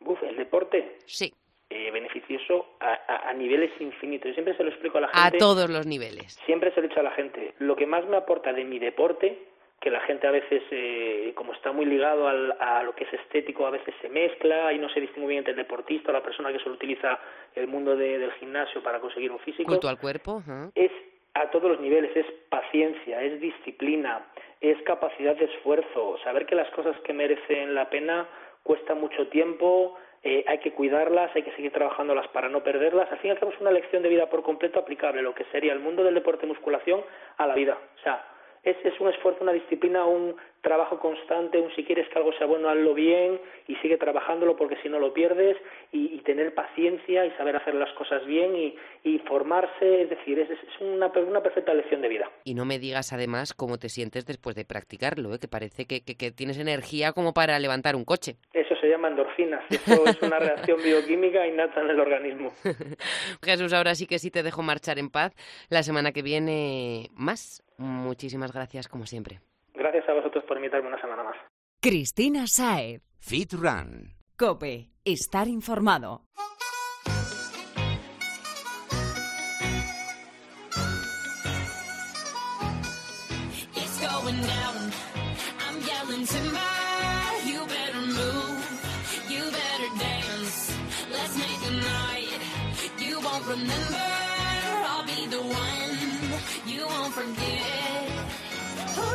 Uf, 0.00 0.22
¿el 0.22 0.36
deporte? 0.36 0.98
Sí. 1.06 1.32
Eh, 1.68 1.90
beneficioso 1.90 2.76
a, 2.78 3.28
a, 3.28 3.34
niveles 3.34 3.72
infinitos. 3.80 4.28
Yo 4.28 4.34
siempre 4.34 4.56
se 4.56 4.62
lo 4.62 4.70
explico 4.70 4.98
a 4.98 5.00
la 5.02 5.08
gente. 5.08 5.36
A 5.36 5.38
todos 5.38 5.68
los 5.68 5.84
niveles. 5.84 6.34
Siempre 6.46 6.70
se 6.72 6.80
lo 6.80 6.86
he 6.86 6.88
dicho 6.88 7.00
a 7.00 7.02
la 7.02 7.10
gente. 7.10 7.54
Lo 7.58 7.74
que 7.74 7.86
más 7.86 8.06
me 8.06 8.16
aporta 8.16 8.52
de 8.52 8.64
mi 8.64 8.78
deporte 8.78 9.36
que 9.80 9.90
la 9.90 10.00
gente 10.00 10.26
a 10.26 10.30
veces, 10.30 10.62
eh, 10.70 11.32
como 11.34 11.52
está 11.52 11.70
muy 11.72 11.84
ligado 11.84 12.26
al, 12.28 12.56
a 12.58 12.82
lo 12.82 12.94
que 12.94 13.04
es 13.04 13.12
estético, 13.12 13.66
a 13.66 13.70
veces 13.70 13.94
se 14.00 14.08
mezcla 14.08 14.72
y 14.72 14.78
no 14.78 14.88
se 14.88 15.00
distingue 15.00 15.28
bien 15.28 15.38
entre 15.38 15.52
el 15.52 15.58
deportista 15.58 16.10
o 16.10 16.12
la 16.12 16.22
persona 16.22 16.52
que 16.52 16.58
solo 16.58 16.74
utiliza 16.74 17.18
el 17.54 17.68
mundo 17.68 17.94
del 17.94 18.32
gimnasio 18.32 18.82
para 18.82 19.00
conseguir 19.00 19.30
un 19.30 19.38
físico. 19.40 19.70
Culto 19.70 19.88
al 19.88 19.98
cuerpo. 19.98 20.42
Es 20.74 20.90
a 21.34 21.50
todos 21.50 21.70
los 21.70 21.80
niveles, 21.80 22.16
es 22.16 22.26
paciencia, 22.48 23.22
es 23.22 23.40
disciplina, 23.40 24.26
es 24.60 24.80
capacidad 24.82 25.36
de 25.36 25.44
esfuerzo, 25.44 26.18
saber 26.24 26.46
que 26.46 26.54
las 26.54 26.70
cosas 26.70 26.98
que 27.00 27.12
merecen 27.12 27.74
la 27.74 27.90
pena 27.90 28.26
cuesta 28.62 28.94
mucho 28.94 29.28
tiempo, 29.28 29.96
eh, 30.22 30.44
hay 30.48 30.58
que 30.58 30.72
cuidarlas, 30.72 31.30
hay 31.36 31.42
que 31.42 31.52
seguir 31.52 31.72
trabajándolas 31.72 32.26
para 32.28 32.48
no 32.48 32.64
perderlas. 32.64 33.12
Al 33.12 33.18
fin 33.18 33.30
hacemos 33.30 33.54
una 33.60 33.70
lección 33.70 34.02
de 34.02 34.08
vida 34.08 34.28
por 34.28 34.42
completo 34.42 34.80
aplicable, 34.80 35.22
lo 35.22 35.34
que 35.34 35.44
sería 35.52 35.72
el 35.72 35.80
mundo 35.80 36.02
del 36.02 36.14
deporte 36.14 36.46
musculación 36.46 37.02
a 37.36 37.46
la 37.46 37.54
vida. 37.54 37.78
O 37.96 38.02
sea, 38.02 38.24
es, 38.66 38.76
es 38.84 39.00
un 39.00 39.08
esfuerzo, 39.08 39.42
una 39.42 39.52
disciplina, 39.52 40.04
un 40.04 40.36
trabajo 40.66 40.98
constante, 40.98 41.60
un 41.60 41.72
si 41.76 41.84
quieres 41.84 42.08
que 42.08 42.18
algo 42.18 42.32
sea 42.32 42.48
bueno, 42.48 42.68
hazlo 42.68 42.92
bien 42.92 43.40
y 43.68 43.76
sigue 43.76 43.96
trabajándolo 43.96 44.56
porque 44.56 44.76
si 44.82 44.88
no 44.88 44.98
lo 44.98 45.14
pierdes 45.14 45.56
y, 45.92 46.16
tener 46.26 46.54
paciencia 46.54 47.24
y 47.24 47.30
saber 47.36 47.54
hacer 47.54 47.76
las 47.76 47.92
cosas 47.92 48.26
bien 48.26 48.56
y, 48.56 48.74
y 49.04 49.20
formarse, 49.20 50.02
es 50.02 50.10
decir, 50.10 50.40
es, 50.40 50.50
es 50.50 50.80
una, 50.80 51.06
una, 51.06 51.40
perfecta 51.40 51.72
lección 51.72 52.02
de 52.02 52.08
vida. 52.08 52.28
Y 52.42 52.54
no 52.54 52.64
me 52.64 52.80
digas 52.80 53.12
además 53.12 53.54
cómo 53.54 53.78
te 53.78 53.88
sientes 53.88 54.26
después 54.26 54.56
de 54.56 54.64
practicarlo, 54.64 55.32
¿eh? 55.32 55.38
que 55.38 55.46
parece 55.46 55.86
que, 55.86 56.04
que, 56.04 56.16
que, 56.16 56.32
tienes 56.32 56.58
energía 56.58 57.12
como 57.12 57.32
para 57.32 57.56
levantar 57.60 57.94
un 57.94 58.04
coche. 58.04 58.38
Eso 58.52 58.74
se 58.80 58.88
llama 58.88 59.06
endorfinas, 59.06 59.62
eso 59.70 60.04
es 60.04 60.20
una 60.20 60.40
reacción 60.40 60.82
bioquímica 60.82 61.46
innata 61.46 61.80
en 61.80 61.90
el 61.90 62.00
organismo. 62.00 62.50
Jesús, 63.44 63.72
ahora 63.72 63.94
sí 63.94 64.08
que 64.08 64.18
sí 64.18 64.32
te 64.32 64.42
dejo 64.42 64.62
marchar 64.62 64.98
en 64.98 65.10
paz. 65.10 65.32
La 65.70 65.84
semana 65.84 66.10
que 66.10 66.22
viene 66.22 67.08
más 67.14 67.62
Muchísimas 67.78 68.52
gracias, 68.52 68.88
como 68.88 69.06
siempre. 69.06 69.40
Gracias 69.86 70.08
a 70.08 70.14
vosotros 70.14 70.42
por 70.48 70.56
invitarme 70.56 70.88
una 70.88 71.00
semana 71.00 71.22
más. 71.22 71.36
Cristina 71.80 72.48
Saez. 72.48 73.02
Fit 73.20 73.52
Run. 73.52 74.16
Cope. 74.36 74.90
Estar 75.04 75.46
informado. 75.46 76.24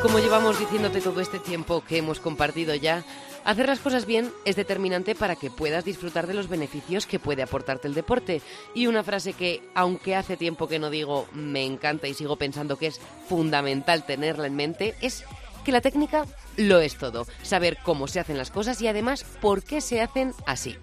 Como 0.02 0.18
llevamos 0.18 0.58
diciéndote 0.58 1.00
todo 1.00 1.20
este 1.20 1.38
tiempo 1.38 1.84
que 1.86 1.98
hemos 1.98 2.18
compartido 2.18 2.74
ya, 2.74 3.04
hacer 3.44 3.68
las 3.68 3.78
cosas 3.78 4.04
bien 4.04 4.32
es 4.44 4.56
determinante 4.56 5.14
para 5.14 5.36
que 5.36 5.48
puedas 5.48 5.84
disfrutar 5.84 6.26
de 6.26 6.34
los 6.34 6.48
beneficios 6.48 7.06
que 7.06 7.20
puede 7.20 7.44
aportarte 7.44 7.86
el 7.86 7.94
deporte. 7.94 8.42
Y 8.74 8.88
una 8.88 9.04
frase 9.04 9.32
que, 9.32 9.62
aunque 9.76 10.16
hace 10.16 10.36
tiempo 10.36 10.66
que 10.66 10.80
no 10.80 10.90
digo, 10.90 11.28
me 11.32 11.64
encanta 11.64 12.08
y 12.08 12.14
sigo 12.14 12.34
pensando 12.34 12.76
que 12.76 12.88
es 12.88 13.00
fundamental 13.28 14.04
tenerla 14.04 14.48
en 14.48 14.56
mente, 14.56 14.96
es 15.00 15.24
que 15.64 15.70
la 15.70 15.80
técnica 15.80 16.26
lo 16.56 16.80
es 16.80 16.96
todo. 16.96 17.24
Saber 17.42 17.78
cómo 17.84 18.08
se 18.08 18.18
hacen 18.18 18.38
las 18.38 18.50
cosas 18.50 18.82
y 18.82 18.88
además 18.88 19.24
por 19.40 19.62
qué 19.62 19.80
se 19.80 20.02
hacen 20.02 20.34
así. 20.46 20.76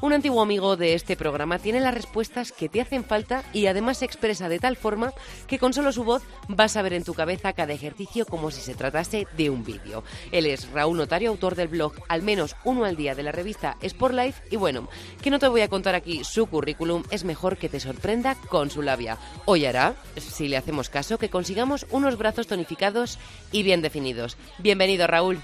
Un 0.00 0.12
antiguo 0.12 0.42
amigo 0.42 0.76
de 0.76 0.94
este 0.94 1.16
programa 1.16 1.58
tiene 1.58 1.80
las 1.80 1.92
respuestas 1.92 2.52
que 2.52 2.68
te 2.68 2.80
hacen 2.80 3.04
falta 3.04 3.42
y 3.52 3.66
además 3.66 3.98
se 3.98 4.04
expresa 4.04 4.48
de 4.48 4.60
tal 4.60 4.76
forma 4.76 5.12
que 5.48 5.58
con 5.58 5.72
solo 5.72 5.90
su 5.90 6.04
voz 6.04 6.22
vas 6.46 6.76
a 6.76 6.82
ver 6.82 6.92
en 6.92 7.02
tu 7.02 7.14
cabeza 7.14 7.52
cada 7.52 7.72
ejercicio 7.72 8.24
como 8.24 8.52
si 8.52 8.60
se 8.60 8.76
tratase 8.76 9.26
de 9.36 9.50
un 9.50 9.64
vídeo. 9.64 10.04
Él 10.30 10.46
es 10.46 10.70
Raúl 10.70 10.98
Notario, 10.98 11.30
autor 11.30 11.56
del 11.56 11.66
blog 11.66 11.94
Al 12.06 12.22
menos 12.22 12.54
uno 12.64 12.84
al 12.84 12.94
día 12.94 13.16
de 13.16 13.24
la 13.24 13.32
revista 13.32 13.76
Sport 13.82 14.14
Life 14.14 14.42
y 14.52 14.56
bueno, 14.56 14.88
que 15.20 15.30
no 15.30 15.40
te 15.40 15.48
voy 15.48 15.62
a 15.62 15.68
contar 15.68 15.96
aquí 15.96 16.22
su 16.22 16.46
currículum, 16.46 17.02
es 17.10 17.24
mejor 17.24 17.56
que 17.56 17.68
te 17.68 17.80
sorprenda 17.80 18.36
con 18.48 18.70
su 18.70 18.82
labia. 18.82 19.18
Hoy 19.46 19.66
hará, 19.66 19.96
si 20.16 20.46
le 20.46 20.56
hacemos 20.56 20.90
caso, 20.90 21.18
que 21.18 21.28
consigamos 21.28 21.86
unos 21.90 22.16
brazos 22.16 22.46
tonificados 22.46 23.18
y 23.50 23.64
bien 23.64 23.82
definidos. 23.82 24.36
Bienvenido 24.58 25.08
Raúl. 25.08 25.42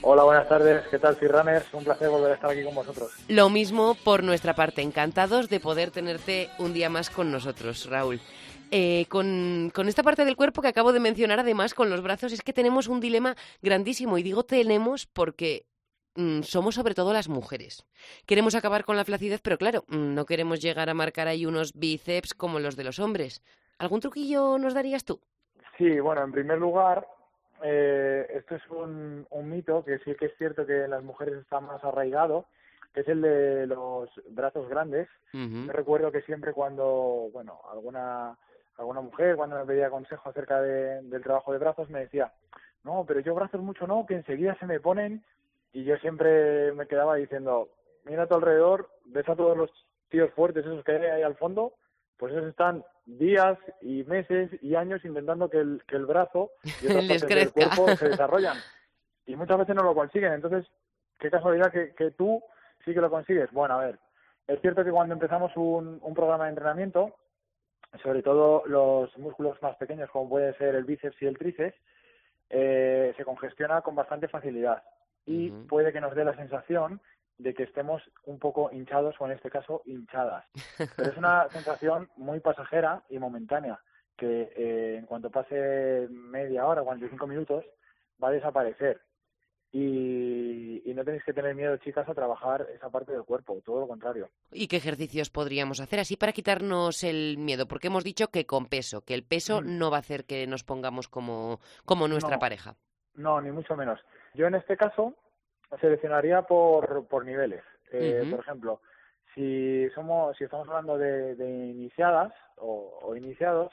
Hola, 0.00 0.22
buenas 0.22 0.48
tardes. 0.48 0.86
¿Qué 0.88 0.98
tal, 0.98 1.16
Runners? 1.20 1.66
Un 1.74 1.82
placer 1.82 2.08
volver 2.08 2.30
a 2.30 2.34
estar 2.34 2.50
aquí 2.50 2.62
con 2.62 2.74
vosotros. 2.74 3.10
Lo 3.28 3.50
mismo 3.50 3.96
por 4.04 4.22
nuestra 4.22 4.54
parte, 4.54 4.80
encantados 4.80 5.48
de 5.48 5.58
poder 5.58 5.90
tenerte 5.90 6.48
un 6.58 6.72
día 6.72 6.88
más 6.88 7.10
con 7.10 7.32
nosotros, 7.32 7.86
Raúl. 7.90 8.20
Eh, 8.70 9.06
con, 9.08 9.72
con, 9.74 9.88
esta 9.88 10.04
parte 10.04 10.24
del 10.24 10.36
cuerpo 10.36 10.62
que 10.62 10.68
acabo 10.68 10.92
de 10.92 11.00
mencionar, 11.00 11.40
además, 11.40 11.74
con 11.74 11.90
los 11.90 12.00
brazos, 12.00 12.32
es 12.32 12.42
que 12.42 12.52
tenemos 12.52 12.86
un 12.86 13.00
dilema 13.00 13.34
grandísimo. 13.60 14.18
Y 14.18 14.22
digo 14.22 14.44
tenemos 14.44 15.06
porque 15.06 15.66
mm, 16.14 16.42
somos 16.42 16.76
sobre 16.76 16.94
todo 16.94 17.12
las 17.12 17.28
mujeres. 17.28 17.84
Queremos 18.24 18.54
acabar 18.54 18.84
con 18.84 18.96
la 18.96 19.04
flacidez, 19.04 19.40
pero 19.40 19.58
claro, 19.58 19.84
mm, 19.88 20.14
no 20.14 20.26
queremos 20.26 20.60
llegar 20.60 20.88
a 20.90 20.94
marcar 20.94 21.26
ahí 21.26 21.44
unos 21.44 21.72
bíceps 21.74 22.34
como 22.34 22.60
los 22.60 22.76
de 22.76 22.84
los 22.84 23.00
hombres. 23.00 23.42
¿Algún 23.78 24.00
truquillo 24.00 24.58
nos 24.58 24.74
darías 24.74 25.04
tú? 25.04 25.20
Sí, 25.76 25.98
bueno, 26.00 26.22
en 26.22 26.32
primer 26.32 26.58
lugar, 26.58 27.06
eh, 27.62 28.26
esto 28.34 28.56
es 28.56 28.62
un, 28.70 29.26
un, 29.30 29.50
mito 29.50 29.84
que 29.84 29.98
sí 30.00 30.14
que 30.14 30.26
es 30.26 30.36
cierto 30.38 30.66
que 30.66 30.84
en 30.84 30.90
las 30.90 31.02
mujeres 31.02 31.34
está 31.34 31.60
más 31.60 31.82
arraigado, 31.84 32.46
que 32.92 33.00
es 33.00 33.08
el 33.08 33.20
de 33.22 33.66
los 33.66 34.08
brazos 34.30 34.68
grandes. 34.68 35.08
Uh 35.34 35.38
-huh. 35.38 35.66
Yo 35.66 35.72
recuerdo 35.72 36.12
que 36.12 36.22
siempre 36.22 36.52
cuando, 36.52 37.28
bueno, 37.32 37.60
alguna 37.70 38.36
alguna 38.78 39.00
mujer 39.00 39.36
cuando 39.36 39.56
me 39.56 39.66
pedía 39.66 39.90
consejo 39.90 40.30
acerca 40.30 40.62
de, 40.62 41.02
del 41.02 41.22
trabajo 41.22 41.52
de 41.52 41.58
brazos 41.58 41.90
me 41.90 42.00
decía, 42.00 42.32
no, 42.84 43.04
pero 43.06 43.20
yo 43.20 43.34
brazos 43.34 43.60
mucho 43.60 43.86
no, 43.86 44.06
que 44.06 44.14
enseguida 44.14 44.56
se 44.58 44.66
me 44.66 44.80
ponen 44.80 45.22
y 45.72 45.84
yo 45.84 45.96
siempre 45.96 46.72
me 46.72 46.86
quedaba 46.86 47.16
diciendo, 47.16 47.68
mira 48.04 48.22
a 48.22 48.26
tu 48.26 48.36
alrededor, 48.36 48.88
ves 49.04 49.28
a 49.28 49.36
todos 49.36 49.56
los 49.56 49.70
tíos 50.08 50.30
fuertes 50.32 50.64
esos 50.64 50.84
que 50.84 50.92
hay 50.92 51.04
ahí 51.06 51.22
al 51.22 51.36
fondo, 51.36 51.74
pues 52.16 52.32
esos 52.32 52.48
están 52.48 52.84
días 53.08 53.58
y 53.80 54.04
meses 54.04 54.50
y 54.62 54.74
años 54.74 55.04
intentando 55.04 55.48
que 55.48 55.58
el, 55.58 55.82
que 55.86 55.96
el 55.96 56.06
brazo 56.06 56.52
y 56.82 56.86
otras 56.86 57.04
Les 57.08 57.22
partes 57.22 57.54
del 57.54 57.68
cuerpo 57.68 57.96
se 57.96 58.08
desarrollan. 58.10 58.56
Y 59.26 59.36
muchas 59.36 59.58
veces 59.58 59.74
no 59.74 59.82
lo 59.82 59.94
consiguen. 59.94 60.32
Entonces, 60.34 60.66
qué 61.18 61.30
casualidad 61.30 61.72
que, 61.72 61.94
que 61.94 62.10
tú 62.10 62.42
sí 62.84 62.92
que 62.92 63.00
lo 63.00 63.10
consigues. 63.10 63.50
Bueno, 63.52 63.74
a 63.74 63.84
ver, 63.84 63.98
es 64.46 64.60
cierto 64.60 64.84
que 64.84 64.90
cuando 64.90 65.14
empezamos 65.14 65.56
un, 65.56 65.98
un 66.02 66.14
programa 66.14 66.44
de 66.44 66.50
entrenamiento, 66.50 67.16
sobre 68.02 68.22
todo 68.22 68.62
los 68.66 69.16
músculos 69.18 69.60
más 69.62 69.76
pequeños, 69.76 70.10
como 70.10 70.28
puede 70.28 70.54
ser 70.54 70.74
el 70.74 70.84
bíceps 70.84 71.20
y 71.22 71.26
el 71.26 71.38
tríceps, 71.38 71.76
eh, 72.50 73.14
se 73.16 73.24
congestiona 73.24 73.80
con 73.82 73.94
bastante 73.94 74.28
facilidad. 74.28 74.82
Y 75.26 75.50
puede 75.50 75.92
que 75.92 76.00
nos 76.00 76.14
dé 76.14 76.24
la 76.24 76.36
sensación 76.36 77.00
de 77.38 77.54
que 77.54 77.62
estemos 77.62 78.02
un 78.24 78.38
poco 78.38 78.70
hinchados 78.72 79.14
o 79.20 79.26
en 79.26 79.32
este 79.32 79.48
caso 79.50 79.82
hinchadas. 79.86 80.44
Pero 80.96 81.10
es 81.10 81.16
una 81.16 81.48
sensación 81.50 82.10
muy 82.16 82.40
pasajera 82.40 83.02
y 83.08 83.18
momentánea 83.18 83.78
que 84.16 84.52
eh, 84.56 84.96
en 84.98 85.06
cuanto 85.06 85.30
pase 85.30 86.08
media 86.10 86.66
hora, 86.66 86.82
45 86.82 87.26
minutos, 87.28 87.64
va 88.22 88.28
a 88.28 88.32
desaparecer. 88.32 89.00
Y, 89.70 90.82
y 90.90 90.94
no 90.94 91.04
tenéis 91.04 91.22
que 91.24 91.32
tener 91.34 91.54
miedo, 91.54 91.76
chicas, 91.76 92.08
a 92.08 92.14
trabajar 92.14 92.66
esa 92.74 92.88
parte 92.90 93.12
del 93.12 93.24
cuerpo, 93.24 93.60
todo 93.64 93.80
lo 93.80 93.86
contrario. 93.86 94.28
¿Y 94.50 94.66
qué 94.66 94.76
ejercicios 94.76 95.30
podríamos 95.30 95.78
hacer 95.80 96.00
así 96.00 96.16
para 96.16 96.32
quitarnos 96.32 97.04
el 97.04 97.36
miedo? 97.38 97.68
Porque 97.68 97.88
hemos 97.88 98.02
dicho 98.02 98.28
que 98.28 98.46
con 98.46 98.66
peso, 98.66 99.02
que 99.02 99.14
el 99.14 99.24
peso 99.24 99.60
Mm. 99.60 99.78
no 99.78 99.90
va 99.90 99.98
a 99.98 100.00
hacer 100.00 100.24
que 100.24 100.46
nos 100.46 100.64
pongamos 100.64 101.08
como, 101.08 101.60
como 101.84 102.08
nuestra 102.08 102.36
No. 102.36 102.40
pareja. 102.40 102.76
No, 103.14 103.40
ni 103.40 103.50
mucho 103.52 103.76
menos. 103.76 104.00
Yo 104.34 104.46
en 104.46 104.54
este 104.54 104.76
caso 104.76 105.14
seleccionaría 105.80 106.42
por, 106.42 107.06
por 107.06 107.24
niveles. 107.24 107.62
Eh. 107.92 108.26
Por 108.30 108.40
ejemplo, 108.40 108.80
si 109.34 109.88
somos, 109.94 110.36
si 110.36 110.44
estamos 110.44 110.68
hablando 110.68 110.98
de, 110.98 111.34
de 111.36 111.48
iniciadas 111.48 112.32
o, 112.56 112.98
o 113.02 113.16
iniciados, 113.16 113.72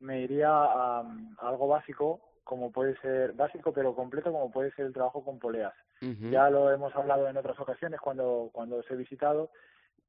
me 0.00 0.20
iría 0.20 0.50
a, 0.50 1.00
a 1.00 1.48
algo 1.48 1.68
básico, 1.68 2.20
como 2.44 2.72
puede 2.72 2.96
ser 3.00 3.32
básico 3.32 3.72
pero 3.72 3.94
completo, 3.94 4.32
como 4.32 4.50
puede 4.50 4.70
ser 4.72 4.86
el 4.86 4.92
trabajo 4.92 5.24
con 5.24 5.38
poleas. 5.38 5.74
Ya 6.30 6.48
lo 6.48 6.70
hemos 6.70 6.94
hablado 6.94 7.28
en 7.28 7.36
otras 7.36 7.58
ocasiones 7.58 8.00
cuando, 8.00 8.50
cuando 8.52 8.76
os 8.76 8.90
he 8.90 8.94
visitado, 8.94 9.50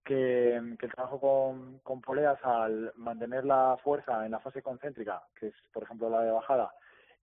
que, 0.06 0.62
que 0.78 0.86
el 0.86 0.92
trabajo 0.94 1.20
con, 1.20 1.80
con 1.80 2.00
poleas 2.00 2.38
al 2.44 2.94
mantener 2.96 3.44
la 3.44 3.76
fuerza 3.84 4.24
en 4.24 4.32
la 4.32 4.40
fase 4.40 4.62
concéntrica, 4.62 5.24
que 5.40 5.48
es 5.48 5.56
por 5.74 5.84
ejemplo 5.84 6.10
la 6.10 6.22
de 6.22 6.32
bajada, 6.32 6.72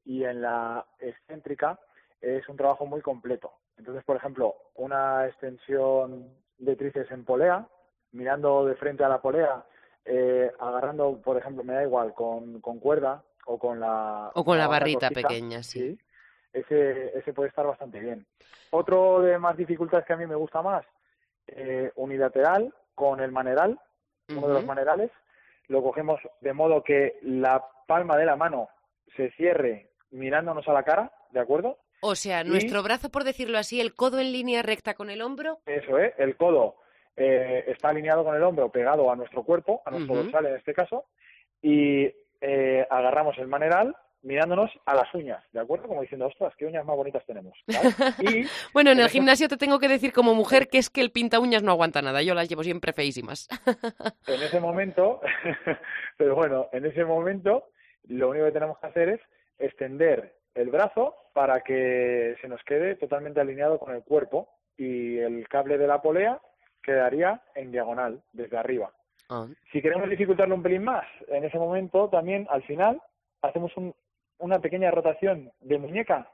y 0.04 0.24
en 0.24 0.42
la 0.42 0.84
excéntrica, 0.98 1.78
es 2.20 2.48
un 2.48 2.56
trabajo 2.56 2.86
muy 2.86 3.00
completo. 3.02 3.52
Entonces, 3.78 4.04
por 4.04 4.16
ejemplo, 4.16 4.54
una 4.74 5.26
extensión 5.26 6.30
de 6.58 6.76
tríceps 6.76 7.10
en 7.10 7.24
polea, 7.24 7.66
mirando 8.12 8.64
de 8.64 8.74
frente 8.76 9.04
a 9.04 9.08
la 9.08 9.20
polea, 9.20 9.64
eh, 10.04 10.50
agarrando, 10.58 11.20
por 11.20 11.36
ejemplo, 11.36 11.64
me 11.64 11.74
da 11.74 11.82
igual, 11.82 12.14
con, 12.14 12.60
con 12.60 12.78
cuerda 12.78 13.22
o 13.46 13.58
con 13.58 13.80
la... 13.80 14.30
O 14.34 14.44
con 14.44 14.58
la 14.58 14.68
barrita 14.68 15.10
pequeña, 15.10 15.62
sí. 15.62 15.98
ese, 16.52 17.16
ese 17.18 17.32
puede 17.32 17.50
estar 17.50 17.66
bastante 17.66 18.00
bien. 18.00 18.26
Otro 18.70 19.20
de 19.20 19.38
más 19.38 19.56
dificultades 19.56 20.06
que 20.06 20.12
a 20.12 20.16
mí 20.16 20.26
me 20.26 20.34
gusta 20.34 20.62
más, 20.62 20.84
eh, 21.48 21.92
unilateral 21.96 22.72
con 22.94 23.20
el 23.20 23.30
maneral, 23.30 23.78
uno 24.28 24.48
de 24.48 24.54
los 24.54 24.64
manerales, 24.64 25.10
lo 25.68 25.82
cogemos 25.82 26.20
de 26.40 26.52
modo 26.52 26.82
que 26.82 27.18
la 27.22 27.64
palma 27.86 28.16
de 28.16 28.26
la 28.26 28.36
mano 28.36 28.68
se 29.16 29.30
cierre 29.32 29.90
mirándonos 30.10 30.66
a 30.68 30.72
la 30.72 30.82
cara, 30.82 31.12
¿de 31.30 31.40
acuerdo? 31.40 31.78
O 32.00 32.14
sea, 32.14 32.42
Y- 32.42 32.48
nuestro 32.48 32.82
brazo, 32.82 33.10
por 33.10 33.24
decirlo 33.24 33.58
así, 33.58 33.80
el 33.80 33.94
codo 33.94 34.20
en 34.20 34.32
línea 34.32 34.62
recta 34.62 34.94
con 34.94 35.10
el 35.10 35.22
hombro. 35.22 35.58
Eso 35.66 35.98
es, 35.98 36.12
el 36.18 36.36
codo 36.36 36.76
eh, 37.16 37.64
está 37.68 37.88
alineado 37.88 38.24
con 38.24 38.34
el 38.36 38.42
hombro, 38.42 38.70
pegado 38.70 39.10
a 39.10 39.16
nuestro 39.16 39.42
cuerpo, 39.42 39.82
a 39.86 39.90
nuestro 39.90 40.16
dorsal 40.16 40.46
en 40.46 40.56
este 40.56 40.74
caso, 40.74 41.06
y 41.62 42.10
eh, 42.40 42.86
agarramos 42.90 43.38
el 43.38 43.48
maneral 43.48 43.96
mirándonos 44.22 44.70
a 44.84 44.94
las 44.94 45.14
uñas, 45.14 45.42
¿de 45.52 45.60
acuerdo? 45.60 45.86
Como 45.86 46.02
diciendo, 46.02 46.26
ostras, 46.26 46.52
qué 46.58 46.66
uñas 46.66 46.84
más 46.84 46.96
bonitas 46.96 47.24
tenemos. 47.26 47.56
¿vale? 47.68 47.90
Y 48.18 48.44
Bueno, 48.74 48.90
en 48.90 48.98
el 48.98 49.08
gimnasio 49.08 49.46
te 49.48 49.56
tengo 49.56 49.78
que 49.78 49.88
decir 49.88 50.12
como 50.12 50.34
mujer 50.34 50.66
que 50.68 50.78
es 50.78 50.90
que 50.90 51.00
el 51.00 51.12
pinta 51.12 51.38
uñas 51.38 51.62
no 51.62 51.70
aguanta 51.70 52.02
nada. 52.02 52.22
Yo 52.22 52.34
las 52.34 52.48
llevo 52.48 52.64
siempre 52.64 52.92
feísimas. 52.92 53.48
en 54.26 54.42
ese 54.42 54.58
momento, 54.58 55.20
pero 56.16 56.34
bueno, 56.34 56.68
en 56.72 56.86
ese 56.86 57.04
momento 57.04 57.68
lo 58.08 58.30
único 58.30 58.46
que 58.46 58.52
tenemos 58.52 58.78
que 58.78 58.86
hacer 58.88 59.08
es 59.10 59.20
extender 59.58 60.34
el 60.54 60.70
brazo 60.70 61.14
para 61.36 61.60
que 61.60 62.34
se 62.40 62.48
nos 62.48 62.62
quede 62.64 62.94
totalmente 62.96 63.42
alineado 63.42 63.78
con 63.78 63.94
el 63.94 64.02
cuerpo 64.02 64.48
y 64.78 65.18
el 65.18 65.46
cable 65.48 65.76
de 65.76 65.86
la 65.86 66.00
polea 66.00 66.40
quedaría 66.82 67.42
en 67.54 67.70
diagonal 67.72 68.22
desde 68.32 68.56
arriba. 68.56 68.90
Ah. 69.28 69.46
Si 69.70 69.82
queremos 69.82 70.08
dificultarlo 70.08 70.54
un 70.54 70.62
pelín 70.62 70.84
más, 70.84 71.04
en 71.28 71.44
ese 71.44 71.58
momento 71.58 72.08
también 72.08 72.46
al 72.48 72.62
final 72.62 73.02
hacemos 73.42 73.70
un- 73.76 73.94
una 74.38 74.60
pequeña 74.60 74.90
rotación 74.90 75.52
de 75.60 75.76
muñeca, 75.78 76.26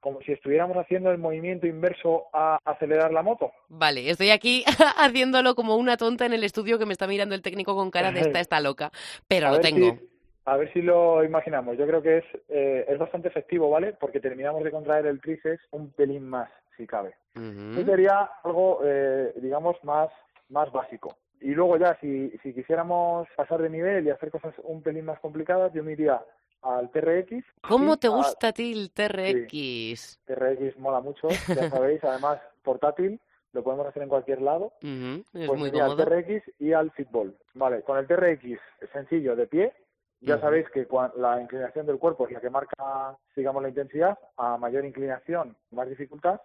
como 0.00 0.22
si 0.22 0.32
estuviéramos 0.32 0.78
haciendo 0.78 1.10
el 1.10 1.18
movimiento 1.18 1.66
inverso 1.66 2.28
a 2.32 2.58
acelerar 2.64 3.12
la 3.12 3.22
moto. 3.22 3.52
Vale, 3.68 4.08
estoy 4.08 4.30
aquí 4.30 4.64
haciéndolo 4.96 5.54
como 5.54 5.76
una 5.76 5.98
tonta 5.98 6.24
en 6.24 6.32
el 6.32 6.44
estudio 6.44 6.78
que 6.78 6.86
me 6.86 6.92
está 6.94 7.06
mirando 7.06 7.34
el 7.34 7.42
técnico 7.42 7.74
con 7.76 7.90
cara 7.90 8.10
de 8.10 8.20
esta 8.38 8.40
está 8.40 8.60
loca, 8.60 8.90
pero 9.28 9.48
a 9.48 9.50
lo 9.50 9.60
tengo. 9.60 9.90
Si, 9.90 10.15
a 10.46 10.56
ver 10.56 10.72
si 10.72 10.80
lo 10.80 11.22
imaginamos. 11.24 11.76
Yo 11.76 11.86
creo 11.86 12.00
que 12.00 12.18
es, 12.18 12.24
eh, 12.48 12.84
es 12.88 12.98
bastante 12.98 13.28
efectivo, 13.28 13.68
¿vale? 13.68 13.92
Porque 13.94 14.20
terminamos 14.20 14.62
de 14.64 14.70
contraer 14.70 15.06
el 15.06 15.20
tríceps 15.20 15.62
un 15.72 15.90
pelín 15.92 16.28
más. 16.28 16.48
si 16.76 16.86
cabe. 16.86 17.14
Ujú. 17.34 17.80
Eso 17.80 17.86
sería 17.86 18.30
algo, 18.44 18.80
eh, 18.84 19.32
digamos, 19.36 19.82
más, 19.82 20.10
más 20.50 20.70
básico. 20.70 21.16
Y 21.40 21.52
luego 21.54 21.78
ya, 21.78 21.96
si, 22.00 22.30
si 22.42 22.52
quisiéramos 22.52 23.26
pasar 23.34 23.60
de 23.62 23.70
nivel 23.70 24.06
y 24.06 24.10
hacer 24.10 24.30
cosas 24.30 24.54
un 24.62 24.82
pelín 24.82 25.06
más 25.06 25.18
complicadas, 25.20 25.72
yo 25.72 25.82
me 25.82 25.92
iría 25.92 26.22
al 26.62 26.90
TRX. 26.90 27.44
¿Cómo 27.62 27.96
te 27.96 28.08
gusta 28.08 28.48
a 28.48 28.52
ti 28.52 28.72
el 28.72 28.90
TRX? 28.90 30.20
TRX 30.26 30.78
mola 30.78 31.00
mucho, 31.00 31.28
ya 31.48 31.70
sabéis, 31.70 32.02
además 32.04 32.40
portátil, 32.62 33.20
lo 33.52 33.62
podemos 33.62 33.86
hacer 33.86 34.02
en 34.02 34.08
cualquier 34.10 34.42
lado. 34.42 34.72
Ujú, 34.82 35.24
Es 35.34 35.46
pues 35.46 35.58
muy 35.58 35.70
cómodo. 35.70 36.02
al 36.02 36.24
TRX 36.24 36.60
y 36.60 36.72
al 36.72 36.90
fútbol. 36.92 37.36
Vale, 37.54 37.82
con 37.82 37.96
el 37.98 38.06
TRX 38.06 38.60
sencillo 38.92 39.34
de 39.34 39.46
pie, 39.46 39.72
ya 40.20 40.40
sabéis 40.40 40.68
que 40.70 40.86
la 41.16 41.40
inclinación 41.40 41.86
del 41.86 41.98
cuerpo 41.98 42.26
es 42.26 42.32
la 42.32 42.40
que 42.40 42.50
marca, 42.50 43.16
digamos, 43.34 43.62
la 43.62 43.68
intensidad, 43.68 44.18
a 44.36 44.56
mayor 44.56 44.84
inclinación, 44.84 45.56
más 45.70 45.88
dificultad, 45.88 46.40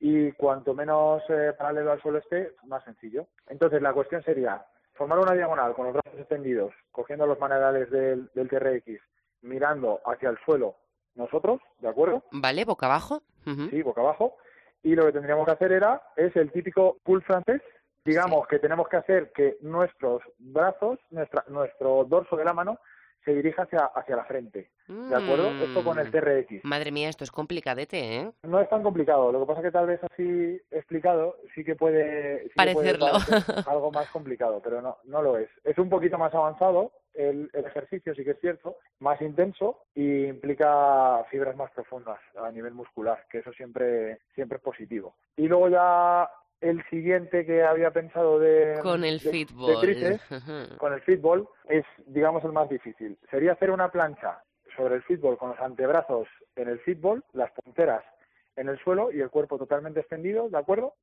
y 0.00 0.32
cuanto 0.32 0.74
menos 0.74 1.22
eh, 1.28 1.52
paralelo 1.56 1.92
al 1.92 2.02
suelo 2.02 2.18
esté, 2.18 2.54
más 2.64 2.82
sencillo. 2.84 3.28
Entonces, 3.48 3.80
la 3.80 3.92
cuestión 3.92 4.22
sería 4.24 4.64
formar 4.94 5.18
una 5.18 5.34
diagonal 5.34 5.74
con 5.74 5.86
los 5.86 5.94
brazos 5.94 6.18
extendidos, 6.18 6.72
cogiendo 6.90 7.26
los 7.26 7.38
manerales 7.38 7.90
del, 7.90 8.28
del 8.34 8.48
TRX, 8.48 9.00
mirando 9.42 10.00
hacia 10.04 10.30
el 10.30 10.38
suelo 10.44 10.76
nosotros, 11.14 11.60
¿de 11.78 11.88
acuerdo? 11.88 12.22
¿Vale? 12.32 12.64
¿Boca 12.64 12.86
abajo? 12.86 13.22
Sí, 13.70 13.82
boca 13.82 14.00
abajo. 14.00 14.36
Y 14.82 14.94
lo 14.94 15.06
que 15.06 15.12
tendríamos 15.12 15.46
que 15.46 15.52
hacer 15.52 15.72
era, 15.72 16.02
es 16.16 16.34
el 16.36 16.50
típico 16.52 16.98
pull 17.04 17.22
francés. 17.22 17.60
Digamos 18.04 18.46
que 18.48 18.58
tenemos 18.58 18.88
que 18.88 18.96
hacer 18.96 19.32
que 19.32 19.58
nuestros 19.60 20.22
brazos, 20.38 20.98
nuestra, 21.10 21.44
nuestro 21.48 22.04
dorso 22.04 22.36
de 22.36 22.44
la 22.44 22.52
mano, 22.52 22.78
se 23.24 23.34
dirija 23.34 23.62
hacia, 23.62 23.84
hacia 23.86 24.16
la 24.16 24.24
frente. 24.24 24.70
¿De 24.88 25.14
acuerdo? 25.16 25.48
Esto 25.62 25.82
con 25.84 25.98
el 25.98 26.08
Mm. 26.08 26.10
TRX. 26.10 26.64
Madre 26.64 26.90
mía, 26.90 27.08
esto 27.08 27.24
es 27.24 27.30
complicadete, 27.30 28.16
¿eh? 28.16 28.30
No 28.42 28.60
es 28.60 28.68
tan 28.68 28.82
complicado. 28.82 29.30
Lo 29.32 29.40
que 29.40 29.46
pasa 29.46 29.62
que 29.62 29.70
tal 29.70 29.86
vez 29.86 30.00
así 30.04 30.60
explicado 30.70 31.36
sí 31.54 31.64
que 31.64 31.74
puede, 31.76 32.42
sí 32.42 32.48
que 32.48 32.72
puede 32.74 32.98
Parecerlo. 32.98 33.06
parecer 33.12 33.64
algo 33.68 33.90
más 33.92 34.08
complicado, 34.10 34.60
pero 34.62 34.82
no, 34.82 34.98
no 35.04 35.22
lo 35.22 35.38
es. 35.38 35.48
Es 35.64 35.78
un 35.78 35.88
poquito 35.88 36.18
más 36.18 36.34
avanzado 36.34 36.92
el, 37.14 37.48
el 37.52 37.64
ejercicio, 37.64 38.14
sí 38.14 38.24
que 38.24 38.32
es 38.32 38.40
cierto, 38.40 38.76
más 38.98 39.20
intenso 39.22 39.84
y 39.94 40.24
implica 40.26 41.24
fibras 41.30 41.56
más 41.56 41.70
profundas 41.72 42.18
a 42.42 42.50
nivel 42.50 42.74
muscular, 42.74 43.24
que 43.30 43.38
eso 43.38 43.52
siempre, 43.52 44.18
siempre 44.34 44.56
es 44.56 44.62
positivo. 44.62 45.14
Y 45.36 45.46
luego 45.46 45.68
ya 45.68 46.28
el 46.62 46.82
siguiente 46.88 47.44
que 47.44 47.62
había 47.62 47.90
pensado 47.90 48.38
de 48.38 48.78
Con 48.82 49.04
el 49.04 49.18
de- 49.18 49.44
fútbol. 49.46 49.74
con 50.78 50.92
el 50.92 51.00
fútbol 51.02 51.48
es, 51.68 51.84
digamos, 52.06 52.44
el 52.44 52.52
más 52.52 52.68
difícil. 52.68 53.18
Sería 53.30 53.52
hacer 53.52 53.70
una 53.70 53.90
plancha 53.90 54.42
sobre 54.76 54.94
el 54.96 55.02
fútbol 55.02 55.36
con 55.36 55.50
los 55.50 55.60
antebrazos 55.60 56.28
en 56.56 56.68
el 56.68 56.78
fútbol, 56.80 57.22
las 57.32 57.50
punteras 57.52 58.02
en 58.56 58.68
el 58.68 58.78
suelo 58.80 59.10
y 59.12 59.20
el 59.20 59.30
cuerpo 59.30 59.58
totalmente 59.58 60.00
extendido, 60.00 60.48
¿de 60.48 60.58
acuerdo? 60.58 60.94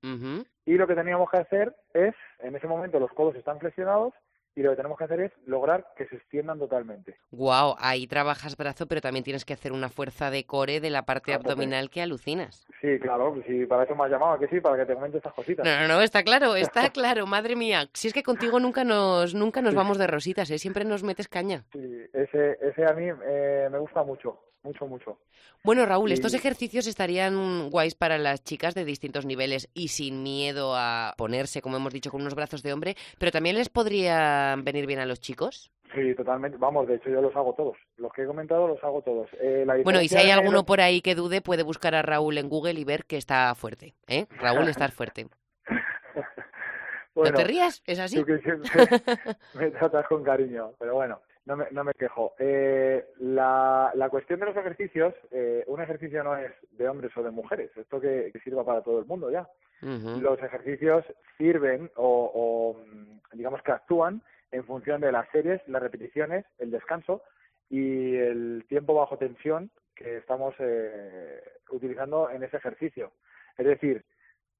Y 0.65 0.73
lo 0.75 0.87
que 0.87 0.95
teníamos 0.95 1.29
que 1.31 1.37
hacer 1.37 1.75
es, 1.93 2.13
en 2.39 2.55
ese 2.55 2.67
momento 2.67 2.99
los 2.99 3.11
codos 3.11 3.35
están 3.35 3.59
flexionados 3.59 4.13
y 4.55 4.61
lo 4.61 4.71
que 4.71 4.77
tenemos 4.77 4.97
que 4.97 5.03
hacer 5.03 5.19
es 5.21 5.31
lograr 5.45 5.87
que 5.95 6.07
se 6.07 6.15
extiendan 6.15 6.59
totalmente. 6.59 7.17
Guau, 7.31 7.75
ahí 7.79 8.07
trabajas 8.07 8.57
brazo, 8.57 8.87
pero 8.87 9.01
también 9.01 9.23
tienes 9.23 9.45
que 9.45 9.53
hacer 9.53 9.71
una 9.71 9.89
fuerza 9.89 10.31
de 10.31 10.45
core 10.45 10.79
de 10.79 10.89
la 10.89 11.03
parte 11.03 11.33
abdominal 11.33 11.89
que 11.89 12.01
alucinas. 12.01 12.67
Sí, 12.81 12.99
claro, 12.99 13.33
pues 13.33 13.45
sí, 13.45 13.65
para 13.65 13.83
eso 13.83 13.95
me 13.95 14.05
has 14.05 14.11
llamado, 14.11 14.33
¿a 14.33 14.39
que 14.39 14.47
sí, 14.47 14.59
para 14.59 14.77
que 14.77 14.85
te 14.85 14.93
comente 14.93 15.17
estas 15.17 15.33
cositas. 15.33 15.65
No, 15.65 15.79
no, 15.81 15.87
no, 15.87 16.01
está 16.01 16.23
claro, 16.23 16.55
está 16.55 16.89
claro, 16.91 17.25
madre 17.25 17.55
mía. 17.55 17.89
Si 17.93 18.07
es 18.07 18.13
que 18.13 18.23
contigo 18.23 18.59
nunca 18.59 18.83
nos, 18.83 19.33
nunca 19.33 19.61
nos 19.61 19.75
vamos 19.75 19.97
de 19.97 20.07
rositas, 20.07 20.49
¿eh? 20.51 20.57
Siempre 20.57 20.85
nos 20.85 21.03
metes 21.03 21.27
caña. 21.27 21.63
Sí, 21.71 22.05
ese, 22.13 22.57
ese 22.61 22.85
a 22.85 22.93
mí 22.93 23.07
eh, 23.25 23.69
me 23.71 23.79
gusta 23.79 24.03
mucho, 24.03 24.39
mucho, 24.63 24.85
mucho. 24.87 25.17
Bueno, 25.63 25.85
Raúl, 25.85 26.11
estos 26.11 26.33
ejercicios 26.33 26.87
estarían 26.87 27.69
guays 27.69 27.95
para 27.95 28.17
las 28.17 28.43
chicas 28.43 28.75
de 28.75 28.85
distintos 28.85 29.25
niveles 29.25 29.69
y 29.73 29.89
sin 29.89 30.23
miedo 30.23 30.73
a 30.75 31.13
ponerse, 31.17 31.61
como 31.61 31.77
hemos 31.77 31.93
dicho, 31.93 32.11
con 32.11 32.21
unos 32.21 32.35
brazos 32.35 32.61
de 32.63 32.73
hombre, 32.73 32.95
pero 33.17 33.31
también 33.31 33.55
les 33.57 33.69
podrían 33.69 34.63
venir 34.63 34.85
bien 34.85 34.99
a 34.99 35.05
los 35.05 35.19
chicos. 35.19 35.71
Sí, 35.95 36.13
totalmente. 36.15 36.57
Vamos, 36.59 36.87
de 36.87 36.95
hecho 36.95 37.09
yo 37.09 37.19
los 37.21 37.35
hago 37.35 37.53
todos. 37.55 37.75
Los 37.97 38.13
que 38.13 38.21
he 38.21 38.25
comentado 38.27 38.67
los 38.67 38.83
hago 38.83 39.01
todos. 39.01 39.27
Eh, 39.41 39.63
la 39.65 39.75
Bueno, 39.77 40.01
y 40.01 40.07
si 40.07 40.15
hay 40.17 40.29
alguno 40.29 40.57
los- 40.57 40.63
por 40.65 40.81
ahí 40.81 41.01
que 41.01 41.15
dude, 41.15 41.41
puede 41.41 41.63
buscar 41.63 41.95
a 41.95 42.01
Raúl 42.03 42.37
en 42.37 42.47
Google 42.47 42.79
y 42.79 42.83
ver 42.83 43.05
que 43.05 43.17
está 43.17 43.53
fuerte, 43.55 43.95
¿eh? 44.07 44.27
Raúl, 44.29 44.67
estás 44.69 44.93
fuerte. 44.93 45.27
Bueno, 47.15 47.31
¿No 47.31 47.37
te 47.37 47.43
rías? 47.43 47.81
¿Es 47.85 47.99
así? 47.99 48.17
Tú 48.17 48.25
que 48.25 48.37
siempre 48.39 48.69
me 49.55 49.71
tratas 49.71 50.05
con 50.07 50.23
cariño, 50.23 50.73
pero 50.79 50.93
bueno, 50.95 51.21
no 51.45 51.57
me, 51.57 51.65
no 51.71 51.83
me 51.83 51.93
quejo. 51.93 52.33
Eh, 52.37 53.03
la, 53.19 53.68
la 53.95 54.09
cuestión 54.09 54.39
de 54.39 54.47
los 54.47 54.57
ejercicios, 54.57 55.13
eh, 55.31 55.63
un 55.67 55.81
ejercicio 55.81 56.23
no 56.23 56.35
es 56.37 56.51
de 56.71 56.87
hombres 56.87 57.15
o 57.17 57.23
de 57.23 57.31
mujeres, 57.31 57.71
esto 57.75 57.99
que, 57.99 58.29
que 58.31 58.39
sirva 58.39 58.65
para 58.65 58.81
todo 58.81 58.99
el 58.99 59.05
mundo 59.05 59.29
ya. 59.31 59.47
Los 59.81 60.43
ejercicios 60.43 61.05
sirven 61.37 61.89
o, 61.95 62.31
o, 62.33 62.73
mm, 62.73 63.37
digamos 63.37 63.61
que 63.63 63.71
actúan 63.71 64.21
en 64.51 64.65
función 64.65 64.99
de 64.99 65.11
las 65.11 65.29
series, 65.29 65.61
las 65.67 65.81
repeticiones, 65.81 66.45
el 66.57 66.71
descanso 66.71 67.21
y 67.69 68.15
el 68.15 68.65
tiempo 68.67 68.93
bajo 68.93 69.17
tensión 69.17 69.71
que 69.95 70.17
estamos 70.17 70.55
eh, 70.59 71.41
utilizando 71.69 72.29
en 72.29 72.43
ese 72.43 72.57
ejercicio. 72.57 73.11
Es 73.57 73.65
decir, 73.65 74.03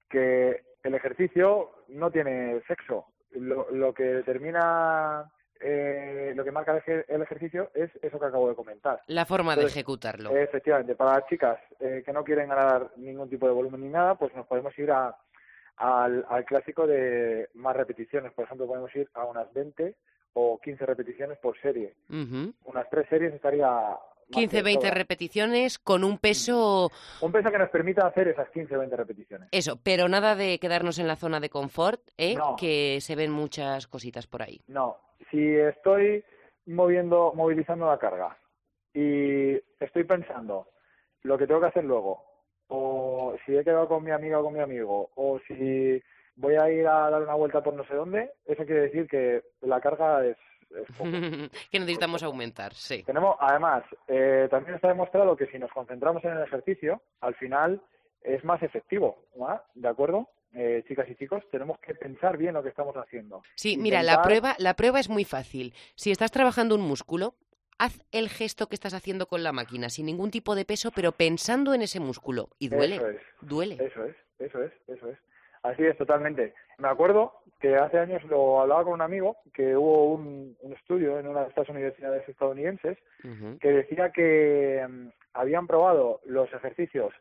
que 0.08 0.62
el 0.82 0.94
ejercicio 0.94 1.70
no 1.88 2.10
tiene 2.10 2.60
sexo. 2.66 3.06
Lo, 3.32 3.70
lo 3.70 3.94
que 3.94 4.04
determina, 4.04 5.30
eh, 5.60 6.32
lo 6.34 6.42
que 6.44 6.50
marca 6.52 6.72
el, 6.72 6.82
ejer- 6.82 7.04
el 7.08 7.22
ejercicio 7.22 7.70
es 7.74 7.90
eso 8.02 8.18
que 8.18 8.26
acabo 8.26 8.48
de 8.48 8.54
comentar. 8.54 9.02
La 9.06 9.26
forma 9.26 9.54
de 9.56 9.66
ejecutarlo. 9.66 10.30
Efectivamente, 10.36 10.94
para 10.94 11.14
las 11.18 11.26
chicas 11.28 11.58
eh, 11.78 12.02
que 12.04 12.12
no 12.12 12.24
quieren 12.24 12.48
ganar 12.48 12.90
ningún 12.96 13.28
tipo 13.28 13.46
de 13.46 13.52
volumen 13.52 13.80
ni 13.82 13.88
nada, 13.88 14.14
pues 14.14 14.34
nos 14.34 14.46
podemos 14.46 14.76
ir 14.78 14.90
a, 14.90 15.16
al, 15.76 16.24
al 16.28 16.44
clásico 16.44 16.86
de 16.86 17.48
más 17.54 17.76
repeticiones. 17.76 18.32
Por 18.32 18.44
ejemplo, 18.44 18.66
podemos 18.66 18.94
ir 18.96 19.08
a 19.14 19.24
unas 19.24 19.52
20 19.52 19.94
o 20.34 20.58
15 20.62 20.86
repeticiones 20.86 21.38
por 21.38 21.60
serie. 21.60 21.94
Ujú. 22.08 22.52
Unas 22.64 22.88
tres 22.88 23.06
series 23.10 23.34
estaría... 23.34 23.66
más 23.66 23.98
15, 24.30 24.56
que 24.58 24.62
20 24.62 24.86
sobra. 24.86 24.94
repeticiones 24.94 25.78
con 25.80 26.04
un 26.04 26.18
peso, 26.18 26.90
Un 27.20 27.32
peso 27.32 27.50
que 27.50 27.58
nos 27.58 27.68
permita 27.70 28.06
hacer 28.06 28.28
esas 28.28 28.48
15 28.50 28.76
o 28.76 28.78
20 28.78 28.96
repeticiones. 28.96 29.48
eso, 29.50 29.80
pero 29.82 30.08
nada 30.08 30.36
de 30.36 30.58
quedarnos 30.60 30.98
en 31.00 31.08
la 31.08 31.16
zona 31.16 31.40
de 31.40 31.50
confort, 31.50 32.00
¿eh? 32.16 32.36
No. 32.36 32.54
que 32.56 33.00
se 33.00 33.16
ven 33.16 33.32
muchas 33.32 33.88
cositas 33.88 34.28
por 34.28 34.42
ahí. 34.42 34.60
No, 34.68 34.98
si 35.30 35.56
estoy 35.56 36.24
moviendo, 36.66 37.32
movilizando 37.34 37.86
la 37.86 37.98
carga 37.98 38.36
y 38.92 39.54
estoy 39.78 40.04
pensando 40.04 40.68
lo 41.22 41.38
que 41.38 41.46
tengo 41.46 41.60
que 41.60 41.66
hacer 41.66 41.84
luego, 41.84 42.22
o 42.68 43.34
si 43.44 43.56
he 43.56 43.64
quedado 43.64 43.88
con 43.88 44.02
mi 44.02 44.10
amiga 44.10 44.38
o 44.40 44.44
con 44.44 44.54
mi 44.54 44.60
amigo, 44.60 45.10
o 45.16 45.38
si 45.46 46.02
voy 46.36 46.54
a 46.54 46.70
ir 46.70 46.86
a 46.86 47.10
dar 47.10 47.22
una 47.22 47.34
vuelta 47.34 47.62
por 47.62 47.74
no 47.74 47.84
sé 47.84 47.94
dónde, 47.94 48.32
eso 48.46 48.64
quiere 48.64 48.82
decir 48.82 49.06
que 49.06 49.42
la 49.60 49.80
carga 49.80 50.24
es, 50.24 50.36
es 50.70 50.86
poco. 50.96 51.10
que 51.70 51.78
necesitamos 51.78 52.22
aumentar, 52.22 52.72
sí. 52.74 53.02
Tenemos, 53.04 53.36
además, 53.40 53.84
eh, 54.08 54.48
también 54.50 54.76
está 54.76 54.88
demostrado 54.88 55.36
que 55.36 55.46
si 55.46 55.58
nos 55.58 55.70
concentramos 55.72 56.24
en 56.24 56.32
el 56.32 56.42
ejercicio, 56.42 57.02
al 57.20 57.34
final 57.34 57.82
es 58.22 58.44
más 58.44 58.62
efectivo. 58.62 59.24
¿de 59.74 59.88
acuerdo? 59.88 60.28
Eh, 60.52 60.82
chicas 60.88 61.08
y 61.08 61.14
chicos, 61.14 61.42
tenemos 61.50 61.78
que 61.78 61.94
pensar 61.94 62.36
bien 62.36 62.54
lo 62.54 62.62
que 62.62 62.70
estamos 62.70 62.96
haciendo. 62.96 63.42
Sí, 63.54 63.76
mira, 63.76 64.02
la 64.02 64.22
prueba, 64.22 64.56
la 64.58 64.74
prueba 64.74 64.98
es 64.98 65.08
muy 65.08 65.24
fácil. 65.24 65.72
Si 65.94 66.10
estás 66.10 66.32
trabajando 66.32 66.74
un 66.74 66.80
músculo, 66.80 67.34
haz 67.78 68.00
el 68.10 68.28
gesto 68.28 68.66
que 68.66 68.74
estás 68.74 68.92
haciendo 68.94 69.26
con 69.26 69.42
la 69.44 69.52
máquina, 69.52 69.88
sin 69.88 70.06
ningún 70.06 70.30
tipo 70.30 70.54
de 70.56 70.64
peso, 70.64 70.90
pero 70.94 71.12
pensando 71.12 71.72
en 71.72 71.82
ese 71.82 72.00
músculo. 72.00 72.48
Y 72.58 72.68
duele, 72.68 72.96
Eso 72.96 73.08
es. 73.08 73.20
duele. 73.40 73.74
Eso 73.76 74.04
es, 74.04 74.16
eso 74.40 74.62
es, 74.62 74.72
eso 74.88 75.08
es. 75.08 75.18
Así 75.62 75.84
es, 75.84 75.96
totalmente. 75.96 76.54
Me 76.78 76.88
acuerdo 76.88 77.34
que 77.60 77.76
hace 77.76 77.98
años 77.98 78.24
lo 78.24 78.60
hablaba 78.60 78.84
con 78.84 78.94
un 78.94 79.02
amigo, 79.02 79.36
que 79.52 79.76
hubo 79.76 80.14
un, 80.14 80.56
un 80.60 80.72
estudio 80.72 81.18
en 81.18 81.28
una 81.28 81.42
de 81.42 81.48
estas 81.50 81.68
universidades 81.68 82.26
estadounidenses 82.28 82.96
que 83.60 83.68
decía 83.68 84.10
que 84.10 84.86
mm, 84.88 85.08
habían 85.34 85.66
probado 85.66 86.20
los 86.24 86.50
ejercicios 86.54 87.12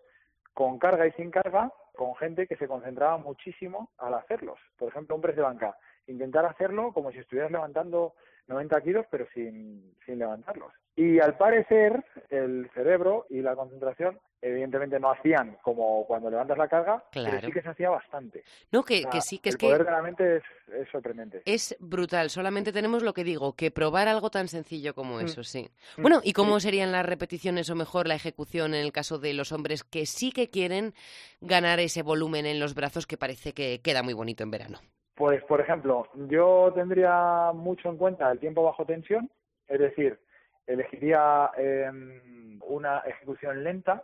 con 0.53 0.79
carga 0.79 1.07
y 1.07 1.11
sin 1.13 1.31
carga 1.31 1.71
con 1.95 2.15
gente 2.15 2.47
que 2.47 2.55
se 2.55 2.67
concentraba 2.67 3.17
muchísimo 3.17 3.89
al 3.97 4.13
hacerlos. 4.13 4.59
Por 4.77 4.89
ejemplo, 4.89 5.19
press 5.19 5.35
de 5.35 5.41
banca. 5.41 5.77
Intentar 6.07 6.45
hacerlo 6.45 6.91
como 6.93 7.11
si 7.11 7.19
estuvieras 7.19 7.51
levantando 7.51 8.13
90 8.47 8.81
kilos, 8.81 9.05
pero 9.11 9.27
sin, 9.33 9.93
sin 10.05 10.17
levantarlos. 10.19 10.73
Y 10.95 11.19
al 11.19 11.37
parecer, 11.37 12.03
el 12.29 12.69
cerebro 12.73 13.25
y 13.29 13.41
la 13.41 13.55
concentración, 13.55 14.19
evidentemente 14.41 14.99
no 14.99 15.11
hacían 15.11 15.57
como 15.61 16.05
cuando 16.07 16.29
levantas 16.29 16.57
la 16.57 16.67
carga, 16.67 17.03
Claro. 17.11 17.29
pero 17.35 17.47
sí 17.47 17.51
que 17.53 17.61
se 17.61 17.69
hacía 17.69 17.89
bastante. 17.89 18.43
No, 18.71 18.83
que, 18.83 18.97
O 18.97 19.01
sea, 19.03 19.09
que 19.11 19.21
sí, 19.21 19.37
que 19.39 19.49
es 19.49 19.55
el 19.55 19.59
que 19.59 19.65
poder 19.67 19.85
de 19.85 19.91
la 19.91 20.01
mente 20.01 20.37
es, 20.37 20.43
es 20.73 20.89
sorprendente. 20.91 21.41
es 21.45 21.75
brutal. 21.79 22.29
Solamente 22.29 22.73
tenemos 22.73 23.03
lo 23.03 23.13
que 23.13 23.23
digo, 23.23 23.53
que 23.55 23.69
probar 23.71 24.07
algo 24.07 24.29
tan 24.29 24.47
sencillo 24.47 24.93
como 24.95 25.17
Mm. 25.17 25.25
eso, 25.25 25.43
sí. 25.43 25.69
Mm, 25.97 26.01
Bueno, 26.01 26.21
¿y 26.23 26.33
cómo 26.33 26.59
serían 26.59 26.91
las 26.91 27.05
repeticiones 27.05 27.69
o 27.69 27.75
mejor 27.75 28.07
la 28.07 28.15
ejecución 28.15 28.73
en 28.73 28.81
el 28.83 28.91
caso 28.91 29.19
de 29.19 29.33
los 29.33 29.51
hombres 29.51 29.83
que 29.83 30.05
sí 30.05 30.31
que 30.31 30.49
quieren 30.49 30.93
ganar 31.39 31.79
ese 31.79 32.01
volumen 32.01 32.45
en 32.45 32.59
los 32.59 32.73
brazos 32.75 33.05
que 33.07 33.17
parece 33.17 33.53
que 33.53 33.79
queda 33.81 34.01
muy 34.03 34.13
bonito 34.13 34.43
en 34.43 34.51
verano? 34.51 34.79
Pues, 35.19 35.43
por 35.43 35.59
ejemplo, 35.59 36.07
yo 36.29 36.71
tendría 36.73 37.51
mucho 37.53 37.89
en 37.89 37.97
cuenta 37.97 38.31
el 38.31 38.39
tiempo 38.39 38.63
bajo 38.63 38.85
tensión, 38.85 39.29
es 39.67 39.77
decir, 39.77 40.17
elegiría 40.65 41.51
em, 41.57 42.57
una 42.61 42.99
ejecución 42.99 43.61
lenta 43.61 44.01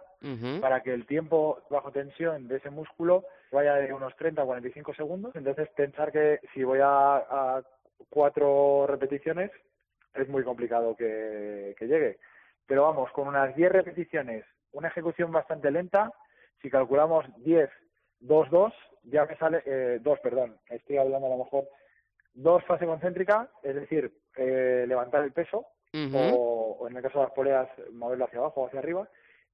para 0.59 0.83
que 0.83 0.93
el 0.93 1.05
tiempo 1.05 1.61
bajo 1.69 1.93
tensión 1.93 2.49
de 2.49 2.57
ese 2.57 2.69
músculo 2.69 3.23
vaya 3.53 3.75
de 3.75 3.93
unos 3.93 4.13
30 4.17 4.41
a 4.41 4.45
45 4.45 4.93
segundos. 4.93 5.33
Entonces, 5.37 5.69
pensar 5.69 6.11
que 6.11 6.41
si 6.53 6.65
voy 6.65 6.79
a, 6.81 7.15
a 7.15 7.63
cuatro 8.09 8.85
repeticiones 8.85 9.51
es 10.15 10.27
muy 10.27 10.43
complicado 10.43 10.97
que, 10.97 11.75
que 11.79 11.87
llegue. 11.87 12.19
Pero 12.67 12.83
vamos, 12.83 13.09
con 13.13 13.29
unas 13.29 13.55
10 13.55 13.71
repeticiones, 13.71 14.43
una 14.73 14.89
ejecución 14.89 15.31
bastante 15.31 15.71
lenta, 15.71 16.11
si 16.61 16.69
calculamos 16.69 17.25
10, 17.37 17.69
2, 18.19 18.49
2, 18.49 18.73
ya 19.03 19.25
me 19.25 19.37
sale, 19.37 19.61
eh, 19.65 19.99
2, 20.01 20.19
perdón, 20.19 20.57
estoy 20.69 20.97
hablando 20.97 21.27
a 21.27 21.31
lo 21.31 21.43
mejor, 21.43 21.65
dos 22.33 22.63
fase 22.65 22.85
concéntrica, 22.85 23.49
es 23.63 23.75
decir, 23.75 24.11
eh, 24.37 24.85
levantar 24.87 25.23
el 25.23 25.31
peso, 25.31 25.67
o, 26.13 26.77
o 26.81 26.87
en 26.87 26.97
el 26.97 27.03
caso 27.03 27.19
de 27.19 27.25
las 27.25 27.33
poleas, 27.33 27.69
moverlo 27.93 28.25
hacia 28.25 28.39
abajo 28.39 28.61
o 28.61 28.67
hacia 28.67 28.79
arriba, 28.79 29.07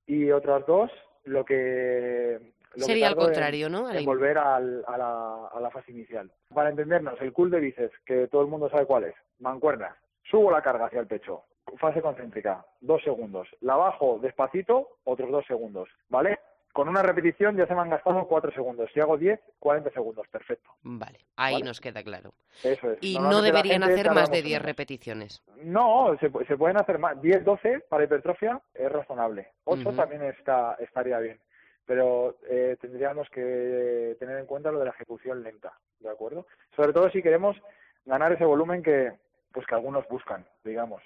y 0.07 0.31
otras 0.31 0.65
dos, 0.65 0.91
lo 1.25 1.45
que... 1.45 2.39
lo 2.73 2.79
que 2.79 2.81
Sería 2.85 3.07
al 3.09 3.13
tardo 3.15 3.27
en- 3.27 3.33
contrario, 3.33 3.69
¿no? 3.69 3.91
En 3.91 4.05
volver 4.05 4.37
al- 4.37 4.83
a, 4.87 4.97
la, 4.97 5.47
a 5.47 5.59
la 5.59 5.69
fase 5.69 5.91
inicial. 5.91 6.31
Para 6.53 6.69
entendernos, 6.69 7.19
el 7.21 7.31
cool 7.33 7.51
de 7.51 7.59
bíceps, 7.59 7.93
que 8.05 8.27
todo 8.27 8.41
el 8.41 8.47
mundo 8.47 8.69
sabe 8.69 8.85
cuál 8.87 9.03
es, 9.05 9.15
mancuernas. 9.39 9.95
Subo 10.23 10.49
la 10.49 10.61
carga 10.63 10.85
hacia 10.85 11.01
el 11.01 11.07
pecho, 11.07 11.43
fase 11.77 12.01
concéntrica, 12.01 12.65
dos 12.79 13.03
segundos. 13.03 13.47
La 13.61 13.75
bajo 13.75 14.17
despacito, 14.19 14.97
otros 15.03 15.29
dos 15.29 15.45
segundos, 15.45 15.89
¿vale? 16.09 16.39
Con 16.73 16.87
una 16.87 17.01
repetición 17.01 17.57
ya 17.57 17.67
se 17.67 17.75
me 17.75 17.81
han 17.81 17.89
gastado 17.89 18.25
cuatro 18.27 18.51
segundos. 18.51 18.89
Si 18.93 18.99
hago 18.99 19.17
10, 19.17 19.39
40 19.59 19.89
segundos, 19.91 20.27
perfecto. 20.29 20.69
Vale, 20.83 21.19
ahí 21.35 21.53
Vale. 21.53 21.65
nos 21.65 21.81
queda 21.81 22.01
claro. 22.03 22.33
Eso 22.63 22.91
es. 22.91 22.99
Y 23.01 23.19
no 23.19 23.41
deberían 23.41 23.83
hacer 23.83 24.07
más 24.11 24.29
de 24.31 24.37
mucho 24.37 24.47
10 24.47 24.59
menos. 24.59 24.65
repeticiones. 24.65 25.43
No, 25.57 26.17
se, 26.19 26.31
se 26.45 26.57
pueden 26.57 26.77
hacer 26.77 26.97
más. 26.97 27.21
10, 27.21 27.43
12 27.43 27.81
para 27.89 28.03
hipertrofia 28.05 28.61
es 28.73 28.91
razonable. 28.91 29.49
8 29.65 29.89
Ujú. 29.89 29.97
también 29.97 30.23
está, 30.23 30.75
estaría 30.79 31.19
bien. 31.19 31.39
Pero 31.85 32.37
eh, 32.47 32.77
tendríamos 32.79 33.27
que 33.29 34.15
tener 34.19 34.37
en 34.37 34.45
cuenta 34.45 34.71
lo 34.71 34.79
de 34.79 34.85
la 34.85 34.91
ejecución 34.91 35.43
lenta, 35.43 35.73
¿de 35.99 36.09
acuerdo? 36.09 36.45
Sobre 36.75 36.93
todo 36.93 37.09
si 37.09 37.21
queremos 37.21 37.57
ganar 38.05 38.31
ese 38.31 38.45
volumen 38.45 38.81
que 38.81 39.11
pues 39.51 39.65
que 39.67 39.75
algunos 39.75 40.07
buscan, 40.07 40.45
digamos. 40.63 41.01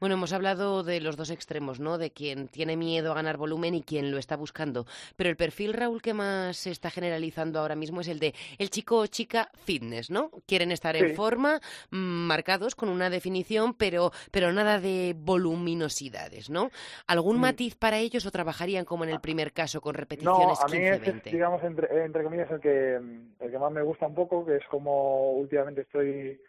Bueno, 0.00 0.14
hemos 0.14 0.32
hablado 0.32 0.82
de 0.82 1.00
los 1.00 1.16
dos 1.16 1.30
extremos, 1.30 1.80
¿no? 1.80 1.98
De 1.98 2.10
quien 2.10 2.48
tiene 2.48 2.76
miedo 2.76 3.12
a 3.12 3.14
ganar 3.14 3.36
volumen 3.36 3.74
y 3.74 3.82
quien 3.82 4.10
lo 4.10 4.18
está 4.18 4.36
buscando. 4.36 4.86
Pero 5.16 5.30
el 5.30 5.36
perfil, 5.36 5.72
Raúl, 5.72 6.02
que 6.02 6.14
más 6.14 6.56
se 6.56 6.70
está 6.70 6.90
generalizando 6.90 7.60
ahora 7.60 7.74
mismo 7.76 8.00
es 8.00 8.08
el 8.08 8.18
de 8.18 8.34
el 8.58 8.70
chico 8.70 8.98
o 8.98 9.06
chica 9.06 9.50
fitness, 9.64 10.10
¿no? 10.10 10.30
Quieren 10.46 10.72
estar 10.72 10.96
en 10.96 11.14
forma, 11.14 11.60
mm, 11.90 11.96
marcados 11.96 12.74
con 12.74 12.88
una 12.88 13.10
definición, 13.10 13.74
pero, 13.74 14.12
pero 14.30 14.52
nada 14.52 14.80
de 14.80 15.14
voluminosidades, 15.16 16.50
¿no? 16.50 16.70
¿Algún 17.06 17.36
Mm. 17.38 17.40
matiz 17.40 17.74
para 17.76 17.98
ellos 17.98 18.26
o 18.26 18.30
trabajarían 18.30 18.84
como 18.84 19.04
en 19.04 19.10
el 19.10 19.20
primer 19.20 19.52
caso 19.52 19.80
con 19.80 19.94
No, 19.94 19.98
repeticiones 20.00 20.60
a 20.60 20.68
mí 20.68 20.76
ese 20.78 20.94
es, 20.96 21.00
15-20? 21.02 21.30
digamos, 21.32 21.62
entre, 21.64 22.04
entre 22.04 22.22
comillas, 22.24 22.50
el 22.50 22.60
que, 22.60 22.94
el 23.40 23.50
que 23.50 23.58
más 23.58 23.72
me 23.72 23.82
gusta 23.82 24.06
un 24.06 24.14
poco, 24.14 24.44
que 24.44 24.56
es 24.56 24.64
como 24.70 25.32
últimamente 25.32 25.82
estoy 25.82 26.40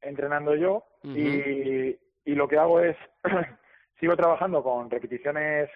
entrenando 0.00 0.54
yo. 0.54 0.84
Y, 1.04 1.96
y 2.26 2.34
lo 2.34 2.46
que 2.48 2.58
hago 2.58 2.80
es, 2.80 2.96
sigo 4.00 4.14
trabajando 4.16 4.62
con 4.62 4.90
repeticiones 4.90 5.70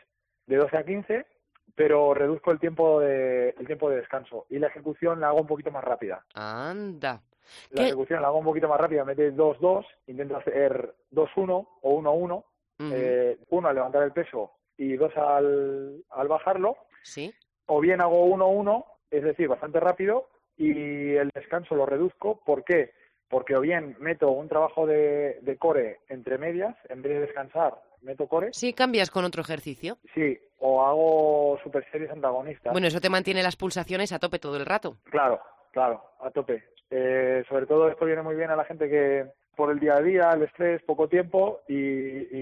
de 0.46 0.56
12 0.56 0.76
a 0.76 0.84
15, 0.84 1.26
pero 1.74 2.12
reduzco 2.12 2.50
el 2.50 2.58
tiempo 2.60 3.00
de, 3.00 3.50
el 3.58 3.66
tiempo 3.66 3.88
de 3.88 3.96
descanso. 3.96 4.44
Y 4.50 4.58
la 4.58 4.66
ejecución 4.66 5.20
la 5.20 5.28
hago 5.28 5.40
un 5.40 5.46
poquito 5.46 5.70
más 5.70 5.82
rápida. 5.84 6.22
Anda. 6.34 7.22
La 7.70 7.82
¿Qué? 7.82 7.86
ejecución 7.88 8.20
la 8.20 8.28
hago 8.28 8.38
un 8.38 8.44
poquito 8.44 8.68
más 8.68 8.80
rápida, 8.80 9.04
mete 9.04 9.32
2-2, 9.34 9.86
intento 10.08 10.36
hacer 10.36 10.94
2-1 11.12 11.68
o 11.82 12.00
1-1, 12.02 12.44
Ujú. 12.80 12.90
eh, 12.94 13.38
uno 13.50 13.68
al 13.68 13.74
levantar 13.76 14.02
el 14.02 14.12
peso 14.12 14.52
y 14.76 14.96
dos 14.96 15.16
al, 15.16 16.02
al 16.10 16.28
bajarlo, 16.28 16.76
Sí. 17.02 17.32
o 17.66 17.80
bien 17.80 18.00
hago 18.00 18.26
1-1, 18.26 18.84
es 19.10 19.22
decir, 19.22 19.48
bastante 19.48 19.78
rápido, 19.80 20.28
y 20.56 21.14
el 21.14 21.30
descanso 21.34 21.74
lo 21.74 21.86
reduzco. 21.86 22.40
¿Por 22.44 22.64
qué? 22.64 22.92
Porque 23.30 23.56
o 23.56 23.60
bien 23.62 23.96
meto 24.00 24.30
un 24.32 24.48
trabajo 24.48 24.86
de, 24.86 25.38
de 25.40 25.56
core 25.56 26.00
entre 26.08 26.36
medias, 26.36 26.76
en 26.90 27.00
vez 27.00 27.12
de 27.12 27.20
descansar, 27.20 27.74
meto 28.02 28.26
core, 28.26 28.48
Sí, 28.52 28.74
cambias 28.74 29.10
con 29.10 29.24
otro 29.24 29.40
ejercicio. 29.40 29.96
sí, 30.14 30.38
o 30.58 30.84
hago 30.84 31.58
super 31.62 31.82
series 31.90 32.10
antagonistas. 32.10 32.72
Bueno, 32.72 32.88
eso 32.88 33.00
te 33.00 33.08
mantiene 33.08 33.42
las 33.42 33.56
pulsaciones 33.56 34.12
a 34.12 34.18
tope 34.18 34.38
todo 34.38 34.56
el 34.58 34.66
rato. 34.66 34.96
Claro, 35.04 35.40
claro, 35.70 36.02
a 36.20 36.30
tope. 36.30 36.64
Eh, 36.90 37.44
sobre 37.48 37.66
todo 37.66 37.88
esto 37.88 38.04
viene 38.04 38.20
muy 38.22 38.34
bien 38.34 38.50
a 38.50 38.56
la 38.56 38.64
gente 38.64 38.88
que 38.90 39.26
por 39.56 39.70
el 39.70 39.78
día 39.80 39.94
a 39.94 40.02
día, 40.02 40.30
el 40.34 40.42
estrés, 40.42 40.82
poco 40.82 41.08
tiempo 41.08 41.60
y, 41.68 41.76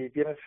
y 0.05 0.09
tienes 0.09 0.37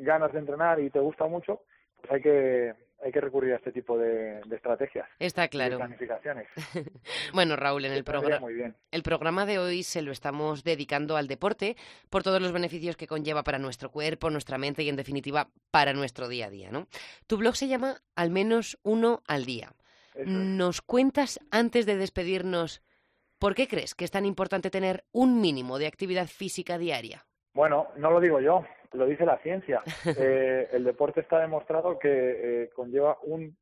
ganas 0.00 0.30
de 0.32 0.40
entrenar 0.40 0.78
y 0.78 0.90
te 0.90 0.98
gusta 1.00 1.26
mucho, 1.26 1.62
pues 2.00 2.12
hay 2.12 2.20
que 2.20 2.74
hay 3.04 3.12
que 3.12 3.20
recurrir 3.20 3.52
a 3.52 3.56
este 3.56 3.72
tipo 3.72 3.96
de, 3.98 4.40
de 4.44 4.56
estrategias, 4.56 5.08
Está 5.18 5.42
y 5.42 5.44
de 5.44 5.48
claro. 5.50 5.76
planificaciones. 5.78 6.48
Bueno, 7.32 7.56
Raúl, 7.56 7.84
en 7.84 7.92
el 7.92 8.04
programa 8.04 8.40
muy 8.40 8.54
bien. 8.54 8.74
el 8.90 9.02
programa 9.02 9.46
de 9.46 9.58
hoy 9.58 9.82
se 9.82 10.02
lo 10.02 10.12
estamos 10.12 10.64
dedicando 10.64 11.16
al 11.16 11.28
deporte 11.28 11.76
por 12.10 12.22
todos 12.22 12.40
los 12.40 12.52
beneficios 12.52 12.96
que 12.96 13.06
conlleva 13.06 13.42
para 13.42 13.58
nuestro 13.58 13.90
cuerpo, 13.90 14.30
nuestra 14.30 14.58
mente 14.58 14.82
y 14.82 14.88
en 14.88 14.96
definitiva 14.96 15.48
para 15.70 15.92
nuestro 15.92 16.28
día 16.28 16.46
a 16.46 16.50
día, 16.50 16.70
¿no? 16.70 16.86
Tu 17.26 17.36
blog 17.36 17.54
se 17.56 17.68
llama 17.68 18.00
Al 18.14 18.30
menos 18.30 18.78
uno 18.82 19.22
al 19.26 19.44
día. 19.44 19.72
Es. 20.14 20.26
¿Nos 20.26 20.80
cuentas 20.80 21.38
antes 21.50 21.84
de 21.86 21.96
despedirnos 21.96 22.82
por 23.38 23.54
qué 23.54 23.68
crees 23.68 23.94
que 23.94 24.04
es 24.06 24.10
tan 24.10 24.24
importante 24.24 24.70
tener 24.70 25.04
un 25.12 25.40
mínimo 25.42 25.78
de 25.78 25.86
actividad 25.86 26.26
física 26.26 26.78
diaria? 26.78 27.26
Bueno, 27.52 27.88
no 27.96 28.10
lo 28.10 28.20
digo 28.20 28.40
yo, 28.40 28.64
lo 28.96 29.06
dice 29.06 29.24
la 29.24 29.38
ciencia. 29.38 29.82
Eh, 30.18 30.68
el 30.72 30.84
deporte 30.84 31.20
está 31.20 31.40
demostrado 31.40 31.98
que 31.98 32.08
eh, 32.08 32.70
conlleva 32.74 33.18
un 33.22 33.56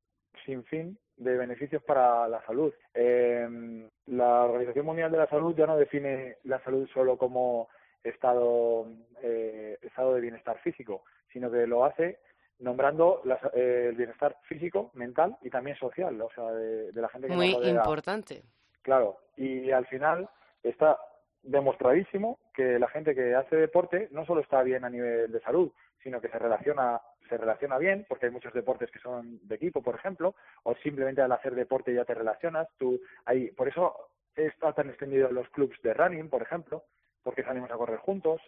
sinfín 0.44 0.98
de 1.16 1.36
beneficios 1.36 1.82
para 1.82 2.28
la 2.28 2.44
salud. 2.44 2.72
Eh, 2.92 3.88
la 4.06 4.44
Organización 4.44 4.86
Mundial 4.86 5.10
de 5.12 5.18
la 5.18 5.28
Salud 5.28 5.54
ya 5.56 5.66
no 5.66 5.76
define 5.76 6.38
la 6.44 6.62
salud 6.64 6.88
solo 6.92 7.16
como 7.16 7.68
estado, 8.02 8.86
eh, 9.22 9.78
estado 9.82 10.14
de 10.14 10.20
bienestar 10.20 10.58
físico, 10.60 11.04
sino 11.32 11.50
que 11.50 11.66
lo 11.66 11.84
hace 11.84 12.18
nombrando 12.58 13.20
la 13.24 13.38
eh, 13.54 13.86
el 13.90 13.96
bienestar 13.96 14.36
físico, 14.42 14.90
mental 14.94 15.36
y 15.42 15.50
también 15.50 15.76
social, 15.76 16.20
o 16.20 16.30
sea, 16.34 16.50
de, 16.52 16.92
de 16.92 17.00
la 17.00 17.08
gente 17.08 17.28
que 17.28 17.34
Muy 17.34 17.52
nos 17.52 17.58
rodea. 17.60 17.74
importante. 17.74 18.42
Claro, 18.82 19.18
y 19.36 19.70
al 19.70 19.86
final 19.86 20.28
está 20.62 20.98
demostradísimo 21.44 22.38
que 22.54 22.78
la 22.78 22.88
gente 22.88 23.14
que 23.14 23.34
hace 23.34 23.56
deporte 23.56 24.08
no 24.10 24.24
solo 24.26 24.40
está 24.40 24.62
bien 24.62 24.84
a 24.84 24.90
nivel 24.90 25.30
de 25.30 25.40
salud, 25.40 25.70
sino 26.02 26.20
que 26.20 26.28
se 26.28 26.38
relaciona 26.38 27.00
se 27.28 27.38
relaciona 27.38 27.78
bien, 27.78 28.04
porque 28.06 28.26
hay 28.26 28.32
muchos 28.32 28.52
deportes 28.52 28.90
que 28.90 28.98
son 28.98 29.38
de 29.42 29.54
equipo, 29.54 29.82
por 29.82 29.94
ejemplo, 29.94 30.34
o 30.64 30.74
simplemente 30.82 31.22
al 31.22 31.32
hacer 31.32 31.54
deporte 31.54 31.94
ya 31.94 32.04
te 32.04 32.12
relacionas, 32.12 32.68
tú 32.78 33.00
hay 33.24 33.50
por 33.52 33.66
eso 33.66 34.10
está 34.36 34.72
tan 34.72 34.90
extendido 34.90 35.30
los 35.30 35.48
clubs 35.48 35.80
de 35.82 35.94
running, 35.94 36.28
por 36.28 36.42
ejemplo, 36.42 36.84
porque 37.22 37.42
salimos 37.42 37.70
a 37.70 37.76
correr 37.76 37.98
juntos 37.98 38.40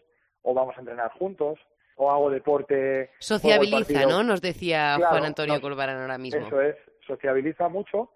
o 0.42 0.52
vamos 0.52 0.76
a 0.76 0.80
entrenar 0.80 1.10
juntos 1.12 1.58
o 1.96 2.10
hago 2.10 2.30
deporte 2.30 3.10
Sociabiliza. 3.18 4.04
¿no? 4.06 4.22
Nos 4.22 4.42
decía 4.42 4.94
Claro, 4.96 5.12
Juan 5.12 5.24
Antonio 5.24 5.60
Colbarán 5.60 6.00
ahora 6.00 6.18
mismo. 6.18 6.46
Eso 6.46 6.60
es, 6.60 6.76
sociabiliza 7.06 7.68
mucho 7.68 8.10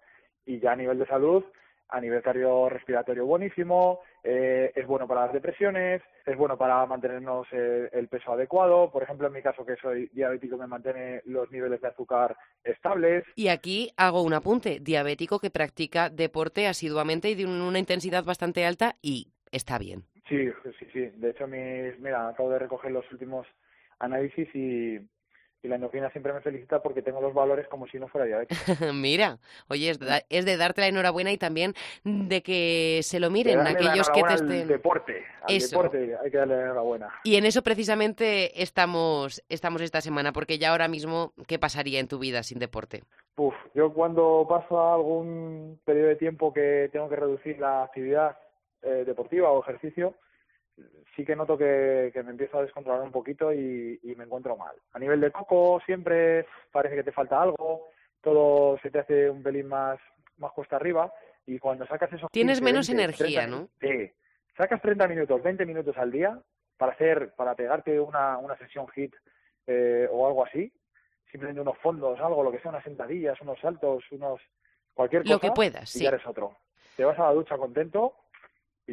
y 0.45 0.59
ya 0.59 0.73
a 0.73 0.75
nivel 0.75 0.99
de 0.99 1.07
salud, 1.07 1.43
a 1.91 1.99
nivel 2.01 2.21
cardiorrespiratorio 2.21 3.25
buenísimo, 3.25 3.99
eh, 4.23 4.71
es 4.75 4.87
bueno 4.87 5.07
para 5.07 5.25
las 5.25 5.33
depresiones, 5.33 6.01
es 6.25 6.37
bueno 6.37 6.57
para 6.57 6.85
mantenernos 6.85 7.47
eh, 7.51 7.89
el 7.91 8.07
peso 8.07 8.31
adecuado. 8.33 8.89
Por 8.91 9.03
ejemplo, 9.03 9.27
en 9.27 9.33
mi 9.33 9.41
caso 9.41 9.65
que 9.65 9.75
soy 9.75 10.09
diabético 10.13 10.57
me 10.57 10.67
mantiene 10.67 11.21
los 11.25 11.51
niveles 11.51 11.81
de 11.81 11.87
azúcar 11.89 12.35
estables. 12.63 13.23
Y 13.35 13.49
aquí 13.49 13.91
hago 13.97 14.21
un 14.23 14.33
apunte. 14.33 14.79
Diabético 14.79 15.39
que 15.39 15.49
practica 15.49 16.09
deporte 16.09 16.67
asiduamente 16.67 17.29
y 17.29 17.35
de 17.35 17.45
un- 17.45 17.61
una 17.61 17.79
intensidad 17.79 18.23
bastante 18.23 18.65
alta 18.65 18.95
y 19.01 19.27
está 19.51 19.77
bien. 19.77 20.03
Sí, 20.29 20.49
sí, 20.79 20.85
sí. 20.93 20.99
De 21.17 21.31
hecho, 21.31 21.45
mis, 21.47 21.99
mira, 21.99 22.29
acabo 22.29 22.49
de 22.51 22.59
recoger 22.59 22.91
los 22.91 23.09
últimos 23.11 23.45
análisis 23.99 24.47
y, 24.55 24.97
y 25.63 25.67
la 25.67 25.75
endocrina 25.75 26.09
siempre 26.09 26.33
me 26.33 26.41
felicita 26.41 26.81
porque 26.81 27.01
tengo 27.03 27.21
los 27.21 27.33
valores 27.33 27.67
como 27.67 27.85
si 27.87 27.99
no 27.99 28.07
fuera 28.07 28.25
diabético. 28.25 28.59
Mira, 28.93 29.37
oye, 29.67 29.91
es, 29.91 29.99
da- 29.99 30.23
es 30.29 30.45
de 30.45 30.57
darte 30.57 30.81
la 30.81 30.87
enhorabuena 30.87 31.31
y 31.31 31.37
también 31.37 31.73
de 32.03 32.41
que 32.41 33.01
se 33.03 33.19
lo 33.19 33.29
miren 33.29 33.63
De 33.63 33.69
aquellos 33.69 34.09
que 34.09 34.13
te 34.13 34.19
enhorabuena 34.19 34.33
al 34.33 34.51
estén. 34.51 34.67
deporte, 34.67 35.25
al 35.43 35.55
Eso. 35.55 35.69
deporte 35.77 36.17
hay 36.23 36.31
que 36.31 36.37
darle 36.37 36.55
la 36.57 36.63
enhorabuena. 36.63 37.09
Y 37.23 37.35
en 37.35 37.45
eso 37.45 37.61
precisamente 37.61 38.61
estamos, 38.63 39.43
estamos 39.49 39.81
esta 39.81 40.01
semana, 40.01 40.33
porque 40.33 40.57
ya 40.57 40.71
ahora 40.71 40.87
mismo, 40.87 41.33
¿qué 41.47 41.59
pasaría 41.59 41.99
en 41.99 42.07
tu 42.07 42.17
vida 42.17 42.41
sin 42.43 42.57
deporte? 42.59 43.03
Uf, 43.37 43.53
yo 43.75 43.93
cuando 43.93 44.45
paso 44.49 44.93
algún 44.93 45.79
periodo 45.85 46.07
de 46.09 46.15
tiempo 46.15 46.51
que 46.53 46.89
tengo 46.91 47.07
que 47.07 47.15
reducir 47.15 47.59
la 47.59 47.83
actividad 47.83 48.37
eh, 48.81 49.03
deportiva 49.05 49.51
o 49.51 49.61
ejercicio, 49.61 50.15
sí 51.15 51.25
que 51.25 51.35
noto 51.35 51.57
que, 51.57 52.11
que 52.13 52.23
me 52.23 52.31
empiezo 52.31 52.59
a 52.59 52.63
descontrolar 52.63 53.01
un 53.01 53.11
poquito 53.11 53.53
y, 53.53 53.99
y 54.03 54.15
me 54.15 54.23
encuentro 54.23 54.55
mal. 54.55 54.75
A 54.93 54.99
nivel 54.99 55.21
de 55.21 55.31
coco 55.31 55.81
siempre 55.85 56.45
parece 56.71 56.95
que 56.95 57.03
te 57.03 57.11
falta 57.11 57.41
algo, 57.41 57.89
todo 58.21 58.77
se 58.79 58.89
te 58.91 58.99
hace 58.99 59.29
un 59.29 59.43
pelín 59.43 59.67
más, 59.67 59.99
más 60.37 60.51
cuesta 60.53 60.75
arriba 60.75 61.11
y 61.45 61.59
cuando 61.59 61.85
sacas 61.87 62.11
esos 62.13 62.31
Tienes 62.31 62.59
15, 62.59 62.63
menos 62.63 62.87
20, 62.87 63.03
energía, 63.03 63.41
30 63.41 63.57
¿no? 63.57 63.69
Sí, 63.79 64.11
sacas 64.55 64.81
30 64.81 65.07
minutos, 65.07 65.41
20 65.41 65.65
minutos 65.65 65.97
al 65.97 66.11
día, 66.11 66.39
para 66.77 66.93
hacer, 66.93 67.33
para 67.35 67.55
pegarte 67.55 67.99
una, 67.99 68.37
una 68.37 68.57
sesión 68.57 68.87
hit 68.89 69.13
eh, 69.67 70.07
o 70.11 70.27
algo 70.27 70.45
así, 70.45 70.71
simplemente 71.31 71.61
unos 71.61 71.77
fondos, 71.79 72.19
algo, 72.19 72.43
lo 72.43 72.51
que 72.51 72.59
sea, 72.59 72.71
unas 72.71 72.83
sentadillas, 72.83 73.39
unos 73.41 73.59
saltos, 73.59 74.03
unos 74.11 74.41
cualquier 74.93 75.23
cosa. 75.23 75.33
Lo 75.33 75.39
que 75.39 75.51
puedas, 75.51 75.95
y 75.95 75.99
sí. 75.99 76.03
ya 76.03 76.09
eres 76.09 76.25
otro. 76.25 76.57
Te 76.95 77.05
vas 77.05 77.17
a 77.19 77.23
la 77.23 77.33
ducha 77.33 77.57
contento 77.57 78.15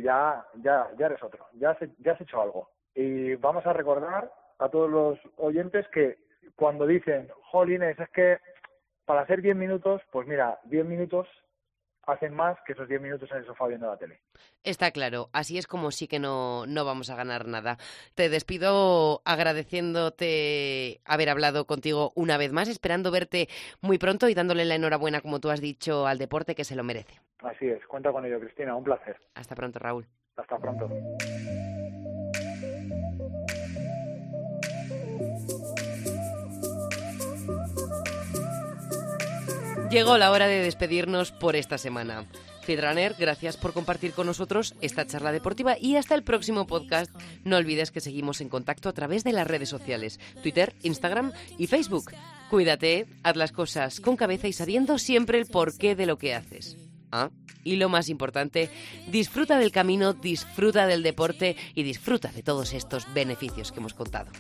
ya, 0.02 0.44
ya, 0.62 0.88
ya 0.98 1.06
eres 1.06 1.22
otro. 1.22 1.46
Ya 1.54 1.70
has, 1.70 1.78
ya 1.98 2.12
has 2.12 2.20
hecho 2.20 2.40
algo. 2.40 2.70
Y 2.94 3.34
vamos 3.36 3.66
a 3.66 3.72
recordar 3.72 4.30
a 4.58 4.68
todos 4.68 4.90
los 4.90 5.18
oyentes 5.36 5.86
que 5.88 6.18
cuando 6.56 6.86
dicen, 6.86 7.28
jolines, 7.50 7.98
es 7.98 8.08
que 8.10 8.38
para 9.04 9.22
hacer 9.22 9.40
10 9.40 9.56
minutos, 9.56 10.02
pues 10.10 10.26
mira, 10.26 10.58
10 10.64 10.84
minutos 10.84 11.26
hacen 12.12 12.34
más 12.34 12.56
que 12.66 12.72
esos 12.72 12.88
10 12.88 13.00
minutos 13.00 13.30
en 13.30 13.38
el 13.38 13.46
sofá 13.46 13.66
viendo 13.66 13.86
la 13.86 13.96
tele. 13.96 14.20
Está 14.64 14.90
claro, 14.90 15.28
así 15.32 15.58
es 15.58 15.66
como 15.66 15.90
sí 15.90 16.08
que 16.08 16.18
no, 16.18 16.66
no 16.66 16.84
vamos 16.84 17.10
a 17.10 17.16
ganar 17.16 17.46
nada. 17.46 17.78
Te 18.14 18.28
despido 18.28 19.22
agradeciéndote 19.24 21.00
haber 21.04 21.28
hablado 21.28 21.66
contigo 21.66 22.12
una 22.14 22.36
vez 22.36 22.52
más, 22.52 22.68
esperando 22.68 23.10
verte 23.10 23.48
muy 23.80 23.98
pronto 23.98 24.28
y 24.28 24.34
dándole 24.34 24.64
la 24.64 24.74
enhorabuena, 24.74 25.20
como 25.20 25.40
tú 25.40 25.50
has 25.50 25.60
dicho, 25.60 26.06
al 26.06 26.18
deporte 26.18 26.54
que 26.54 26.64
se 26.64 26.76
lo 26.76 26.84
merece. 26.84 27.20
Así 27.40 27.66
es, 27.66 27.84
cuenta 27.86 28.10
con 28.12 28.24
ello, 28.24 28.40
Cristina, 28.40 28.74
un 28.74 28.84
placer. 28.84 29.16
Hasta 29.34 29.54
pronto, 29.54 29.78
Raúl. 29.78 30.06
Hasta 30.36 30.58
pronto. 30.58 30.88
Llegó 39.90 40.18
la 40.18 40.30
hora 40.30 40.46
de 40.46 40.62
despedirnos 40.62 41.32
por 41.32 41.56
esta 41.56 41.78
semana. 41.78 42.26
Fidraner, 42.62 43.14
gracias 43.18 43.56
por 43.56 43.72
compartir 43.72 44.12
con 44.12 44.26
nosotros 44.26 44.74
esta 44.82 45.06
charla 45.06 45.32
deportiva 45.32 45.78
y 45.80 45.96
hasta 45.96 46.14
el 46.14 46.22
próximo 46.22 46.66
podcast. 46.66 47.10
No 47.42 47.56
olvides 47.56 47.90
que 47.90 48.02
seguimos 48.02 48.42
en 48.42 48.50
contacto 48.50 48.90
a 48.90 48.92
través 48.92 49.24
de 49.24 49.32
las 49.32 49.46
redes 49.46 49.70
sociales, 49.70 50.20
Twitter, 50.42 50.74
Instagram 50.82 51.32
y 51.56 51.68
Facebook. 51.68 52.12
Cuídate, 52.50 53.06
haz 53.22 53.36
las 53.36 53.52
cosas 53.52 54.00
con 54.00 54.16
cabeza 54.16 54.46
y 54.46 54.52
sabiendo 54.52 54.98
siempre 54.98 55.38
el 55.38 55.46
porqué 55.46 55.96
de 55.96 56.04
lo 56.04 56.18
que 56.18 56.34
haces. 56.34 56.76
Ah, 57.10 57.30
y 57.64 57.76
lo 57.76 57.88
más 57.88 58.10
importante, 58.10 58.68
disfruta 59.10 59.58
del 59.58 59.72
camino, 59.72 60.12
disfruta 60.12 60.86
del 60.86 61.02
deporte 61.02 61.56
y 61.74 61.82
disfruta 61.82 62.30
de 62.32 62.42
todos 62.42 62.74
estos 62.74 63.10
beneficios 63.14 63.72
que 63.72 63.80
hemos 63.80 63.94
contado. 63.94 64.30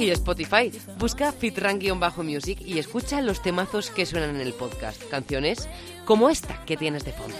Y 0.00 0.10
Spotify, 0.12 0.72
busca 0.96 1.30
Fitran-Music 1.30 2.62
y 2.64 2.78
escucha 2.78 3.20
los 3.20 3.42
temazos 3.42 3.90
que 3.90 4.06
suenan 4.06 4.36
en 4.36 4.40
el 4.40 4.54
podcast. 4.54 5.02
Canciones 5.10 5.68
como 6.06 6.30
esta 6.30 6.64
que 6.64 6.78
tienes 6.78 7.04
de 7.04 7.12
fondo. 7.12 7.36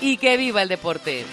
Y 0.00 0.16
que 0.18 0.36
viva 0.36 0.62
el 0.62 0.68
deporte. 0.68 1.26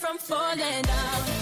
from 0.00 0.16
falling 0.16 0.82
down. 0.82 1.41